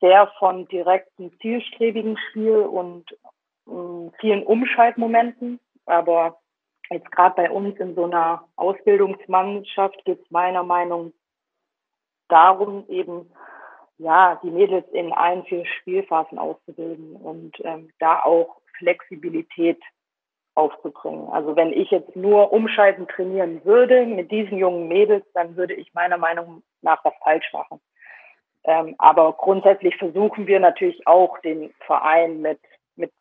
sehr 0.00 0.26
von 0.38 0.66
direkten, 0.68 1.32
zielstrebigen 1.40 2.18
Spiel 2.30 2.58
und 2.58 3.12
äh, 3.68 4.10
vielen 4.18 4.42
Umschaltmomenten. 4.42 5.60
Aber 5.84 6.38
jetzt 6.90 7.12
gerade 7.12 7.36
bei 7.36 7.50
uns 7.50 7.78
in 7.78 7.94
so 7.94 8.04
einer 8.04 8.48
Ausbildungsmannschaft 8.56 10.04
geht 10.04 10.20
es 10.20 10.30
meiner 10.30 10.64
Meinung 10.64 11.12
darum, 12.28 12.84
eben 12.88 13.30
ja 13.98 14.38
die 14.42 14.50
Mädels 14.50 14.86
in 14.92 15.12
allen 15.12 15.44
vier 15.44 15.64
Spielphasen 15.66 16.38
auszubilden 16.38 17.16
und 17.16 17.52
ähm, 17.64 17.90
da 17.98 18.22
auch 18.22 18.60
Flexibilität 18.78 19.80
aufzubringen. 20.54 21.28
Also 21.28 21.54
wenn 21.54 21.72
ich 21.72 21.90
jetzt 21.90 22.16
nur 22.16 22.52
umschalten 22.52 23.06
trainieren 23.06 23.64
würde 23.64 24.06
mit 24.06 24.30
diesen 24.30 24.58
jungen 24.58 24.88
Mädels, 24.88 25.24
dann 25.34 25.56
würde 25.56 25.74
ich 25.74 25.92
meiner 25.94 26.16
Meinung 26.16 26.62
nach 26.82 27.04
was 27.04 27.14
falsch 27.22 27.52
machen. 27.52 27.80
Ähm, 28.64 28.94
aber 28.98 29.34
grundsätzlich 29.34 29.96
versuchen 29.96 30.46
wir 30.46 30.58
natürlich 30.58 31.06
auch 31.06 31.38
den 31.38 31.72
Verein 31.86 32.40
mit, 32.40 32.58
mit 32.96 33.12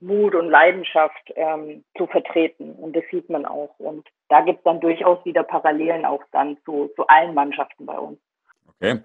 Mut 0.00 0.34
und 0.34 0.48
Leidenschaft 0.48 1.32
ähm, 1.36 1.84
zu 1.96 2.06
vertreten. 2.06 2.72
Und 2.72 2.96
das 2.96 3.04
sieht 3.10 3.28
man 3.28 3.44
auch. 3.46 3.78
Und 3.78 4.08
da 4.28 4.40
gibt 4.40 4.58
es 4.58 4.64
dann 4.64 4.80
durchaus 4.80 5.24
wieder 5.24 5.44
Parallelen 5.44 6.04
auch 6.04 6.22
dann 6.32 6.56
zu, 6.64 6.90
zu 6.96 7.06
allen 7.06 7.34
Mannschaften 7.34 7.86
bei 7.86 7.98
uns. 7.98 8.18
Okay. 8.80 9.00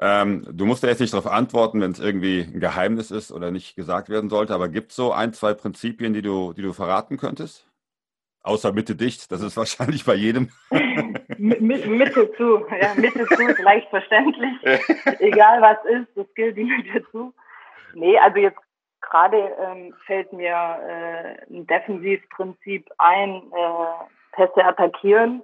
Ähm, 0.00 0.44
du 0.50 0.66
musst 0.66 0.82
ja 0.82 0.88
jetzt 0.88 1.00
nicht 1.00 1.12
darauf 1.12 1.30
antworten, 1.30 1.80
wenn 1.80 1.92
es 1.92 2.00
irgendwie 2.00 2.40
ein 2.42 2.58
Geheimnis 2.58 3.10
ist 3.10 3.30
oder 3.30 3.50
nicht 3.50 3.76
gesagt 3.76 4.08
werden 4.08 4.28
sollte, 4.28 4.54
aber 4.54 4.68
gibt 4.68 4.90
es 4.90 4.96
so 4.96 5.12
ein, 5.12 5.32
zwei 5.32 5.54
Prinzipien, 5.54 6.12
die 6.12 6.22
du, 6.22 6.52
die 6.52 6.62
du 6.62 6.72
verraten 6.72 7.16
könntest? 7.16 7.68
Außer 8.42 8.72
Mitte 8.72 8.96
dicht, 8.96 9.30
das 9.30 9.40
ist 9.40 9.56
wahrscheinlich 9.56 10.04
bei 10.04 10.14
jedem. 10.14 10.50
Mitte 11.38 12.32
zu, 12.36 12.66
ja, 12.80 12.94
Mitte 12.96 13.24
zu 13.26 13.42
ist 13.42 13.60
leicht 13.60 13.88
verständlich. 13.90 14.52
Egal 15.20 15.62
was 15.62 15.78
ist, 15.84 16.08
das 16.16 16.26
gilt 16.34 16.56
die 16.56 16.64
Mitte 16.64 17.04
zu. 17.10 17.32
Nee, 17.94 18.18
also 18.18 18.38
jetzt 18.38 18.58
gerade 19.00 19.36
ähm, 19.36 19.94
fällt 20.06 20.32
mir 20.32 20.50
äh, 20.50 21.54
ein 21.54 21.66
Defensivprinzip 21.66 22.90
ein, 22.98 23.42
äh, 23.52 24.04
Pässe 24.34 24.64
attackieren. 24.64 25.42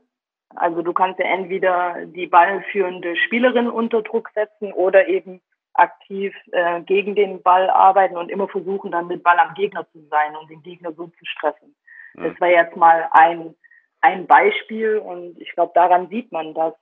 Also 0.57 0.83
du 0.83 0.93
kannst 0.93 1.19
ja 1.21 1.27
entweder 1.27 2.07
die 2.07 2.27
ballführende 2.27 3.17
Spielerin 3.17 3.71
unter 3.71 4.03
Druck 4.03 4.31
setzen 4.35 4.73
oder 4.73 5.09
eben 5.09 5.41
aktiv 5.75 6.35
äh, 6.53 6.81
gegen 6.83 7.15
den 7.15 7.43
Ball 7.43 7.71
arbeiten 7.71 8.17
und 8.17 8.31
immer 8.31 8.49
versuchen, 8.49 8.91
dann 8.91 9.07
mit 9.07 9.23
Ball 9.23 9.39
am 9.39 9.55
Gegner 9.55 9.87
zu 9.93 10.01
sein 10.11 10.37
und 10.37 10.51
den 10.51 10.63
Gegner 10.63 10.93
so 10.93 11.07
zu 11.07 11.25
stressen. 11.25 11.75
Mhm. 12.15 12.25
Das 12.25 12.41
wäre 12.41 12.65
jetzt 12.65 12.77
mal 12.77 13.09
ein, 13.13 13.55
ein 14.01 14.27
Beispiel 14.27 14.99
und 14.99 15.41
ich 15.41 15.53
glaube, 15.53 15.73
daran 15.75 16.09
sieht 16.09 16.33
man, 16.33 16.55
dass 16.55 16.75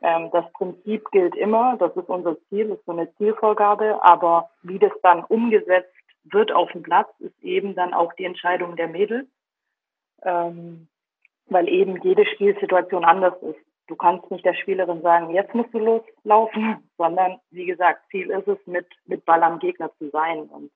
ähm, 0.00 0.30
das 0.32 0.50
Prinzip 0.52 1.10
gilt 1.10 1.34
immer, 1.34 1.76
das 1.78 1.94
ist 1.96 2.08
unser 2.08 2.36
Ziel, 2.48 2.70
ist 2.70 2.84
so 2.84 2.92
eine 2.92 3.12
Zielvorgabe, 3.16 4.02
aber 4.02 4.50
wie 4.62 4.78
das 4.78 4.92
dann 5.02 5.24
umgesetzt 5.24 5.92
wird 6.24 6.52
auf 6.52 6.70
dem 6.72 6.82
Platz, 6.82 7.08
ist 7.18 7.38
eben 7.42 7.74
dann 7.74 7.94
auch 7.94 8.12
die 8.14 8.24
Entscheidung 8.24 8.76
der 8.76 8.88
Mädels, 8.88 9.26
ähm, 10.22 10.88
weil 11.50 11.68
eben 11.68 12.00
jede 12.02 12.26
Spielsituation 12.26 13.04
anders 13.04 13.34
ist. 13.42 13.58
Du 13.86 13.96
kannst 13.96 14.30
nicht 14.30 14.44
der 14.44 14.54
Spielerin 14.54 15.00
sagen, 15.02 15.30
jetzt 15.30 15.54
musst 15.54 15.72
du 15.72 15.78
loslaufen, 15.78 16.88
sondern 16.98 17.38
wie 17.50 17.66
gesagt, 17.66 18.00
Ziel 18.10 18.30
ist 18.30 18.48
es, 18.48 18.58
mit, 18.66 18.86
mit 19.06 19.24
Ball 19.24 19.42
am 19.42 19.58
Gegner 19.58 19.90
zu 19.98 20.10
sein. 20.10 20.42
Und 20.42 20.70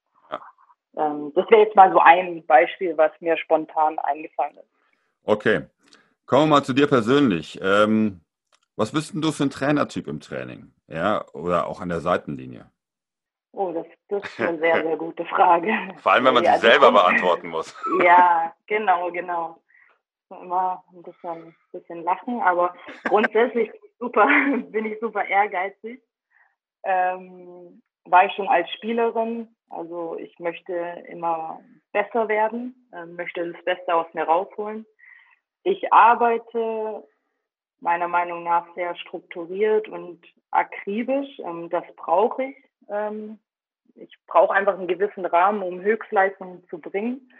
ähm, 0.97 1.33
das 1.35 1.49
wäre 1.51 1.63
jetzt 1.63 1.77
mal 1.77 1.91
so 1.93 1.99
ein 1.99 2.45
Beispiel, 2.47 2.97
was 2.97 3.13
mir 3.21 3.37
spontan 3.37 3.99
eingefallen 3.99 4.57
ist. 4.57 4.69
Okay. 5.25 5.63
Kommen 6.27 6.45
wir 6.45 6.57
mal 6.57 6.65
zu 6.65 6.73
dir 6.73 6.87
persönlich. 6.87 7.61
Ähm, 7.63 8.21
was 8.77 8.93
bist 8.93 9.13
denn 9.13 9.23
du 9.23 9.33
für 9.33 9.45
ein 9.45 9.51
Trainertyp 9.51 10.07
im 10.07 10.21
Training? 10.21 10.73
Ja, 10.89 11.25
oder 11.33 11.67
auch 11.67 11.81
an 11.81 11.89
der 11.89 12.01
Seitenlinie? 12.01 12.71
Oh, 13.53 13.73
das, 13.73 13.87
das 14.09 14.25
ist 14.25 14.41
eine 14.41 14.59
sehr, 14.59 14.83
sehr 14.83 14.97
gute 14.97 15.25
Frage. 15.27 15.71
Vor 16.03 16.13
allem, 16.13 16.25
wenn 16.25 16.35
man 16.35 16.45
ja, 16.45 16.55
sie 16.55 16.67
selber 16.67 16.91
beantworten 16.91 17.49
muss. 17.49 17.75
Ja, 18.03 18.53
genau, 18.67 19.11
genau. 19.11 19.62
Immer 20.41 20.85
ein 20.93 21.03
bisschen, 21.03 21.55
bisschen 21.73 22.03
lachen, 22.05 22.41
aber 22.41 22.75
grundsätzlich 23.05 23.71
super, 23.99 24.27
bin 24.71 24.87
ich 24.87 24.99
super 25.01 25.25
ehrgeizig. 25.25 26.03
Ähm, 26.85 27.83
war 28.05 28.27
ich 28.27 28.33
schon 28.33 28.49
als 28.49 28.69
Spielerin, 28.73 29.55
also 29.71 30.17
ich 30.17 30.39
möchte 30.39 30.73
immer 31.09 31.61
besser 31.93 32.29
werden, 32.29 32.89
äh, 32.93 33.07
möchte 33.07 33.53
das 33.53 33.65
Beste 33.65 33.95
aus 33.95 34.07
mir 34.13 34.25
rausholen. 34.25 34.87
Ich 35.63 35.93
arbeite 35.93 37.07
meiner 37.81 38.09
Meinung 38.09 38.45
nach 38.45 38.67
sehr 38.75 38.95
strukturiert 38.97 39.89
und 39.89 40.21
akribisch. 40.51 41.39
Ähm, 41.41 41.69
das 41.71 41.85
brauche 41.97 42.45
ich. 42.45 42.57
Ähm, 42.89 43.39
ich 43.95 44.15
brauche 44.27 44.55
einfach 44.55 44.75
einen 44.79 44.89
gewissen 44.89 45.27
Rahmen, 45.27 45.63
um 45.63 45.81
Höchstleistungen 45.81 46.65
zu 46.69 46.79
bringen. 46.79 47.33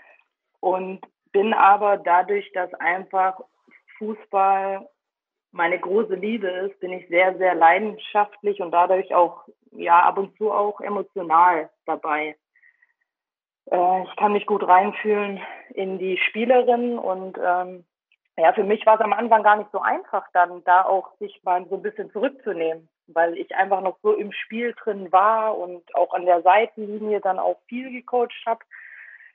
Und 0.61 1.01
bin 1.33 1.55
aber 1.55 1.97
dadurch, 1.99 2.51
dass 2.53 2.73
einfach 2.75 3.41
Fußball 3.99 4.89
meine 5.53 5.79
große 5.79 6.15
Liebe 6.15 6.49
ist, 6.49 6.81
bin 6.81 6.93
ich 6.93 7.09
sehr, 7.09 7.37
sehr 7.37 7.55
leidenschaftlich 7.55 8.61
und 8.61 8.71
dadurch 8.71 9.15
auch, 9.15 9.45
ja, 9.71 10.01
ab 10.01 10.19
und 10.19 10.37
zu 10.39 10.51
auch 10.51 10.81
emotional 10.81 11.71
dabei. 11.87 12.37
Äh, 13.71 14.03
ich 14.05 14.17
kann 14.17 14.33
mich 14.33 14.47
gut 14.47 14.67
reinfühlen 14.67 15.41
in 15.75 15.99
die 15.99 16.17
Spielerin 16.17 16.99
und 16.99 17.39
ähm, 17.43 17.85
ja, 18.37 18.53
für 18.55 18.65
mich 18.65 18.85
war 18.87 18.95
es 18.95 19.03
am 19.03 19.13
Anfang 19.13 19.43
gar 19.43 19.57
nicht 19.57 19.71
so 19.73 19.81
einfach, 19.81 20.27
dann 20.33 20.65
da 20.65 20.83
auch 20.83 21.13
sich 21.19 21.43
mal 21.45 21.65
so 21.69 21.77
ein 21.77 21.83
bisschen 21.83 22.11
zurückzunehmen, 22.13 22.89
weil 23.09 23.37
ich 23.37 23.55
einfach 23.55 23.83
noch 23.83 23.99
so 24.03 24.15
im 24.15 24.33
Spiel 24.33 24.75
drin 24.83 25.13
war 25.13 25.57
und 25.59 25.95
auch 25.95 26.15
an 26.15 26.25
der 26.25 26.41
Seitenlinie 26.43 27.21
dann 27.21 27.39
auch 27.39 27.61
viel 27.69 27.91
gecoacht 27.91 28.43
habe. 28.47 28.61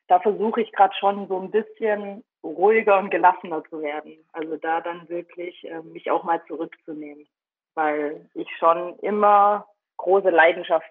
Da 0.08 0.20
versuche 0.20 0.62
ich 0.62 0.72
gerade 0.72 0.96
schon 0.96 1.28
so 1.28 1.40
ein 1.40 1.52
bisschen 1.52 2.24
ruhiger 2.44 3.00
und 3.00 3.10
gelassener 3.10 3.64
zu 3.70 3.82
werden. 3.82 4.18
Also 4.32 4.58
da 4.58 4.82
dann 4.82 5.08
wirklich 5.10 5.64
äh, 5.66 5.82
mich 5.82 6.10
auch 6.12 6.24
mal 6.24 6.42
zurückzunehmen, 6.48 7.28
weil 7.76 8.30
ich 8.34 8.48
schon 8.58 8.98
immer 9.00 9.68
große 9.98 10.30
Leidenschaft 10.30 10.90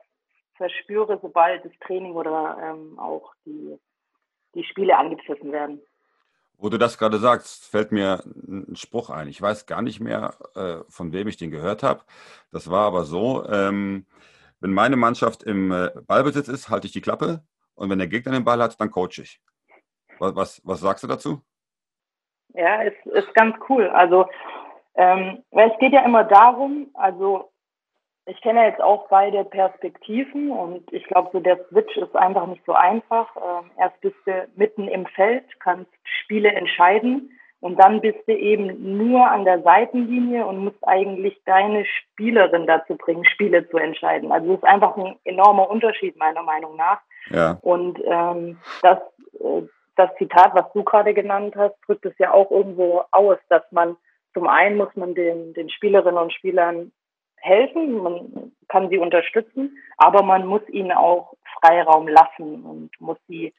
verspüre, 0.56 1.18
sobald 1.20 1.64
das 1.64 1.72
Training 1.86 2.14
oder 2.14 2.58
ähm, 2.62 2.98
auch 2.98 3.34
die, 3.44 3.78
die 4.54 4.64
Spiele 4.64 4.96
angepfiffen 4.96 5.52
werden. 5.52 5.80
Wo 6.58 6.70
du 6.70 6.78
das 6.78 6.96
gerade 6.96 7.18
sagst, 7.18 7.66
fällt 7.70 7.92
mir 7.92 8.22
ein 8.24 8.76
Spruch 8.76 9.10
ein. 9.10 9.28
Ich 9.28 9.40
weiß 9.40 9.66
gar 9.66 9.82
nicht 9.82 10.00
mehr, 10.00 10.34
äh, 10.54 10.90
von 10.90 11.12
wem 11.12 11.28
ich 11.28 11.36
den 11.36 11.50
gehört 11.50 11.82
habe. 11.82 12.02
Das 12.50 12.70
war 12.70 12.86
aber 12.86 13.04
so, 13.04 13.46
ähm, 13.46 14.06
wenn 14.60 14.72
meine 14.72 14.96
Mannschaft 14.96 15.42
im 15.42 15.70
äh, 15.70 15.90
Ballbesitz 16.06 16.48
ist, 16.48 16.70
halte 16.70 16.86
ich 16.86 16.94
die 16.94 17.02
Klappe 17.02 17.42
und 17.76 17.90
wenn 17.90 17.98
der 17.98 18.08
Gegner 18.08 18.32
den 18.32 18.44
Ball 18.44 18.62
hat, 18.62 18.78
dann 18.80 18.90
coach 18.90 19.18
ich. 19.18 19.40
Was, 20.18 20.34
was, 20.34 20.62
was 20.64 20.80
sagst 20.80 21.04
du 21.04 21.06
dazu? 21.06 21.42
Ja, 22.54 22.82
ist, 22.82 23.06
ist 23.06 23.34
ganz 23.34 23.56
cool. 23.68 23.88
Also 23.88 24.26
ähm, 24.94 25.42
es 25.50 25.78
geht 25.78 25.92
ja 25.92 26.04
immer 26.04 26.24
darum, 26.24 26.90
also 26.94 27.50
ich 28.24 28.40
kenne 28.40 28.64
jetzt 28.64 28.80
auch 28.80 29.08
beide 29.08 29.44
Perspektiven 29.44 30.50
und 30.50 30.92
ich 30.92 31.04
glaube, 31.04 31.30
so 31.32 31.40
der 31.40 31.64
Switch 31.68 31.96
ist 31.96 32.16
einfach 32.16 32.46
nicht 32.46 32.64
so 32.64 32.72
einfach. 32.72 33.28
Ähm, 33.36 33.70
erst 33.78 34.00
bist 34.00 34.16
du 34.24 34.48
mitten 34.56 34.88
im 34.88 35.06
Feld, 35.06 35.44
kannst 35.60 35.90
Spiele 36.02 36.50
entscheiden 36.50 37.30
und 37.60 37.78
dann 37.78 38.00
bist 38.00 38.18
du 38.26 38.36
eben 38.36 38.98
nur 38.98 39.30
an 39.30 39.44
der 39.44 39.62
Seitenlinie 39.62 40.46
und 40.46 40.64
musst 40.64 40.86
eigentlich 40.86 41.40
deine 41.46 41.84
Spielerin 41.86 42.66
dazu 42.66 42.96
bringen, 42.96 43.24
Spiele 43.24 43.68
zu 43.68 43.78
entscheiden. 43.78 44.30
Also 44.30 44.52
es 44.52 44.58
ist 44.58 44.64
einfach 44.64 44.96
ein 44.96 45.16
enormer 45.24 45.68
Unterschied 45.70 46.16
meiner 46.16 46.42
Meinung 46.42 46.76
nach. 46.76 47.00
Ja. 47.30 47.58
Und 47.62 47.98
ähm, 48.04 48.58
das, 48.82 48.98
äh, 49.40 49.62
das 49.96 50.10
Zitat, 50.18 50.54
was 50.54 50.70
du 50.74 50.84
gerade 50.84 51.14
genannt 51.14 51.54
hast, 51.56 51.74
drückt 51.86 52.04
es 52.04 52.16
ja 52.18 52.32
auch 52.32 52.50
irgendwo 52.50 53.02
aus, 53.10 53.38
dass 53.48 53.62
man 53.72 53.96
zum 54.34 54.48
einen 54.48 54.76
muss 54.76 54.94
man 54.94 55.14
den, 55.14 55.54
den 55.54 55.70
Spielerinnen 55.70 56.22
und 56.22 56.32
Spielern 56.32 56.92
helfen, 57.36 58.02
man 58.02 58.52
kann 58.68 58.90
sie 58.90 58.98
unterstützen, 58.98 59.78
aber 59.96 60.22
man 60.22 60.46
muss 60.46 60.60
ihnen 60.68 60.92
auch 60.92 61.34
Freiraum 61.60 62.06
lassen 62.06 62.62
und 62.64 62.90
muss 63.00 63.18
sie 63.28 63.54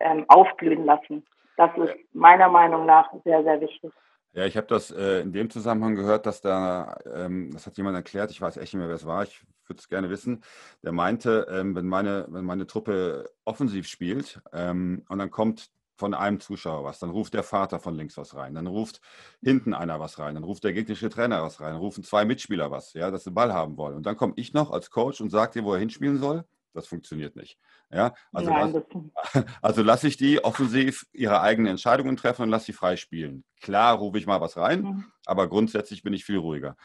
ähm, 0.00 0.26
aufblühen 0.28 0.84
lassen. 0.84 1.24
Das 1.58 1.76
ist 1.76 1.92
meiner 2.12 2.48
Meinung 2.48 2.86
nach 2.86 3.12
sehr, 3.24 3.42
sehr 3.42 3.60
wichtig. 3.60 3.92
Ja, 4.32 4.44
ich 4.44 4.56
habe 4.56 4.68
das 4.68 4.92
äh, 4.92 5.20
in 5.20 5.32
dem 5.32 5.50
Zusammenhang 5.50 5.96
gehört, 5.96 6.24
dass 6.24 6.40
da, 6.40 6.96
ähm, 7.12 7.50
das 7.52 7.66
hat 7.66 7.76
jemand 7.76 7.96
erklärt, 7.96 8.30
ich 8.30 8.40
weiß 8.40 8.58
echt 8.58 8.74
nicht 8.74 8.78
mehr, 8.78 8.88
wer 8.88 8.94
es 8.94 9.06
war, 9.06 9.24
ich 9.24 9.44
würde 9.66 9.80
es 9.80 9.88
gerne 9.88 10.08
wissen, 10.08 10.44
der 10.84 10.92
meinte, 10.92 11.48
ähm, 11.50 11.74
wenn, 11.74 11.86
meine, 11.86 12.26
wenn 12.28 12.44
meine 12.44 12.68
Truppe 12.68 13.28
offensiv 13.44 13.88
spielt 13.88 14.40
ähm, 14.52 15.04
und 15.08 15.18
dann 15.18 15.32
kommt 15.32 15.70
von 15.96 16.14
einem 16.14 16.38
Zuschauer 16.38 16.84
was, 16.84 17.00
dann 17.00 17.10
ruft 17.10 17.34
der 17.34 17.42
Vater 17.42 17.80
von 17.80 17.96
links 17.96 18.16
was 18.16 18.36
rein, 18.36 18.54
dann 18.54 18.68
ruft 18.68 19.00
hinten 19.42 19.74
einer 19.74 19.98
was 19.98 20.20
rein, 20.20 20.34
dann 20.34 20.44
ruft 20.44 20.62
der 20.62 20.72
gegnerische 20.72 21.08
Trainer 21.08 21.42
was 21.42 21.60
rein, 21.60 21.72
dann 21.72 21.80
rufen 21.80 22.04
zwei 22.04 22.24
Mitspieler 22.24 22.70
was, 22.70 22.92
ja, 22.92 23.10
dass 23.10 23.24
sie 23.24 23.32
Ball 23.32 23.52
haben 23.52 23.76
wollen. 23.76 23.96
Und 23.96 24.06
dann 24.06 24.16
komme 24.16 24.34
ich 24.36 24.52
noch 24.52 24.70
als 24.70 24.90
Coach 24.90 25.20
und 25.20 25.30
sage 25.30 25.54
dir, 25.54 25.64
wo 25.64 25.72
er 25.72 25.80
hinspielen 25.80 26.18
soll. 26.18 26.44
Das 26.78 26.86
funktioniert 26.86 27.34
nicht. 27.34 27.58
Ja, 27.90 28.14
also, 28.32 28.50
Nein, 28.50 28.84
lass, 29.32 29.44
also 29.62 29.82
lasse 29.82 30.06
ich 30.06 30.16
die 30.16 30.44
offensiv 30.44 31.06
ihre 31.12 31.40
eigenen 31.40 31.72
Entscheidungen 31.72 32.16
treffen 32.16 32.42
und 32.42 32.50
lasse 32.50 32.66
sie 32.66 32.72
frei 32.72 32.96
spielen. 32.96 33.42
Klar 33.60 33.96
rufe 33.96 34.16
ich 34.16 34.28
mal 34.28 34.40
was 34.40 34.56
rein, 34.56 34.82
mhm. 34.82 35.04
aber 35.26 35.48
grundsätzlich 35.48 36.04
bin 36.04 36.12
ich 36.12 36.24
viel 36.24 36.38
ruhiger. 36.38 36.76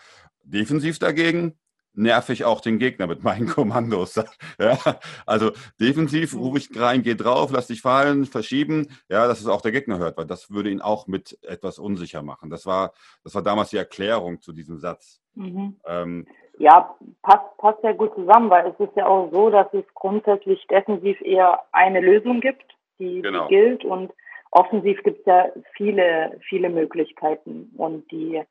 Defensiv 0.43 0.97
dagegen 0.97 1.60
nerv 1.93 2.29
ich 2.29 2.43
auch 2.43 2.60
den 2.60 2.79
Gegner 2.79 3.06
mit 3.06 3.23
meinen 3.23 3.45
Kommandos. 3.47 4.15
Ja, 4.60 4.79
also 5.27 5.51
defensiv 5.79 6.34
rufe 6.34 6.58
ich 6.58 6.69
rein, 6.75 7.03
geh 7.03 7.13
drauf, 7.13 7.51
lass 7.51 7.67
dich 7.67 7.82
fallen, 7.82 8.25
verschieben, 8.25 8.88
ja, 9.10 9.27
dass 9.27 9.41
es 9.41 9.47
auch 9.47 9.62
der 9.62 9.71
Gegner 9.71 9.99
hört, 9.99 10.17
weil 10.17 10.25
das 10.25 10.49
würde 10.49 10.71
ihn 10.71 10.82
auch 10.82 11.06
mit 11.06 11.38
etwas 11.43 11.77
unsicher 11.77 12.23
machen. 12.23 12.49
Das 12.49 12.65
war, 12.65 12.93
das 13.23 13.36
war 13.36 13.43
damals 13.43 13.69
die 13.69 13.77
Erklärung 13.77 14.41
zu 14.41 14.53
diesem 14.53 14.79
Satz. 14.79 15.21
Mhm. 15.36 15.77
Ähm, 15.86 16.25
ja, 16.57 16.95
passt, 17.21 17.57
passt 17.57 17.81
sehr 17.81 17.93
gut 17.93 18.13
zusammen, 18.15 18.49
weil 18.49 18.67
es 18.67 18.79
ist 18.79 18.95
ja 18.95 19.07
auch 19.07 19.31
so, 19.31 19.49
dass 19.49 19.73
es 19.73 19.85
grundsätzlich 19.95 20.65
defensiv 20.67 21.19
eher 21.21 21.61
eine 21.71 21.99
Lösung 21.99 22.41
gibt, 22.41 22.65
die, 22.99 23.21
genau. 23.21 23.47
die 23.47 23.55
gilt 23.55 23.85
und 23.85 24.11
offensiv 24.51 25.01
gibt 25.03 25.19
es 25.19 25.25
ja 25.25 25.49
viele, 25.75 26.39
viele 26.47 26.69
Möglichkeiten 26.69 27.71
und 27.75 28.09
die, 28.11 28.43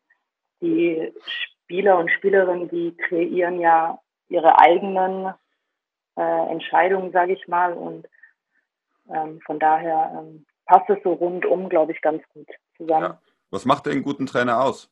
die 0.61 1.13
Spieler 1.27 1.99
und 1.99 2.11
Spielerinnen, 2.11 2.69
die 2.69 2.97
kreieren 2.97 3.61
ja 3.61 4.01
ihre 4.29 4.59
eigenen 4.59 5.33
äh, 6.17 6.51
Entscheidungen, 6.51 7.13
sage 7.13 7.35
ich 7.35 7.47
mal. 7.49 7.73
Und 7.73 8.09
ähm, 9.09 9.41
von 9.47 9.59
daher 9.59 10.13
ähm, 10.19 10.45
passt 10.67 10.91
es 10.91 10.99
so 11.05 11.13
rundum, 11.13 11.69
glaube 11.69 11.93
ich, 11.93 12.01
ganz 12.01 12.23
gut 12.35 12.49
zusammen. 12.77 13.05
Ja. 13.05 13.21
Was 13.51 13.65
macht 13.65 13.87
denn 13.87 13.93
einen 13.93 14.03
guten 14.03 14.27
Trainer 14.27 14.63
aus? 14.65 14.91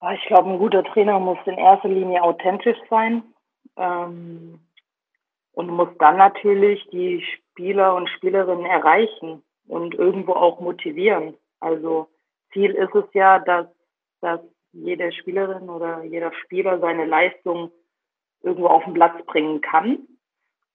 Ah, 0.00 0.14
ich 0.14 0.24
glaube, 0.26 0.50
ein 0.50 0.58
guter 0.58 0.82
Trainer 0.84 1.18
muss 1.20 1.38
in 1.46 1.58
erster 1.58 1.88
Linie 1.88 2.22
authentisch 2.22 2.78
sein 2.88 3.22
ähm, 3.76 4.60
und 5.52 5.68
muss 5.68 5.88
dann 5.98 6.16
natürlich 6.16 6.86
die 6.90 7.22
Spieler 7.22 7.94
und 7.94 8.08
Spielerinnen 8.08 8.66
erreichen 8.66 9.42
und 9.68 9.94
irgendwo 9.94 10.32
auch 10.32 10.60
motivieren. 10.60 11.36
Also 11.60 12.08
Ziel 12.52 12.72
ist 12.72 12.94
es 12.94 13.04
ja, 13.12 13.38
dass, 13.40 13.66
dass 14.22 14.40
jede 14.72 15.12
Spielerin 15.12 15.68
oder 15.68 16.02
jeder 16.04 16.32
Spieler 16.32 16.78
seine 16.80 17.04
Leistung 17.04 17.70
irgendwo 18.42 18.68
auf 18.68 18.84
den 18.84 18.94
Platz 18.94 19.22
bringen 19.26 19.60
kann. 19.60 20.06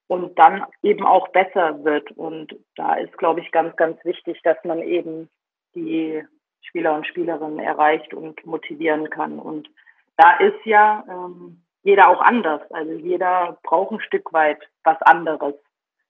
und 0.07 0.37
dann 0.37 0.65
eben 0.83 1.05
auch 1.05 1.29
besser 1.29 1.83
wird. 1.83 2.11
Und 2.11 2.55
da 2.75 2.95
ist, 2.95 3.17
glaube 3.17 3.41
ich, 3.41 3.51
ganz, 3.51 3.75
ganz 3.75 4.03
wichtig, 4.05 4.39
dass 4.43 4.57
man 4.63 4.81
eben 4.81 5.29
die 5.75 6.23
Spieler 6.67 6.95
und 6.95 7.07
Spielerinnen 7.07 7.59
erreicht 7.59 8.13
und 8.13 8.45
motivieren 8.45 9.09
kann. 9.09 9.39
Und 9.39 9.69
da 10.17 10.37
ist 10.37 10.65
ja 10.65 11.03
ähm, 11.09 11.61
jeder 11.83 12.09
auch 12.09 12.21
anders. 12.21 12.61
Also 12.71 12.91
jeder 12.93 13.57
braucht 13.63 13.91
ein 13.91 14.01
Stück 14.01 14.33
weit 14.33 14.59
was 14.83 15.01
anderes, 15.01 15.55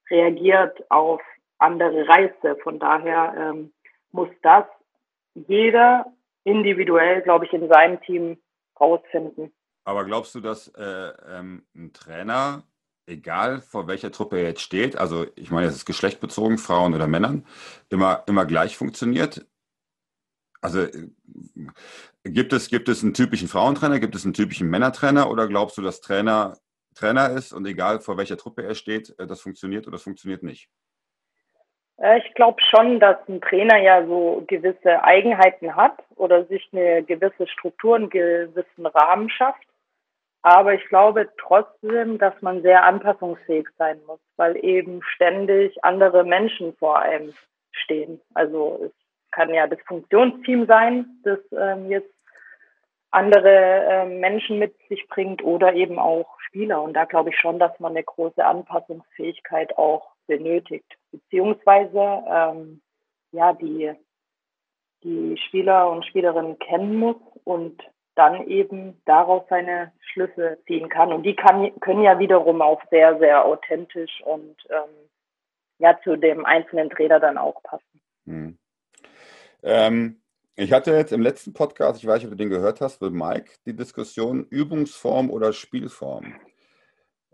reagiert 0.09 0.89
auf 0.89 1.21
andere 1.57 2.07
Reize. 2.07 2.55
Von 2.63 2.79
daher 2.79 3.33
ähm, 3.37 3.73
muss 4.11 4.29
das 4.41 4.65
jeder 5.33 6.05
individuell, 6.43 7.21
glaube 7.21 7.45
ich, 7.45 7.53
in 7.53 7.67
seinem 7.67 8.01
Team 8.01 8.37
rausfinden. 8.79 9.53
Aber 9.83 10.05
glaubst 10.05 10.33
du, 10.35 10.39
dass 10.39 10.67
äh, 10.69 11.11
ähm, 11.29 11.65
ein 11.75 11.93
Trainer, 11.93 12.63
egal 13.05 13.61
vor 13.61 13.87
welcher 13.87 14.11
Truppe 14.11 14.37
er 14.37 14.45
jetzt 14.45 14.61
steht, 14.61 14.97
also 14.97 15.25
ich 15.35 15.51
meine, 15.51 15.67
es 15.67 15.75
ist 15.75 15.85
geschlechtbezogen, 15.85 16.57
Frauen 16.57 16.93
oder 16.93 17.07
Männern, 17.07 17.45
immer, 17.89 18.23
immer 18.27 18.45
gleich 18.45 18.77
funktioniert? 18.77 19.45
Also 20.65 20.81
äh, 20.81 21.09
gibt 22.23 22.53
es, 22.53 22.69
gibt 22.69 22.89
es 22.89 23.03
einen 23.03 23.13
typischen 23.13 23.47
Frauentrainer, 23.47 23.99
gibt 23.99 24.15
es 24.15 24.25
einen 24.25 24.33
typischen 24.33 24.69
Männertrainer 24.69 25.29
oder 25.29 25.47
glaubst 25.47 25.77
du, 25.77 25.81
dass 25.81 26.01
Trainer 26.01 26.57
Trainer 26.95 27.29
ist 27.31 27.51
und 27.51 27.65
egal 27.67 27.99
vor 27.99 28.17
welcher 28.17 28.37
Truppe 28.37 28.63
er 28.63 28.73
steht, 28.73 29.13
äh, 29.19 29.27
das 29.27 29.41
funktioniert 29.41 29.85
oder 29.85 29.95
das 29.95 30.03
funktioniert 30.03 30.43
nicht? 30.43 30.69
Äh, 31.97 32.19
ich 32.19 32.33
glaube 32.33 32.61
schon, 32.61 32.99
dass 32.99 33.17
ein 33.27 33.41
Trainer 33.41 33.77
ja 33.77 34.05
so 34.05 34.43
gewisse 34.47 35.03
Eigenheiten 35.03 35.75
hat 35.75 36.03
oder 36.15 36.45
sich 36.45 36.67
eine 36.71 37.03
gewisse 37.03 37.47
Struktur, 37.47 37.95
einen 37.95 38.09
gewissen 38.09 38.85
Rahmen 38.85 39.29
schafft. 39.29 39.67
Aber 40.41 40.73
ich 40.73 40.85
glaube 40.89 41.29
trotzdem, 41.37 42.19
dass 42.19 42.39
man 42.41 42.61
sehr 42.61 42.83
anpassungsfähig 42.83 43.67
sein 43.77 43.99
muss, 44.05 44.19
weil 44.37 44.63
eben 44.63 45.01
ständig 45.03 45.83
andere 45.83 46.23
Menschen 46.23 46.75
vor 46.75 46.99
einem 46.99 47.33
stehen. 47.71 48.21
Also 48.35 48.79
es 48.85 49.04
kann 49.35 49.53
ja 49.53 49.67
das 49.67 49.79
Funktionsteam 49.85 50.65
sein, 50.65 51.19
das 51.23 51.39
ähm, 51.51 51.91
jetzt 51.91 52.13
andere 53.11 53.85
ähm, 53.89 54.19
Menschen 54.19 54.59
mit 54.59 54.75
sich 54.87 55.05
bringt 55.07 55.43
oder 55.43 55.73
eben 55.73 55.99
auch 55.99 56.39
Spieler. 56.39 56.81
Und 56.81 56.93
da 56.93 57.03
glaube 57.03 57.31
ich 57.31 57.37
schon, 57.37 57.59
dass 57.59 57.77
man 57.79 57.91
eine 57.91 58.03
große 58.03 58.43
Anpassungsfähigkeit 58.43 59.77
auch 59.77 60.11
benötigt, 60.25 60.97
beziehungsweise 61.11 62.23
ähm, 62.27 62.81
ja 63.31 63.53
die 63.53 63.93
die 65.03 65.37
Spieler 65.37 65.91
und 65.91 66.05
Spielerinnen 66.05 66.57
kennen 66.57 66.95
muss 66.95 67.17
und 67.43 67.79
dann 68.15 68.47
eben 68.47 68.99
daraus 69.05 69.43
seine 69.49 69.91
Schlüsse 69.99 70.57
ziehen 70.65 70.89
kann. 70.89 71.13
Und 71.13 71.23
die 71.23 71.35
kann, 71.35 71.77
können 71.79 72.01
ja 72.01 72.17
wiederum 72.17 72.61
auch 72.61 72.81
sehr, 72.89 73.19
sehr 73.19 73.45
authentisch 73.45 74.21
und 74.23 74.55
ähm, 74.69 75.09
ja 75.77 75.99
zu 76.03 76.15
dem 76.15 76.45
einzelnen 76.45 76.89
Trainer 76.89 77.19
dann 77.19 77.37
auch 77.37 77.61
passen. 77.61 78.01
Hm. 78.25 78.57
Ähm, 79.65 80.21
ich 80.55 80.71
hatte 80.71 80.91
jetzt 80.91 81.11
im 81.11 81.21
letzten 81.21 81.53
Podcast, 81.53 81.99
ich 81.99 82.07
weiß 82.07 82.17
nicht, 82.17 82.25
ob 82.25 82.31
du 82.31 82.37
den 82.37 82.49
gehört 82.49 82.79
hast, 82.79 83.01
mit 83.01 83.11
Mike, 83.11 83.51
die 83.65 83.75
Diskussion 83.75 84.45
Übungsform 84.49 85.29
oder 85.29 85.51
Spielform. 85.51 86.35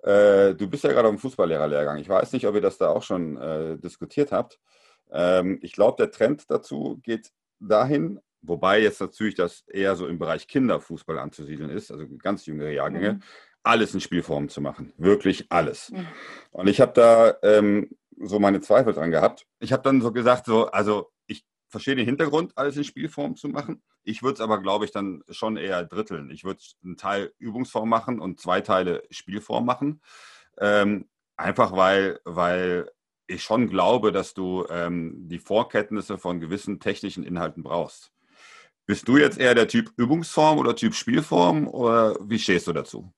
Äh, 0.01 0.55
du 0.55 0.67
bist 0.67 0.83
ja 0.85 0.91
gerade 0.91 1.09
am 1.09 1.19
Fußballlehrerlehrgang. 1.19 1.97
Ich 1.97 2.09
weiß 2.09 2.33
nicht, 2.33 2.47
ob 2.47 2.55
ihr 2.55 2.61
das 2.61 2.77
da 2.77 2.89
auch 2.89 3.03
schon 3.03 3.37
äh, 3.37 3.77
diskutiert 3.77 4.31
habt. 4.31 4.59
Ähm, 5.11 5.59
ich 5.61 5.73
glaube, 5.73 5.97
der 5.97 6.11
Trend 6.11 6.49
dazu 6.49 6.99
geht 7.03 7.31
dahin, 7.59 8.19
wobei 8.41 8.81
jetzt 8.81 9.01
natürlich 9.01 9.35
das 9.35 9.63
eher 9.67 9.95
so 9.95 10.07
im 10.07 10.17
Bereich 10.17 10.47
Kinderfußball 10.47 11.19
anzusiedeln 11.19 11.69
ist, 11.69 11.91
also 11.91 12.07
ganz 12.17 12.45
jüngere 12.45 12.71
Jahrgänge, 12.71 13.13
mhm. 13.13 13.23
alles 13.61 13.93
in 13.93 13.99
Spielformen 13.99 14.49
zu 14.49 14.61
machen. 14.61 14.93
Wirklich 14.97 15.51
alles. 15.51 15.91
Mhm. 15.91 16.07
Und 16.51 16.67
ich 16.67 16.81
habe 16.81 16.93
da 16.93 17.35
ähm, 17.43 17.91
so 18.17 18.39
meine 18.39 18.61
Zweifel 18.61 18.93
dran 18.93 19.11
gehabt. 19.11 19.45
Ich 19.59 19.73
habe 19.73 19.83
dann 19.83 20.01
so 20.01 20.11
gesagt, 20.11 20.45
so, 20.45 20.67
also 20.67 21.11
ich 21.27 21.45
verstehe 21.71 21.95
den 21.95 22.05
Hintergrund, 22.05 22.53
alles 22.55 22.77
in 22.77 22.84
Spielform 22.84 23.36
zu 23.36 23.47
machen. 23.49 23.81
Ich 24.03 24.21
würde 24.21 24.36
es 24.36 24.41
aber, 24.41 24.62
glaube 24.62 24.86
ich, 24.86 24.91
dann 24.91 25.23
schon 25.29 25.57
eher 25.57 25.84
dritteln. 25.84 26.29
Ich 26.29 26.43
würde 26.43 26.60
einen 26.84 26.97
Teil 26.97 27.31
Übungsform 27.39 27.89
machen 27.89 28.19
und 28.19 28.39
zwei 28.39 28.62
Teile 28.62 29.03
Spielform 29.10 29.65
machen. 29.65 30.01
Ähm, 30.60 31.07
einfach 31.38 31.75
weil, 31.75 32.19
weil 32.25 32.91
ich 33.27 33.43
schon 33.43 33.69
glaube, 33.69 34.12
dass 34.12 34.34
du 34.34 34.65
ähm, 34.69 35.29
die 35.29 35.39
Vorkenntnisse 35.39 36.17
von 36.17 36.39
gewissen 36.39 36.79
technischen 36.79 37.23
Inhalten 37.23 37.63
brauchst. 37.63 38.12
Bist 38.86 39.07
du 39.07 39.17
jetzt 39.17 39.39
eher 39.39 39.55
der 39.55 39.67
Typ 39.67 39.91
Übungsform 39.95 40.60
oder 40.60 40.75
Typ 40.75 40.93
Spielform 40.93 41.67
oder 41.67 42.17
wie 42.21 42.39
stehst 42.39 42.67
du 42.67 42.73
dazu? 42.73 43.12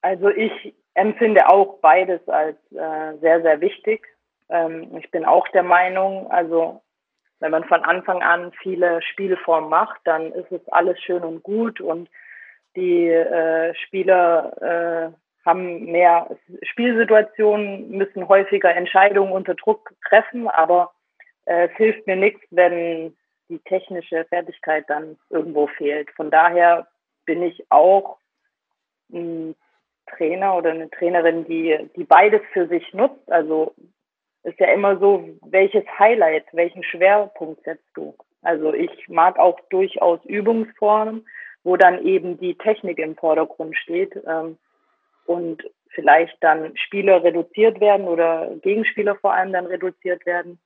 Also 0.00 0.28
ich 0.28 0.74
empfinde 0.94 1.48
auch 1.48 1.78
beides 1.80 2.26
als 2.28 2.56
äh, 2.72 3.18
sehr, 3.20 3.42
sehr 3.42 3.60
wichtig. 3.60 4.06
Ähm, 4.52 4.96
ich 4.98 5.10
bin 5.10 5.24
auch 5.24 5.48
der 5.48 5.62
Meinung, 5.62 6.30
also 6.30 6.82
wenn 7.40 7.50
man 7.50 7.64
von 7.64 7.82
Anfang 7.82 8.22
an 8.22 8.52
viele 8.62 9.02
Spielformen 9.02 9.68
macht, 9.68 10.00
dann 10.04 10.30
ist 10.32 10.52
es 10.52 10.60
alles 10.68 11.00
schön 11.00 11.24
und 11.24 11.42
gut 11.42 11.80
und 11.80 12.08
die 12.76 13.08
äh, 13.08 13.74
Spieler 13.74 15.12
äh, 15.12 15.44
haben 15.44 15.86
mehr 15.86 16.30
Spielsituationen, 16.62 17.90
müssen 17.90 18.28
häufiger 18.28 18.74
Entscheidungen 18.74 19.32
unter 19.32 19.54
Druck 19.54 19.92
treffen, 20.08 20.46
aber 20.48 20.92
äh, 21.46 21.68
es 21.68 21.76
hilft 21.76 22.06
mir 22.06 22.16
nichts, 22.16 22.42
wenn 22.50 23.16
die 23.48 23.58
technische 23.58 24.24
Fertigkeit 24.26 24.84
dann 24.88 25.18
irgendwo 25.30 25.66
fehlt. 25.66 26.10
Von 26.12 26.30
daher 26.30 26.86
bin 27.26 27.42
ich 27.42 27.64
auch 27.70 28.18
ein 29.12 29.56
Trainer 30.16 30.56
oder 30.56 30.70
eine 30.70 30.90
Trainerin, 30.90 31.44
die, 31.44 31.90
die 31.96 32.04
beides 32.04 32.42
für 32.52 32.68
sich 32.68 32.94
nutzt. 32.94 33.30
Also 33.30 33.74
ist 34.44 34.58
ja 34.58 34.72
immer 34.72 34.98
so, 34.98 35.28
welches 35.42 35.84
Highlight, 35.98 36.44
welchen 36.52 36.82
Schwerpunkt 36.82 37.62
setzt 37.64 37.88
du? 37.94 38.14
Also 38.42 38.72
ich 38.74 39.08
mag 39.08 39.38
auch 39.38 39.58
durchaus 39.70 40.24
Übungsformen, 40.24 41.26
wo 41.62 41.76
dann 41.76 42.04
eben 42.04 42.38
die 42.38 42.56
Technik 42.56 42.98
im 42.98 43.16
Vordergrund 43.16 43.76
steht 43.76 44.16
ähm, 44.26 44.58
und 45.26 45.62
vielleicht 45.90 46.36
dann 46.40 46.76
Spieler 46.76 47.22
reduziert 47.22 47.80
werden 47.80 48.08
oder 48.08 48.50
Gegenspieler 48.62 49.14
vor 49.16 49.32
allem 49.32 49.52
dann 49.52 49.66
reduziert 49.66 50.26
werden 50.26 50.58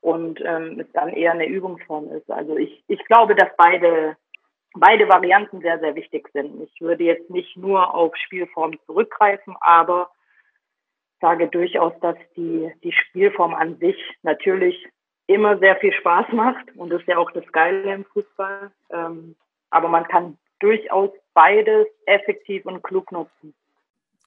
und 0.00 0.40
ähm, 0.44 0.78
es 0.78 0.86
dann 0.92 1.08
eher 1.08 1.32
eine 1.32 1.46
Übungsform 1.46 2.12
ist. 2.12 2.30
Also 2.30 2.56
ich, 2.56 2.84
ich 2.86 3.04
glaube, 3.06 3.34
dass 3.34 3.48
beide, 3.56 4.16
beide 4.74 5.08
Varianten 5.08 5.60
sehr, 5.62 5.80
sehr 5.80 5.96
wichtig 5.96 6.28
sind. 6.32 6.62
Ich 6.62 6.80
würde 6.80 7.02
jetzt 7.02 7.28
nicht 7.28 7.56
nur 7.56 7.92
auf 7.92 8.14
Spielform 8.16 8.78
zurückgreifen, 8.86 9.56
aber 9.60 10.10
sage 11.26 11.48
durchaus, 11.48 11.92
dass 12.00 12.16
die, 12.36 12.70
die 12.84 12.92
Spielform 12.92 13.52
an 13.52 13.78
sich 13.78 13.96
natürlich 14.22 14.86
immer 15.26 15.58
sehr 15.58 15.74
viel 15.76 15.92
Spaß 15.92 16.26
macht 16.32 16.64
und 16.76 16.90
das 16.90 17.00
ist 17.00 17.08
ja 17.08 17.18
auch 17.18 17.32
das 17.32 17.44
Geile 17.50 17.92
im 17.92 18.04
Fußball. 18.04 18.70
Ähm, 18.90 19.34
aber 19.70 19.88
man 19.88 20.04
kann 20.04 20.38
durchaus 20.60 21.10
beides 21.34 21.88
effektiv 22.06 22.64
und 22.64 22.82
klug 22.84 23.10
nutzen. 23.10 23.54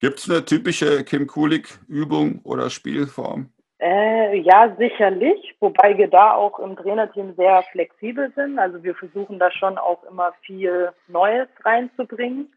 Gibt 0.02 0.18
es 0.18 0.28
eine 0.28 0.44
typische 0.44 1.02
Kim 1.04 1.26
Kulik-Übung 1.26 2.40
oder 2.44 2.68
Spielform? 2.68 3.48
Äh, 3.78 4.36
ja, 4.40 4.76
sicherlich, 4.78 5.54
wobei 5.58 5.96
wir 5.96 6.08
da 6.08 6.34
auch 6.34 6.58
im 6.58 6.76
Trainerteam 6.76 7.34
sehr 7.34 7.62
flexibel 7.72 8.30
sind. 8.36 8.58
Also 8.58 8.82
wir 8.82 8.94
versuchen 8.94 9.38
da 9.38 9.50
schon 9.50 9.78
auch 9.78 10.04
immer 10.04 10.34
viel 10.42 10.90
Neues 11.08 11.48
reinzubringen. 11.64 12.52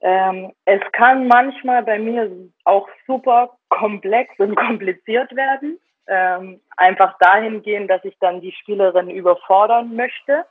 Ähm, 0.00 0.52
es 0.64 0.80
kann 0.92 1.28
manchmal 1.28 1.82
bei 1.82 1.98
mir 1.98 2.30
auch 2.64 2.88
super 3.06 3.56
komplex 3.68 4.38
und 4.38 4.54
kompliziert 4.54 5.34
werden. 5.34 5.78
Ähm, 6.06 6.60
einfach 6.76 7.16
dahingehend, 7.18 7.90
dass 7.90 8.04
ich 8.04 8.16
dann 8.18 8.40
die 8.40 8.52
Spielerin 8.52 9.08
überfordern 9.08 9.96
möchte. 9.96 10.44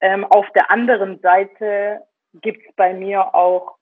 Ähm, 0.00 0.24
auf 0.24 0.46
der 0.54 0.70
anderen 0.70 1.18
Seite 1.20 2.02
gibt 2.34 2.64
es 2.66 2.74
bei 2.76 2.94
mir 2.94 3.34
auch 3.34 3.76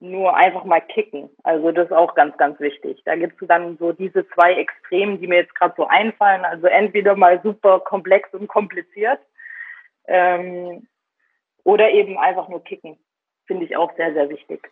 nur 0.00 0.36
einfach 0.36 0.64
mal 0.64 0.80
kicken. 0.80 1.30
Also 1.44 1.70
das 1.70 1.86
ist 1.86 1.92
auch 1.92 2.16
ganz, 2.16 2.36
ganz 2.36 2.58
wichtig. 2.58 3.00
Da 3.04 3.14
gibt 3.14 3.40
es 3.40 3.46
dann 3.46 3.78
so 3.78 3.92
diese 3.92 4.26
zwei 4.30 4.54
Extremen, 4.54 5.20
die 5.20 5.28
mir 5.28 5.36
jetzt 5.36 5.54
gerade 5.54 5.74
so 5.76 5.86
einfallen. 5.86 6.44
Also 6.44 6.66
entweder 6.66 7.14
mal 7.14 7.40
super 7.42 7.78
komplex 7.78 8.28
und 8.34 8.48
kompliziert 8.48 9.20
ähm, 10.08 10.88
oder 11.62 11.90
eben 11.90 12.18
einfach 12.18 12.48
nur 12.48 12.64
kicken 12.64 12.98
finde 13.46 13.64
ich 13.64 13.76
auch 13.76 13.94
sehr, 13.96 14.12
sehr 14.12 14.28
wichtig. 14.28 14.70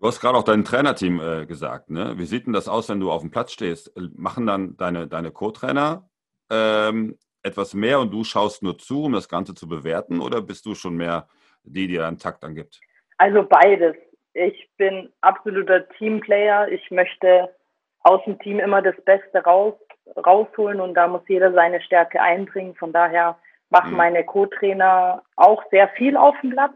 Du 0.00 0.06
hast 0.06 0.20
gerade 0.20 0.38
auch 0.38 0.44
dein 0.44 0.64
Trainerteam 0.64 1.20
äh, 1.20 1.46
gesagt. 1.46 1.90
Ne? 1.90 2.14
Wie 2.18 2.24
sieht 2.24 2.46
denn 2.46 2.52
das 2.52 2.68
aus, 2.68 2.88
wenn 2.88 3.00
du 3.00 3.10
auf 3.10 3.22
dem 3.22 3.32
Platz 3.32 3.52
stehst? 3.52 3.92
Machen 4.16 4.46
dann 4.46 4.76
deine, 4.76 5.08
deine 5.08 5.32
Co-Trainer 5.32 6.08
ähm, 6.50 7.18
etwas 7.42 7.74
mehr 7.74 7.98
und 7.98 8.12
du 8.12 8.22
schaust 8.22 8.62
nur 8.62 8.78
zu, 8.78 9.04
um 9.04 9.12
das 9.12 9.28
Ganze 9.28 9.54
zu 9.54 9.66
bewerten? 9.66 10.20
Oder 10.20 10.40
bist 10.40 10.66
du 10.66 10.74
schon 10.74 10.96
mehr 10.96 11.26
die, 11.64 11.88
die 11.88 12.00
einen 12.00 12.18
Takt 12.18 12.44
angibt? 12.44 12.80
Also 13.16 13.42
beides. 13.42 13.96
Ich 14.34 14.70
bin 14.76 15.12
absoluter 15.20 15.88
Teamplayer. 15.88 16.68
Ich 16.68 16.90
möchte 16.92 17.52
aus 18.00 18.22
dem 18.24 18.38
Team 18.38 18.60
immer 18.60 18.82
das 18.82 18.94
Beste 19.04 19.38
raus, 19.38 19.74
rausholen 20.16 20.80
und 20.80 20.94
da 20.94 21.08
muss 21.08 21.22
jeder 21.26 21.52
seine 21.52 21.80
Stärke 21.80 22.22
einbringen. 22.22 22.76
Von 22.76 22.92
daher 22.92 23.36
machen 23.70 23.90
mhm. 23.90 23.96
meine 23.96 24.24
Co-Trainer 24.24 25.24
auch 25.34 25.64
sehr 25.72 25.88
viel 25.88 26.16
auf 26.16 26.36
dem 26.40 26.50
Platz 26.50 26.72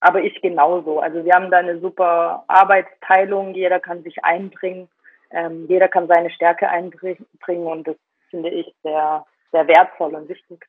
aber 0.00 0.22
ich 0.22 0.40
genauso. 0.40 1.00
Also 1.00 1.24
wir 1.24 1.34
haben 1.34 1.50
da 1.50 1.58
eine 1.58 1.80
super 1.80 2.44
Arbeitsteilung, 2.48 3.54
jeder 3.54 3.80
kann 3.80 4.02
sich 4.02 4.24
einbringen, 4.24 4.88
ähm, 5.30 5.66
jeder 5.68 5.88
kann 5.88 6.08
seine 6.08 6.30
Stärke 6.30 6.68
einbringen 6.68 7.26
und 7.66 7.86
das 7.86 7.96
finde 8.30 8.50
ich 8.50 8.72
sehr, 8.82 9.24
sehr 9.52 9.66
wertvoll 9.66 10.14
und 10.14 10.28
wichtig. 10.28 10.66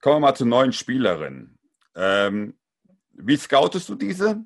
Kommen 0.00 0.16
wir 0.16 0.20
mal 0.20 0.34
zur 0.34 0.46
neuen 0.46 0.72
Spielerin. 0.72 1.56
Ähm, 1.96 2.54
wie 3.12 3.36
scoutest 3.36 3.88
du 3.88 3.94
diese 3.94 4.44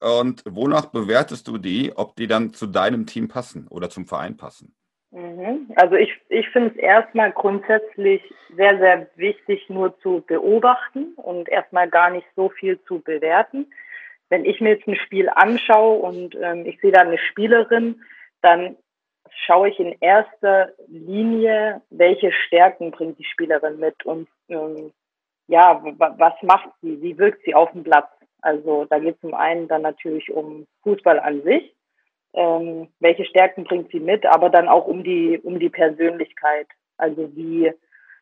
und 0.00 0.42
wonach 0.46 0.86
bewertest 0.86 1.46
du 1.48 1.58
die, 1.58 1.92
ob 1.94 2.16
die 2.16 2.26
dann 2.26 2.52
zu 2.54 2.66
deinem 2.66 3.06
Team 3.06 3.28
passen 3.28 3.68
oder 3.68 3.90
zum 3.90 4.06
Verein 4.06 4.36
passen? 4.36 4.74
Mhm. 5.14 5.72
Also 5.76 5.94
ich, 5.94 6.12
ich 6.28 6.48
finde 6.50 6.70
es 6.70 6.76
erstmal 6.76 7.30
grundsätzlich 7.30 8.20
sehr, 8.56 8.78
sehr 8.78 9.06
wichtig, 9.14 9.70
nur 9.70 9.96
zu 10.00 10.24
beobachten 10.26 11.14
und 11.14 11.48
erstmal 11.48 11.88
gar 11.88 12.10
nicht 12.10 12.26
so 12.34 12.48
viel 12.48 12.82
zu 12.82 13.00
bewerten. 13.00 13.72
Wenn 14.28 14.44
ich 14.44 14.60
mir 14.60 14.70
jetzt 14.70 14.88
ein 14.88 14.96
Spiel 14.96 15.28
anschaue 15.28 16.00
und 16.00 16.34
ähm, 16.34 16.66
ich 16.66 16.80
sehe 16.80 16.90
da 16.90 17.02
eine 17.02 17.18
Spielerin, 17.18 18.02
dann 18.42 18.76
schaue 19.46 19.68
ich 19.68 19.78
in 19.78 19.94
erster 20.00 20.72
Linie, 20.88 21.80
welche 21.90 22.32
Stärken 22.32 22.90
bringt 22.90 23.18
die 23.18 23.24
Spielerin 23.24 23.78
mit 23.78 24.04
und 24.04 24.28
ähm, 24.48 24.92
ja, 25.46 25.80
was 25.98 26.34
macht 26.42 26.70
sie, 26.82 27.00
wie 27.02 27.18
wirkt 27.18 27.44
sie 27.44 27.54
auf 27.54 27.70
dem 27.70 27.84
Platz. 27.84 28.08
Also 28.40 28.84
da 28.86 28.98
geht 28.98 29.14
es 29.14 29.20
zum 29.20 29.34
einen 29.34 29.68
dann 29.68 29.82
natürlich 29.82 30.32
um 30.32 30.66
Fußball 30.82 31.20
an 31.20 31.42
sich, 31.42 31.73
ähm, 32.34 32.88
welche 33.00 33.24
Stärken 33.24 33.64
bringt 33.64 33.90
sie 33.90 34.00
mit, 34.00 34.26
aber 34.26 34.50
dann 34.50 34.68
auch 34.68 34.86
um 34.86 35.04
die, 35.04 35.38
um 35.42 35.58
die 35.58 35.70
Persönlichkeit. 35.70 36.66
Also 36.96 37.34
wie, 37.36 37.72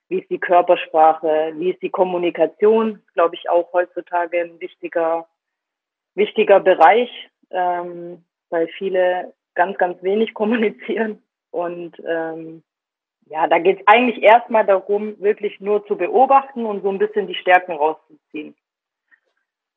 wie 0.08 0.20
ist 0.20 0.30
die 0.30 0.38
Körpersprache, 0.38 1.52
wie 1.56 1.70
ist 1.70 1.82
die 1.82 1.90
Kommunikation, 1.90 3.02
glaube 3.14 3.34
ich 3.34 3.48
auch 3.48 3.72
heutzutage 3.72 4.40
ein 4.40 4.60
wichtiger, 4.60 5.26
wichtiger 6.14 6.60
Bereich, 6.60 7.10
ähm, 7.50 8.24
weil 8.50 8.68
viele 8.78 9.32
ganz, 9.54 9.78
ganz 9.78 10.02
wenig 10.02 10.34
kommunizieren. 10.34 11.22
Und 11.50 12.00
ähm, 12.06 12.62
ja, 13.26 13.46
da 13.46 13.58
geht 13.58 13.80
es 13.80 13.86
eigentlich 13.86 14.22
erstmal 14.22 14.66
darum, 14.66 15.18
wirklich 15.20 15.60
nur 15.60 15.86
zu 15.86 15.96
beobachten 15.96 16.66
und 16.66 16.82
so 16.82 16.90
ein 16.90 16.98
bisschen 16.98 17.26
die 17.26 17.34
Stärken 17.34 17.72
rauszuziehen. 17.72 18.54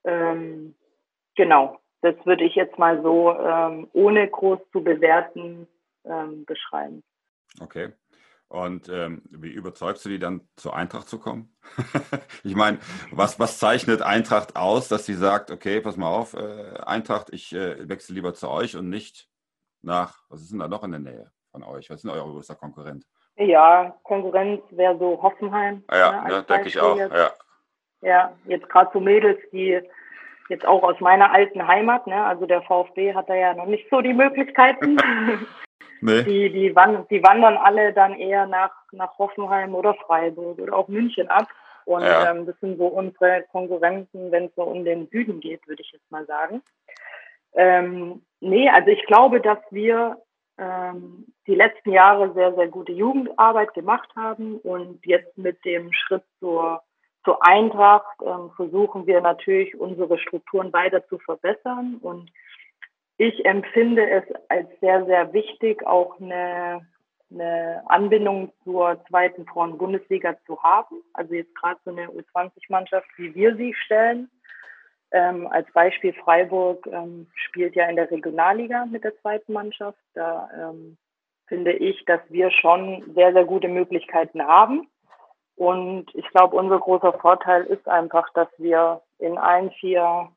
Ähm, 0.04 0.76
genau 1.36 1.80
das 2.06 2.16
würde 2.26 2.44
ich 2.44 2.54
jetzt 2.54 2.78
mal 2.78 3.02
so, 3.02 3.34
ähm, 3.34 3.90
ohne 3.94 4.28
groß 4.30 4.60
zu 4.72 4.84
bewerten, 4.84 5.68
ähm, 6.06 6.46
beschreiben. 6.46 7.04
Okay. 7.60 7.94
Und 8.48 8.90
ähm, 8.90 9.24
wie 9.32 9.50
überzeugst 9.50 10.06
du 10.06 10.10
die 10.10 10.20
dann 10.20 10.48
zur 10.56 10.76
Eintracht 10.76 11.10
zu 11.10 11.18
kommen? 11.18 11.58
ich 12.44 12.56
meine, 12.56 12.78
was, 13.12 13.40
was 13.40 13.58
zeichnet 13.58 14.04
Eintracht 14.04 14.56
aus, 14.56 14.88
dass 14.88 15.08
sie 15.08 15.16
sagt, 15.16 15.50
okay, 15.50 15.82
pass 15.82 15.98
mal 15.98 16.10
auf, 16.10 16.36
äh, 16.36 16.78
Eintracht, 16.86 17.34
ich 17.34 17.54
äh, 17.56 17.90
wechsle 17.90 18.14
lieber 18.14 18.36
zu 18.36 18.50
euch 18.50 18.76
und 18.76 18.90
nicht 18.90 19.28
nach, 19.82 20.20
was 20.30 20.42
ist 20.42 20.52
denn 20.52 20.60
da 20.60 20.68
noch 20.68 20.84
in 20.84 20.92
der 20.92 21.00
Nähe 21.00 21.32
von 21.50 21.64
euch? 21.64 21.90
Was 21.90 21.98
ist 21.98 22.04
denn 22.04 22.12
euer 22.12 22.32
größter 22.32 22.56
Konkurrent? 22.56 23.04
Ja, 23.36 23.98
Konkurrenz 24.04 24.62
wäre 24.70 24.98
so 25.00 25.22
Hoffenheim. 25.24 25.84
Ah 25.88 25.98
ja, 25.98 26.28
ne, 26.28 26.44
denke 26.44 26.68
ich 26.68 26.80
auch. 26.80 26.98
Ja. 26.98 27.32
ja, 28.02 28.34
jetzt 28.46 28.70
gerade 28.70 28.92
so 28.94 29.00
Mädels, 29.00 29.40
die 29.52 29.82
jetzt 30.50 30.66
auch 30.66 30.84
aus 30.84 31.00
meiner 31.00 31.32
alten 31.32 31.68
Heimat, 31.68 32.08
ne? 32.08 32.24
also 32.24 32.46
der 32.46 32.62
VfB 32.62 33.14
hat 33.14 33.30
da 33.30 33.36
ja 33.36 33.54
noch 33.54 33.66
nicht 33.66 33.88
so 33.90 34.02
die 34.02 34.14
Möglichkeiten. 34.14 34.98
nee. 36.02 36.24
Die, 36.24 36.52
die, 36.52 36.76
wand 36.76 37.10
die 37.10 37.24
wandern 37.24 37.58
alle 37.58 37.94
dann 37.94 38.14
eher 38.14 38.46
nach, 38.46 38.72
nach 38.92 39.18
Hoffenheim 39.18 39.74
oder 39.76 39.94
Freiburg 39.96 40.60
oder 40.60 40.76
auch 40.76 40.88
München 40.88 41.30
ab. 41.30 41.48
Und 41.86 42.02
ja. 42.02 42.32
ähm, 42.32 42.46
das 42.46 42.60
sind 42.62 42.78
so 42.78 42.88
unsere 42.88 43.44
Konkurrenten, 43.52 44.32
wenn 44.32 44.46
es 44.46 44.56
so 44.56 44.64
um 44.64 44.84
den 44.84 45.08
Süden 45.10 45.40
geht, 45.40 45.68
würde 45.68 45.84
ich 45.84 45.92
jetzt 45.92 46.10
mal 46.12 46.26
sagen. 46.26 46.62
Ähm, 47.54 48.24
nee, 48.40 48.70
also 48.70 48.90
ich 48.90 49.06
glaube, 49.06 49.40
dass 49.40 49.60
wir 49.70 50.18
ähm, 50.58 51.28
die 51.48 51.56
letzten 51.56 51.92
Jahre 51.92 52.34
sehr, 52.34 52.54
sehr 52.56 52.68
gute 52.68 52.92
Jugendarbeit 52.92 53.74
gemacht 53.74 54.10
haben 54.16 54.58
und 54.58 55.06
jetzt 55.06 55.38
mit 55.38 55.64
dem 55.64 55.92
Schritt 55.94 56.24
zur 56.40 56.82
zur 57.26 57.46
Eintracht 57.46 58.18
ähm, 58.26 58.52
versuchen 58.56 59.06
wir 59.08 59.20
natürlich 59.20 59.78
unsere 59.78 60.18
Strukturen 60.20 60.72
weiter 60.72 61.06
zu 61.08 61.20
verbessern 61.20 61.98
und 62.02 62.32
ich 63.18 63.46
empfinde 63.46 64.10
es 64.10 64.24
als 64.50 64.68
sehr, 64.80 65.06
sehr 65.06 65.34
wichtig, 65.34 65.86
auch 65.86 66.20
eine, 66.20 66.86
eine 67.32 67.82
Anbindung 67.88 68.52
zur 68.64 69.04
zweiten 69.08 69.46
Frauen-Bundesliga 69.46 70.38
zu 70.46 70.62
haben. 70.62 71.02
Also 71.14 71.34
jetzt 71.34 71.56
gerade 71.56 71.80
so 71.86 71.92
eine 71.92 72.08
U20-Mannschaft, 72.08 73.08
wie 73.18 73.34
wir 73.34 73.56
sie 73.56 73.74
stellen. 73.74 74.30
Ähm, 75.12 75.48
als 75.48 75.72
Beispiel 75.72 76.14
Freiburg 76.14 76.86
ähm, 76.88 77.28
spielt 77.36 77.76
ja 77.76 77.88
in 77.88 77.96
der 77.96 78.12
Regionalliga 78.12 78.86
mit 78.86 79.06
der 79.06 79.18
zweiten 79.22 79.54
Mannschaft. 79.54 80.00
Da 80.14 80.50
ähm, 80.54 80.98
finde 81.48 81.72
ich, 81.72 82.04
dass 82.06 82.20
wir 82.30 82.52
schon 82.52 83.14
sehr, 83.16 83.32
sehr 83.32 83.46
gute 83.46 83.70
Möglichkeiten 83.70 84.46
haben. 84.46 84.90
Und 85.56 86.14
ich 86.14 86.28
glaube, 86.30 86.56
unser 86.56 86.80
großer 86.80 87.14
Vorteil 87.14 87.64
ist 87.64 87.88
einfach, 87.88 88.28
dass 88.34 88.50
wir 88.58 89.02
in 89.20 89.38
allen 89.38 89.72
vier 89.72 90.30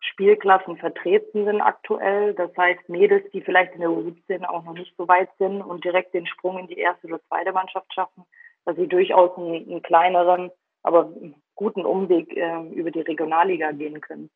Spielklassen 0.00 0.76
vertreten 0.76 1.44
sind 1.44 1.60
aktuell. 1.60 2.34
Das 2.34 2.50
heißt, 2.56 2.88
Mädels, 2.88 3.30
die 3.32 3.40
vielleicht 3.40 3.74
in 3.74 3.80
der 3.80 3.90
U17 3.90 4.44
auch 4.44 4.64
noch 4.64 4.72
nicht 4.72 4.94
so 4.96 5.06
weit 5.06 5.28
sind 5.38 5.62
und 5.62 5.84
direkt 5.84 6.14
den 6.14 6.26
Sprung 6.26 6.58
in 6.58 6.66
die 6.66 6.78
erste 6.78 7.06
oder 7.06 7.20
zweite 7.28 7.52
Mannschaft 7.52 7.92
schaffen, 7.94 8.24
dass 8.64 8.76
sie 8.76 8.88
durchaus 8.88 9.36
einen, 9.36 9.68
einen 9.68 9.82
kleineren, 9.82 10.50
aber 10.82 11.12
guten 11.54 11.84
Umweg 11.84 12.36
äh, 12.36 12.62
über 12.70 12.90
die 12.90 13.00
Regionalliga 13.00 13.72
gehen 13.72 14.00
können. 14.00 14.30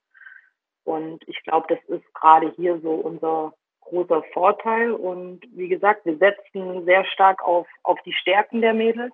Und 0.85 1.27
ich 1.29 1.43
glaube, 1.43 1.67
das 1.69 1.85
ist 1.87 2.15
gerade 2.15 2.53
hier 2.57 2.81
so 2.81 2.91
unser 2.91 3.55
großer 3.81 4.23
Vorteil. 4.33 4.93
Und 4.93 5.41
wie 5.53 5.69
gesagt, 5.69 6.05
wir 6.05 6.17
setzen 6.19 6.85
sehr 6.85 7.05
stark 7.07 7.43
auf, 7.45 7.67
auf 7.83 8.01
die 8.03 8.13
Stärken 8.13 8.61
der 8.61 8.75
Mädels 8.75 9.13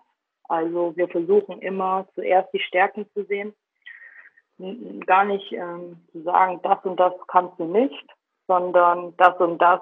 also 0.49 0.97
wir 0.97 1.09
versuchen 1.09 1.61
immer 1.61 2.09
zuerst 2.15 2.53
die 2.53 2.61
Stärken 2.61 3.07
zu 3.13 3.25
sehen, 3.25 3.55
gar 5.07 5.25
nicht 5.25 5.53
ähm, 5.53 6.01
zu 6.11 6.23
sagen, 6.23 6.61
das 6.63 6.85
und 6.85 6.99
das 6.99 7.13
kannst 7.29 7.59
du 7.59 7.65
nicht, 7.65 8.07
sondern 8.47 9.17
das 9.17 9.39
und 9.39 9.59
das 9.59 9.81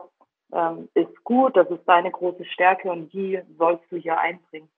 ähm, 0.52 0.88
ist 0.94 1.24
gut, 1.24 1.56
das 1.56 1.70
ist 1.70 1.84
deine 1.86 2.10
große 2.10 2.44
Stärke 2.44 2.90
und 2.90 3.12
die 3.12 3.40
sollst 3.58 3.84
du 3.90 3.96
hier 3.96 4.18
einbringen. 4.18 4.68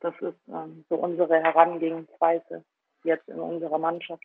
Das 0.00 0.14
ist 0.20 0.36
ähm, 0.48 0.84
so 0.90 0.96
unsere 0.96 1.42
Herangehensweise 1.42 2.64
jetzt 3.04 3.28
in 3.28 3.38
unserer 3.38 3.78
Mannschaft. 3.78 4.24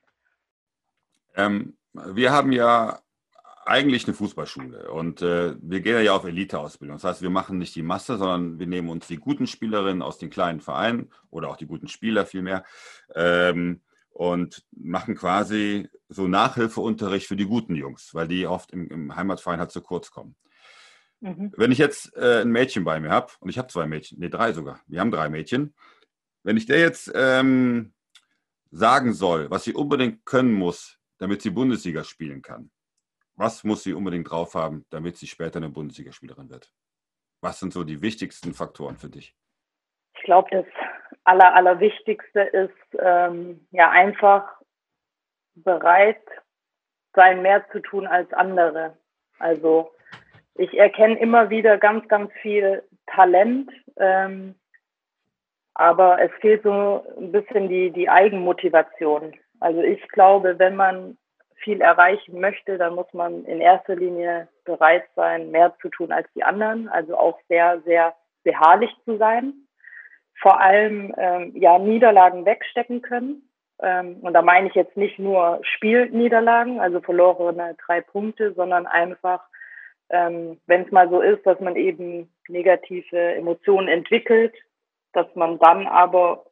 Ähm, 1.36 1.78
wir 1.94 2.32
haben 2.32 2.52
ja 2.52 3.00
eigentlich 3.66 4.06
eine 4.06 4.14
Fußballschule 4.14 4.92
und 4.92 5.22
äh, 5.22 5.56
wir 5.62 5.82
gehen 5.82 6.04
ja 6.04 6.16
auf 6.16 6.24
Elite-Ausbildung. 6.24 6.98
Das 6.98 7.04
heißt, 7.04 7.22
wir 7.22 7.30
machen 7.30 7.58
nicht 7.58 7.76
die 7.76 7.84
Masse, 7.84 8.18
sondern 8.18 8.60
wir 8.60 8.68
nehmen 8.68 8.90
uns 8.90 9.08
die 9.08 9.18
guten 9.18 9.48
Spielerinnen 9.48 10.02
aus 10.02 10.18
den 10.18 10.30
kleinen 10.30 10.62
Vereinen 10.62 11.12
oder 11.30 11.50
auch 11.50 11.58
die 11.58 11.68
guten 11.68 11.88
Spieler 11.88 12.26
vielmehr 12.26 12.64
ähm, 13.14 13.82
und 14.10 14.66
machen 14.72 15.16
quasi 15.16 15.90
so 16.10 16.28
Nachhilfeunterricht 16.28 17.28
für 17.28 17.36
die 17.36 17.46
guten 17.46 17.76
Jungs, 17.76 18.14
weil 18.14 18.28
die 18.28 18.48
oft 18.48 18.72
im, 18.72 18.90
im 18.90 19.16
Heimatverein 19.16 19.60
halt 19.60 19.72
zu 19.72 19.82
kurz 19.82 20.12
kommen. 20.12 20.36
Mhm. 21.22 21.54
Wenn 21.56 21.72
ich 21.72 21.78
jetzt 21.78 22.16
äh, 22.18 22.42
ein 22.42 22.52
Mädchen 22.52 22.84
bei 22.84 23.00
mir 23.00 23.10
habe, 23.10 23.32
und 23.40 23.50
ich 23.50 23.58
habe 23.58 23.68
zwei 23.68 23.86
Mädchen, 23.86 24.20
nee, 24.20 24.30
drei 24.30 24.54
sogar, 24.54 24.82
wir 24.88 25.00
haben 25.00 25.12
drei 25.12 25.30
Mädchen, 25.30 25.74
wenn 26.44 26.58
ich 26.58 26.66
der 26.66 26.80
jetzt 26.80 27.12
ähm, 27.14 27.94
sagen 28.72 29.14
soll, 29.14 29.52
was 29.52 29.64
sie 29.64 29.74
unbedingt 29.74 30.26
können 30.26 30.54
muss, 30.54 30.98
damit 31.20 31.42
sie 31.42 31.52
Bundesliga 31.52 32.04
spielen 32.04 32.42
kann, 32.42 32.72
was 33.42 33.64
muss 33.64 33.84
sie 33.84 33.94
unbedingt 33.94 34.30
drauf 34.30 34.54
haben, 34.54 34.86
damit 34.92 35.18
sie 35.18 35.26
später 35.26 35.58
eine 35.58 35.70
Bundesligaspielerin 35.70 36.52
wird? 36.52 36.72
Was 37.42 37.60
sind 37.60 37.74
so 37.74 37.84
die 37.84 38.04
wichtigsten 38.04 38.54
Faktoren 38.54 38.98
für 38.98 39.10
dich? 39.10 39.36
Ich 40.16 40.22
glaube, 40.24 40.50
das 40.52 40.66
Aller, 41.24 41.56
Allerwichtigste 41.56 42.42
ist 42.42 43.00
ähm, 43.00 43.68
ja 43.72 43.90
einfach 43.90 44.48
bereit 45.56 46.24
sein, 47.16 47.42
mehr 47.42 47.68
zu 47.72 47.80
tun 47.80 48.06
als 48.06 48.32
andere. 48.32 48.98
Also 49.40 49.92
ich 50.54 50.78
erkenne 50.78 51.20
immer 51.20 51.50
wieder 51.50 51.80
ganz, 51.80 52.08
ganz 52.08 52.32
viel 52.42 52.84
Talent, 53.08 53.72
ähm, 53.98 54.56
aber 55.74 56.22
es 56.22 56.32
fehlt 56.42 56.62
so 56.62 57.04
ein 57.18 57.32
bisschen 57.32 57.70
die, 57.70 57.90
die 57.92 58.08
Eigenmotivation. 58.08 59.34
Also 59.60 59.82
ich 59.82 60.08
glaube, 60.10 60.60
wenn 60.60 60.76
man 60.76 61.18
viel 61.64 61.82
erreichen 61.82 62.40
möchte, 62.40 62.78
dann 62.78 62.96
muss 62.96 63.12
man 63.14 63.46
in 63.46 63.62
erster 63.62 63.96
Linie 63.96 64.48
bereit 64.66 65.04
sein, 65.16 65.52
mehr 65.52 65.76
zu 65.82 65.90
tun 65.90 66.12
als 66.12 66.28
die 66.36 66.44
anderen, 66.44 66.90
also 66.90 67.18
auch 67.18 67.40
sehr, 67.48 67.82
sehr 67.82 68.16
beharrlich 68.44 68.92
zu 69.06 69.18
sein. 69.18 69.54
Vor 70.40 70.60
allem 70.60 71.14
ähm, 71.18 71.52
ja 71.56 71.78
Niederlagen 71.78 72.46
wegstecken 72.46 73.02
können. 73.02 73.48
Ähm, 73.82 74.18
und 74.22 74.34
da 74.34 74.42
meine 74.42 74.68
ich 74.68 74.76
jetzt 74.76 74.98
nicht 74.98 75.20
nur 75.20 75.60
Spielniederlagen, 75.64 76.80
also 76.80 77.00
verlorene 77.02 77.76
drei 77.86 78.02
Punkte, 78.02 78.54
sondern 78.54 78.88
einfach, 78.88 79.44
ähm, 80.10 80.60
wenn 80.68 80.84
es 80.84 80.92
mal 80.92 81.10
so 81.10 81.22
ist, 81.22 81.46
dass 81.46 81.60
man 81.60 81.76
eben 81.76 82.32
negative 82.48 83.36
Emotionen 83.36 83.88
entwickelt, 83.88 84.54
dass 85.14 85.28
man 85.36 85.60
dann 85.60 85.88
aber 85.88 86.46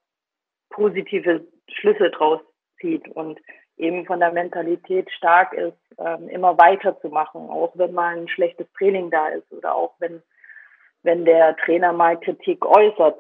positive 0.70 1.46
Schlüsse 1.68 2.10
draus 2.12 2.42
zieht. 2.80 3.08
Und 3.10 3.40
eben 3.80 4.06
von 4.06 4.20
der 4.20 4.32
Mentalität 4.32 5.10
stark 5.12 5.54
ist, 5.54 5.78
ähm, 5.98 6.30
immer 6.30 6.58
weiterzumachen, 6.58 7.50
auch 7.50 7.72
wenn 7.76 7.94
mal 7.94 8.18
ein 8.18 8.28
schlechtes 8.28 8.68
Training 8.78 9.10
da 9.10 9.28
ist 9.30 9.52
oder 9.52 9.74
auch 9.74 9.94
wenn, 10.00 10.22
wenn 11.04 11.26
der 11.26 11.56
Trainer 11.58 11.94
mal 11.94 12.20
Kritik 12.20 12.66
äußert, 12.66 13.20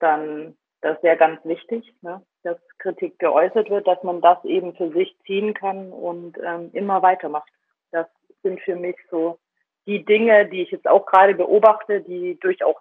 dann 0.00 0.56
das 0.82 1.00
wäre 1.02 1.16
ganz 1.16 1.42
wichtig, 1.44 1.94
ne? 2.02 2.22
dass 2.42 2.58
Kritik 2.78 3.18
geäußert 3.20 3.70
wird, 3.70 3.86
dass 3.86 4.02
man 4.02 4.20
das 4.20 4.44
eben 4.44 4.74
für 4.74 4.90
sich 4.92 5.16
ziehen 5.24 5.54
kann 5.54 5.92
und 5.92 6.36
ähm, 6.44 6.70
immer 6.72 7.02
weitermacht. 7.02 7.50
Das 7.92 8.08
sind 8.42 8.60
für 8.60 8.74
mich 8.74 8.96
so 9.10 9.38
die 9.86 10.04
Dinge, 10.04 10.46
die 10.48 10.62
ich 10.62 10.72
jetzt 10.72 10.88
auch 10.88 11.06
gerade 11.06 11.34
beobachte, 11.34 12.00
die 12.00 12.38
durchaus 12.40 12.76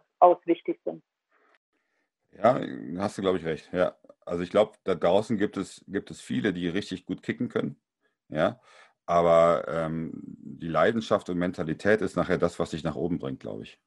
wichtig 0.45 0.79
sind. 0.83 1.03
Ja, 2.31 2.59
hast 2.97 3.17
du, 3.17 3.21
glaube 3.21 3.37
ich, 3.37 3.45
recht. 3.45 3.71
Ja. 3.71 3.93
Also 4.25 4.43
ich 4.43 4.49
glaube, 4.49 4.73
da 4.83 4.95
draußen 4.95 5.37
gibt 5.37 5.57
es, 5.57 5.83
gibt 5.87 6.11
es 6.11 6.21
viele, 6.21 6.53
die 6.53 6.67
richtig 6.67 7.05
gut 7.05 7.23
kicken 7.23 7.49
können. 7.49 7.79
Ja. 8.29 8.59
Aber 9.05 9.65
ähm, 9.67 10.11
die 10.13 10.67
Leidenschaft 10.67 11.29
und 11.29 11.37
Mentalität 11.37 12.01
ist 12.01 12.15
nachher 12.15 12.37
das, 12.37 12.59
was 12.59 12.69
dich 12.71 12.83
nach 12.83 12.95
oben 12.95 13.19
bringt, 13.19 13.39
glaube 13.39 13.63
ich. 13.63 13.79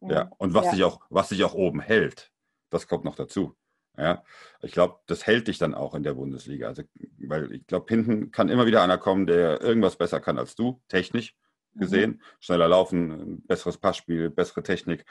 Ja. 0.00 0.24
Mhm. 0.24 0.32
Und 0.38 0.54
was 0.54 0.66
ja. 0.66 0.72
dich 0.72 0.84
auch, 0.84 1.00
was 1.10 1.28
dich 1.28 1.44
auch 1.44 1.54
oben 1.54 1.80
hält. 1.80 2.32
Das 2.70 2.86
kommt 2.86 3.04
noch 3.04 3.14
dazu. 3.14 3.56
Ja, 3.96 4.22
ich 4.62 4.70
glaube, 4.70 5.00
das 5.06 5.26
hält 5.26 5.48
dich 5.48 5.58
dann 5.58 5.74
auch 5.74 5.94
in 5.94 6.04
der 6.04 6.14
Bundesliga. 6.14 6.68
Also, 6.68 6.84
weil 7.18 7.50
ich 7.52 7.66
glaube, 7.66 7.86
hinten 7.88 8.30
kann 8.30 8.48
immer 8.48 8.64
wieder 8.66 8.82
einer 8.82 8.96
kommen, 8.98 9.26
der 9.26 9.60
irgendwas 9.60 9.96
besser 9.96 10.20
kann 10.20 10.38
als 10.38 10.54
du, 10.54 10.80
technisch 10.86 11.34
mhm. 11.74 11.80
gesehen. 11.80 12.10
Mhm. 12.10 12.20
Schneller 12.38 12.68
laufen, 12.68 13.42
besseres 13.46 13.76
Passspiel, 13.78 14.30
bessere 14.30 14.62
Technik. 14.62 15.04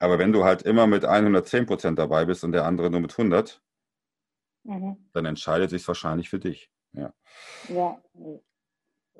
Aber 0.00 0.18
wenn 0.18 0.32
du 0.32 0.44
halt 0.44 0.62
immer 0.62 0.86
mit 0.86 1.06
110 1.06 1.64
Prozent 1.64 1.98
dabei 1.98 2.26
bist 2.26 2.44
und 2.44 2.52
der 2.52 2.66
andere 2.66 2.90
nur 2.90 3.00
mit 3.00 3.12
100, 3.12 3.62
mhm. 4.66 4.96
dann 5.12 5.26
entscheidet 5.26 5.70
sich 5.70 5.86
wahrscheinlich 5.86 6.28
für 6.28 6.38
dich. 6.38 6.70
Ja. 6.92 7.12
ja. 7.68 7.98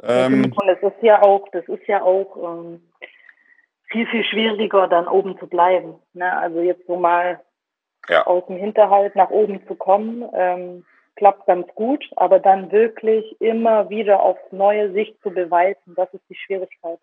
Ähm, 0.03 0.45
und 0.45 0.69
es 0.69 0.83
ist 0.83 1.03
ja 1.03 1.23
auch, 1.23 1.49
das 1.53 1.67
ist 1.69 1.87
ja 1.87 2.03
auch 2.03 2.37
ähm, 2.37 2.83
viel, 3.91 4.07
viel 4.07 4.25
schwieriger, 4.25 4.89
dann 4.89 5.09
oben 5.09 5.39
zu 5.39 5.47
bleiben. 5.47 5.95
Ne? 6.13 6.37
Also 6.37 6.61
jetzt 6.61 6.87
so 6.87 6.97
mal 6.97 7.41
ja. 8.09 8.27
aus 8.27 8.47
dem 8.47 8.57
Hinterhalt 8.57 9.17
nach 9.17 9.31
oben 9.31 9.67
zu 9.67 9.75
kommen, 9.75 10.25
ähm, 10.35 10.85
klappt 11.17 11.47
ganz 11.47 11.67
gut, 11.75 12.05
aber 12.17 12.39
dann 12.39 12.71
wirklich 12.71 13.41
immer 13.41 13.89
wieder 13.89 14.23
auf 14.23 14.37
neue 14.51 14.93
Sicht 14.93 15.21
zu 15.23 15.31
beweisen, 15.31 15.95
das 15.97 16.13
ist 16.13 16.25
die 16.29 16.37
Schwierigkeit. 16.37 16.99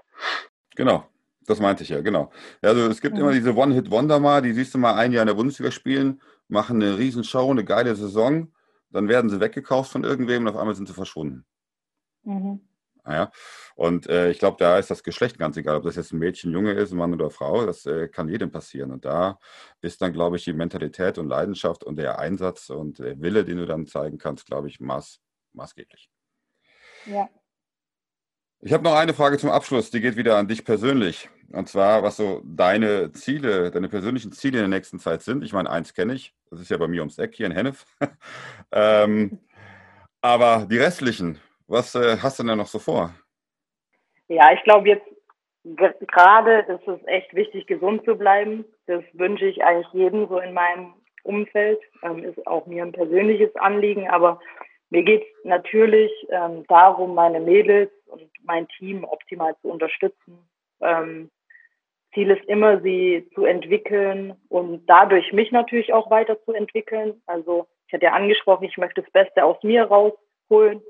Genau, 0.76 1.04
das 1.46 1.60
meinte 1.60 1.84
ich 1.84 1.90
ja, 1.90 2.02
genau. 2.02 2.32
Also 2.62 2.88
es 2.88 3.02
gibt 3.02 3.16
mhm. 3.16 3.22
immer 3.22 3.32
diese 3.32 3.56
One-Hit-Wonder 3.56 4.20
mal, 4.20 4.42
die 4.42 4.54
siehst 4.54 4.74
du 4.74 4.78
mal 4.78 4.96
ein 4.96 5.12
Jahr 5.12 5.24
in 5.24 5.28
der 5.28 5.36
Bundesliga 5.36 5.72
spielen, 5.72 6.22
machen 6.48 6.82
eine 6.82 6.98
Riesenshow, 6.98 7.50
eine 7.50 7.66
geile 7.66 7.96
Saison, 7.96 8.54
dann 8.90 9.08
werden 9.08 9.30
sie 9.30 9.40
weggekauft 9.40 9.92
von 9.92 10.04
irgendwem 10.04 10.44
und 10.44 10.50
auf 10.50 10.58
einmal 10.58 10.76
sind 10.76 10.88
sie 10.88 10.94
verschwunden. 10.94 11.46
Mhm. 12.24 12.62
Ja, 13.06 13.32
und 13.76 14.08
äh, 14.08 14.32
ich 14.32 14.40
glaube, 14.40 14.56
da 14.60 14.78
ist 14.80 14.90
das 14.90 15.04
Geschlecht 15.04 15.38
ganz 15.38 15.58
egal, 15.58 15.76
ob 15.76 15.84
das 15.84 15.98
jetzt 15.98 16.14
ein 16.14 16.20
Mädchen, 16.20 16.54
Junge 16.54 16.72
ist, 16.72 16.94
ein 16.94 16.98
Mann 16.98 17.14
oder 17.14 17.30
Frau, 17.30 17.66
das 17.66 17.86
äh, 17.86 18.08
kann 18.08 18.30
jedem 18.30 18.50
passieren. 18.50 18.92
Und 18.92 19.04
da 19.04 19.40
ist 19.82 20.02
dann, 20.02 20.14
glaube 20.14 20.38
ich, 20.38 20.46
die 20.46 20.54
Mentalität 20.54 21.18
und 21.18 21.28
Leidenschaft 21.28 21.84
und 21.84 21.98
der 21.98 22.20
Einsatz 22.20 22.70
und 22.70 23.00
der 23.00 23.20
Wille, 23.20 23.44
den 23.44 23.58
du 23.58 23.66
dann 23.66 23.88
zeigen 23.88 24.18
kannst, 24.18 24.46
glaube 24.46 24.70
ich, 24.70 24.80
maß, 24.80 25.20
maßgeblich. 25.52 26.10
Ja. 27.06 27.30
Ich 28.66 28.72
habe 28.72 28.86
noch 28.86 28.96
eine 28.96 29.14
Frage 29.14 29.38
zum 29.38 29.50
Abschluss, 29.50 29.92
die 29.92 30.00
geht 30.00 30.16
wieder 30.16 30.38
an 30.38 30.48
dich 30.48 30.64
persönlich. 30.64 31.30
Und 31.52 31.68
zwar, 31.68 32.02
was 32.02 32.16
so 32.16 32.42
deine 32.46 33.12
Ziele, 33.12 33.72
deine 33.72 33.90
persönlichen 33.90 34.32
Ziele 34.32 34.60
in 34.60 34.70
der 34.70 34.80
nächsten 34.80 35.00
Zeit 35.00 35.22
sind. 35.22 35.44
Ich 35.44 35.52
meine, 35.52 35.70
eins 35.70 35.94
kenne 35.94 36.14
ich, 36.14 36.34
das 36.50 36.62
ist 36.62 36.72
ja 36.72 36.78
bei 36.78 36.88
mir 36.88 37.02
ums 37.02 37.20
Eck 37.20 37.36
hier 37.36 37.46
in 37.46 37.52
Hennef. 37.52 37.86
ähm, 38.72 39.38
aber 40.22 40.66
die 40.72 40.78
restlichen, 40.78 41.42
was 41.68 41.94
äh, 41.96 42.16
hast 42.24 42.40
du 42.40 42.44
denn 42.44 42.58
noch 42.58 42.68
so 42.68 42.80
vor? 42.80 43.14
Ja, 44.30 44.54
ich 44.54 44.64
glaube 44.64 44.88
jetzt 44.88 45.08
gerade 46.08 46.60
ist 46.60 46.88
es 46.88 47.06
echt 47.08 47.34
wichtig, 47.36 47.68
gesund 47.68 48.06
zu 48.06 48.16
bleiben. 48.16 48.64
Das 48.88 49.04
wünsche 49.12 49.46
ich 49.46 49.62
eigentlich 49.62 49.92
jedem 49.92 50.30
so 50.30 50.40
in 50.40 50.54
meinem 50.54 50.94
Umfeld. 51.24 51.82
Ähm, 52.02 52.24
ist 52.24 52.48
auch 52.48 52.66
mir 52.66 52.84
ein 52.84 52.94
persönliches 52.94 53.54
Anliegen, 53.58 54.08
aber 54.08 54.40
mir 54.90 55.04
geht 55.04 55.24
es 55.24 55.44
natürlich 55.44 56.12
ähm, 56.30 56.64
darum, 56.70 57.14
meine 57.14 57.42
Mädels 57.42 57.92
mein 58.46 58.68
Team 58.68 59.04
optimal 59.04 59.56
zu 59.62 59.70
unterstützen. 59.70 60.40
Ähm, 60.82 61.30
Ziel 62.14 62.30
ist 62.30 62.46
immer, 62.46 62.82
sie 62.82 63.28
zu 63.34 63.46
entwickeln 63.46 64.36
und 64.50 64.86
dadurch 64.86 65.34
mich 65.34 65.52
natürlich 65.52 65.94
auch 65.94 66.12
weiterzuentwickeln. 66.12 67.22
Also 67.26 67.68
ich 67.88 67.94
hatte 67.94 68.06
ja 68.06 68.14
angesprochen, 68.14 68.66
ich 68.66 68.78
möchte 68.78 69.02
das 69.02 69.12
Beste 69.12 69.44
aus 69.44 69.62
mir 69.64 69.86
rausholen 69.86 70.82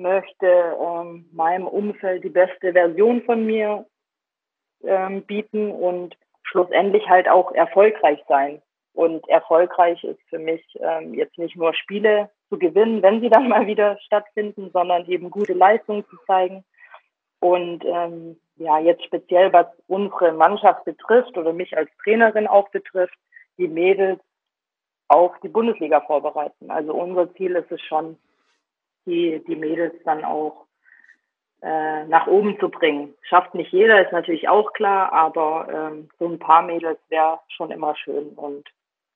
möchte 0.00 0.76
ähm, 0.80 1.26
meinem 1.32 1.66
Umfeld 1.66 2.24
die 2.24 2.30
beste 2.30 2.72
Version 2.72 3.22
von 3.22 3.44
mir 3.44 3.86
ähm, 4.82 5.22
bieten 5.22 5.70
und 5.70 6.16
schlussendlich 6.42 7.08
halt 7.08 7.28
auch 7.28 7.52
erfolgreich 7.52 8.20
sein. 8.26 8.60
Und 8.92 9.28
erfolgreich 9.28 10.02
ist 10.02 10.20
für 10.28 10.38
mich 10.38 10.64
ähm, 10.80 11.14
jetzt 11.14 11.38
nicht 11.38 11.54
nur 11.54 11.74
Spiele 11.74 12.30
zu 12.48 12.58
gewinnen, 12.58 13.02
wenn 13.02 13.20
sie 13.20 13.28
dann 13.28 13.48
mal 13.48 13.66
wieder 13.66 13.98
stattfinden, 14.00 14.70
sondern 14.72 15.06
eben 15.06 15.30
gute 15.30 15.52
Leistungen 15.52 16.04
zu 16.08 16.16
zeigen. 16.26 16.64
Und 17.40 17.84
ähm, 17.84 18.38
ja, 18.56 18.78
jetzt 18.78 19.04
speziell 19.04 19.52
was 19.52 19.66
unsere 19.86 20.32
Mannschaft 20.32 20.84
betrifft 20.84 21.36
oder 21.38 21.52
mich 21.52 21.76
als 21.76 21.90
Trainerin 22.02 22.46
auch 22.46 22.68
betrifft, 22.68 23.18
die 23.56 23.68
Mädels 23.68 24.20
auf 25.08 25.32
die 25.42 25.48
Bundesliga 25.48 26.00
vorbereiten. 26.02 26.70
Also 26.70 26.94
unser 26.94 27.32
Ziel 27.34 27.56
ist 27.56 27.72
es 27.72 27.80
schon, 27.82 28.16
die, 29.06 29.42
die 29.46 29.56
Mädels 29.56 29.94
dann 30.04 30.24
auch 30.24 30.66
äh, 31.62 32.04
nach 32.04 32.26
oben 32.26 32.58
zu 32.60 32.68
bringen. 32.68 33.14
Schafft 33.22 33.54
nicht 33.54 33.72
jeder, 33.72 34.00
ist 34.04 34.12
natürlich 34.12 34.48
auch 34.48 34.72
klar, 34.72 35.12
aber 35.12 35.68
ähm, 35.72 36.08
so 36.18 36.26
ein 36.26 36.38
paar 36.38 36.62
Mädels 36.62 36.98
wäre 37.08 37.40
schon 37.48 37.70
immer 37.70 37.96
schön. 37.96 38.28
Und 38.30 38.68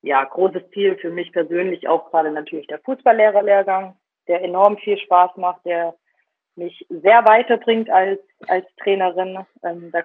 ja, 0.02 0.24
großes 0.24 0.70
Ziel 0.70 0.96
für 0.96 1.10
mich 1.10 1.32
persönlich 1.32 1.88
auch 1.88 2.10
gerade 2.10 2.30
natürlich 2.30 2.66
der 2.66 2.80
Fußballlehrerlehrgang, 2.80 3.96
der 4.28 4.42
enorm 4.42 4.76
viel 4.78 4.98
Spaß 4.98 5.36
macht, 5.36 5.64
der 5.64 5.94
mich 6.56 6.86
sehr 6.88 7.24
weiterbringt 7.24 7.90
als, 7.90 8.20
als 8.48 8.66
Trainerin. 8.82 9.44
Ähm, 9.62 9.90
da 9.92 10.04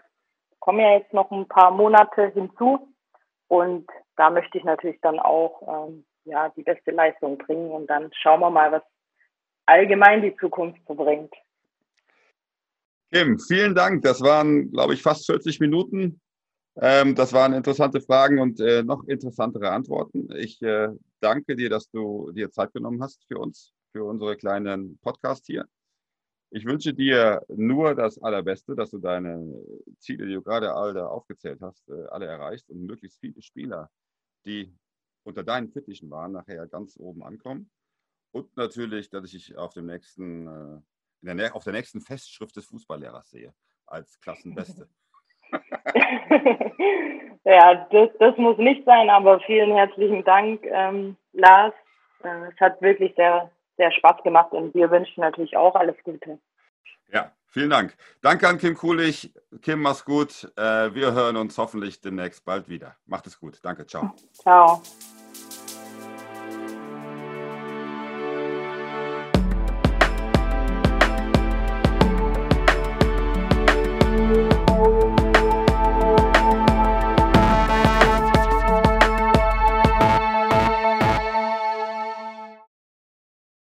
kommen 0.60 0.80
ja 0.80 0.98
jetzt 0.98 1.14
noch 1.14 1.32
ein 1.32 1.48
paar 1.48 1.72
Monate 1.72 2.28
hinzu 2.34 2.94
und 3.48 3.88
da 4.16 4.30
möchte 4.30 4.58
ich 4.58 4.64
natürlich 4.64 5.00
dann 5.02 5.20
auch 5.20 5.88
ähm, 5.88 6.06
ja, 6.26 6.50
die 6.50 6.64
beste 6.64 6.92
Leistung 6.92 7.38
bringen 7.38 7.72
und 7.72 7.88
dann 7.88 8.12
schauen 8.14 8.42
wir 8.42 8.50
mal, 8.50 8.72
was 8.72 8.84
allgemein 9.66 10.22
die 10.22 10.36
Zukunft 10.38 10.82
so 10.88 10.96
bringt. 10.96 11.34
Kim, 13.12 13.40
vielen 13.40 13.74
Dank. 13.74 14.04
Das 14.04 14.22
waren, 14.22 14.72
glaube 14.72 14.94
ich, 14.94 15.02
fast 15.02 15.26
40 15.26 15.60
Minuten. 15.60 16.22
Ähm, 16.80 17.16
das 17.16 17.34
waren 17.34 17.54
interessante 17.54 18.02
Fragen 18.02 18.40
und 18.40 18.60
äh, 18.60 18.84
noch 18.84 19.04
interessantere 19.06 19.72
Antworten. 19.72 20.30
Ich 20.36 20.62
äh, 20.62 20.90
danke 21.20 21.56
dir, 21.56 21.70
dass 21.70 21.90
du 21.90 22.32
dir 22.32 22.52
Zeit 22.52 22.72
genommen 22.74 23.02
hast 23.02 23.26
für 23.28 23.40
uns, 23.40 23.74
für 23.92 24.04
unsere 24.04 24.38
kleinen 24.38 25.00
Podcast 25.00 25.46
hier. 25.48 25.66
Ich 26.52 26.66
wünsche 26.66 26.94
dir 26.94 27.44
nur 27.48 27.94
das 27.94 28.22
Allerbeste, 28.22 28.76
dass 28.76 28.90
du 28.90 28.98
deine 28.98 29.64
Ziele, 30.00 30.26
die 30.26 30.34
du 30.34 30.42
gerade 30.42 30.74
alle 30.74 31.08
aufgezählt 31.08 31.62
hast, 31.62 31.88
äh, 31.90 32.06
alle 32.10 32.26
erreichst 32.26 32.70
und 32.70 32.86
möglichst 32.86 33.20
viele 33.20 33.42
Spieler, 33.42 33.90
die 34.46 34.74
unter 35.24 35.44
deinen 35.44 35.70
Fittichen 35.70 36.10
waren, 36.10 36.32
nachher 36.32 36.66
ganz 36.68 36.98
oben 36.98 37.24
ankommen. 37.24 37.70
Und 38.32 38.56
natürlich, 38.58 39.10
dass 39.10 39.26
ich 39.26 39.32
dich 39.46 39.58
auf 39.58 39.74
dem 39.74 39.86
nächsten, 39.86 40.48
äh, 40.48 41.36
der, 41.36 41.56
auf 41.56 41.64
der 41.64 41.74
nächsten 41.74 42.02
Festschrift 42.02 42.56
des 42.56 42.66
Fußballlehrers 42.66 43.30
sehe, 43.30 43.54
als 43.86 44.20
Klassenbeste. 44.20 44.90
ja, 47.44 47.88
das, 47.92 48.10
das 48.20 48.38
muss 48.38 48.58
nicht 48.58 48.86
sein, 48.86 49.10
aber 49.10 49.40
vielen 49.42 49.76
herzlichen 49.76 50.24
Dank, 50.24 50.66
ähm, 50.66 51.16
Lars. 51.34 51.74
Äh, 52.24 52.52
es 52.54 52.60
hat 52.60 52.82
wirklich 52.82 53.14
sehr, 53.16 53.52
sehr 53.80 53.92
Spaß 53.92 54.22
gemacht 54.24 54.52
und 54.52 54.76
wir 54.76 54.92
wünschen 54.92 55.22
natürlich 55.22 55.58
auch 55.58 55.74
alles 55.74 55.96
Gute. 56.04 56.38
Ja, 57.12 57.32
vielen 57.48 57.70
Dank. 57.72 57.96
Danke 58.22 58.48
an 58.48 58.60
Kim 58.60 58.76
Kulich. 58.76 59.34
Kim, 59.62 59.82
mach's 59.82 60.06
gut. 60.06 60.52
Äh, 60.58 60.94
wir 60.94 61.14
hören 61.14 61.38
uns 61.38 61.58
hoffentlich 61.58 62.02
demnächst 62.02 62.46
bald 62.46 62.70
wieder. 62.70 62.98
Macht 63.06 63.26
es 63.26 63.40
gut. 63.40 63.60
Danke. 63.64 63.88
Ciao. 63.88 64.14
Ciao. 64.34 64.84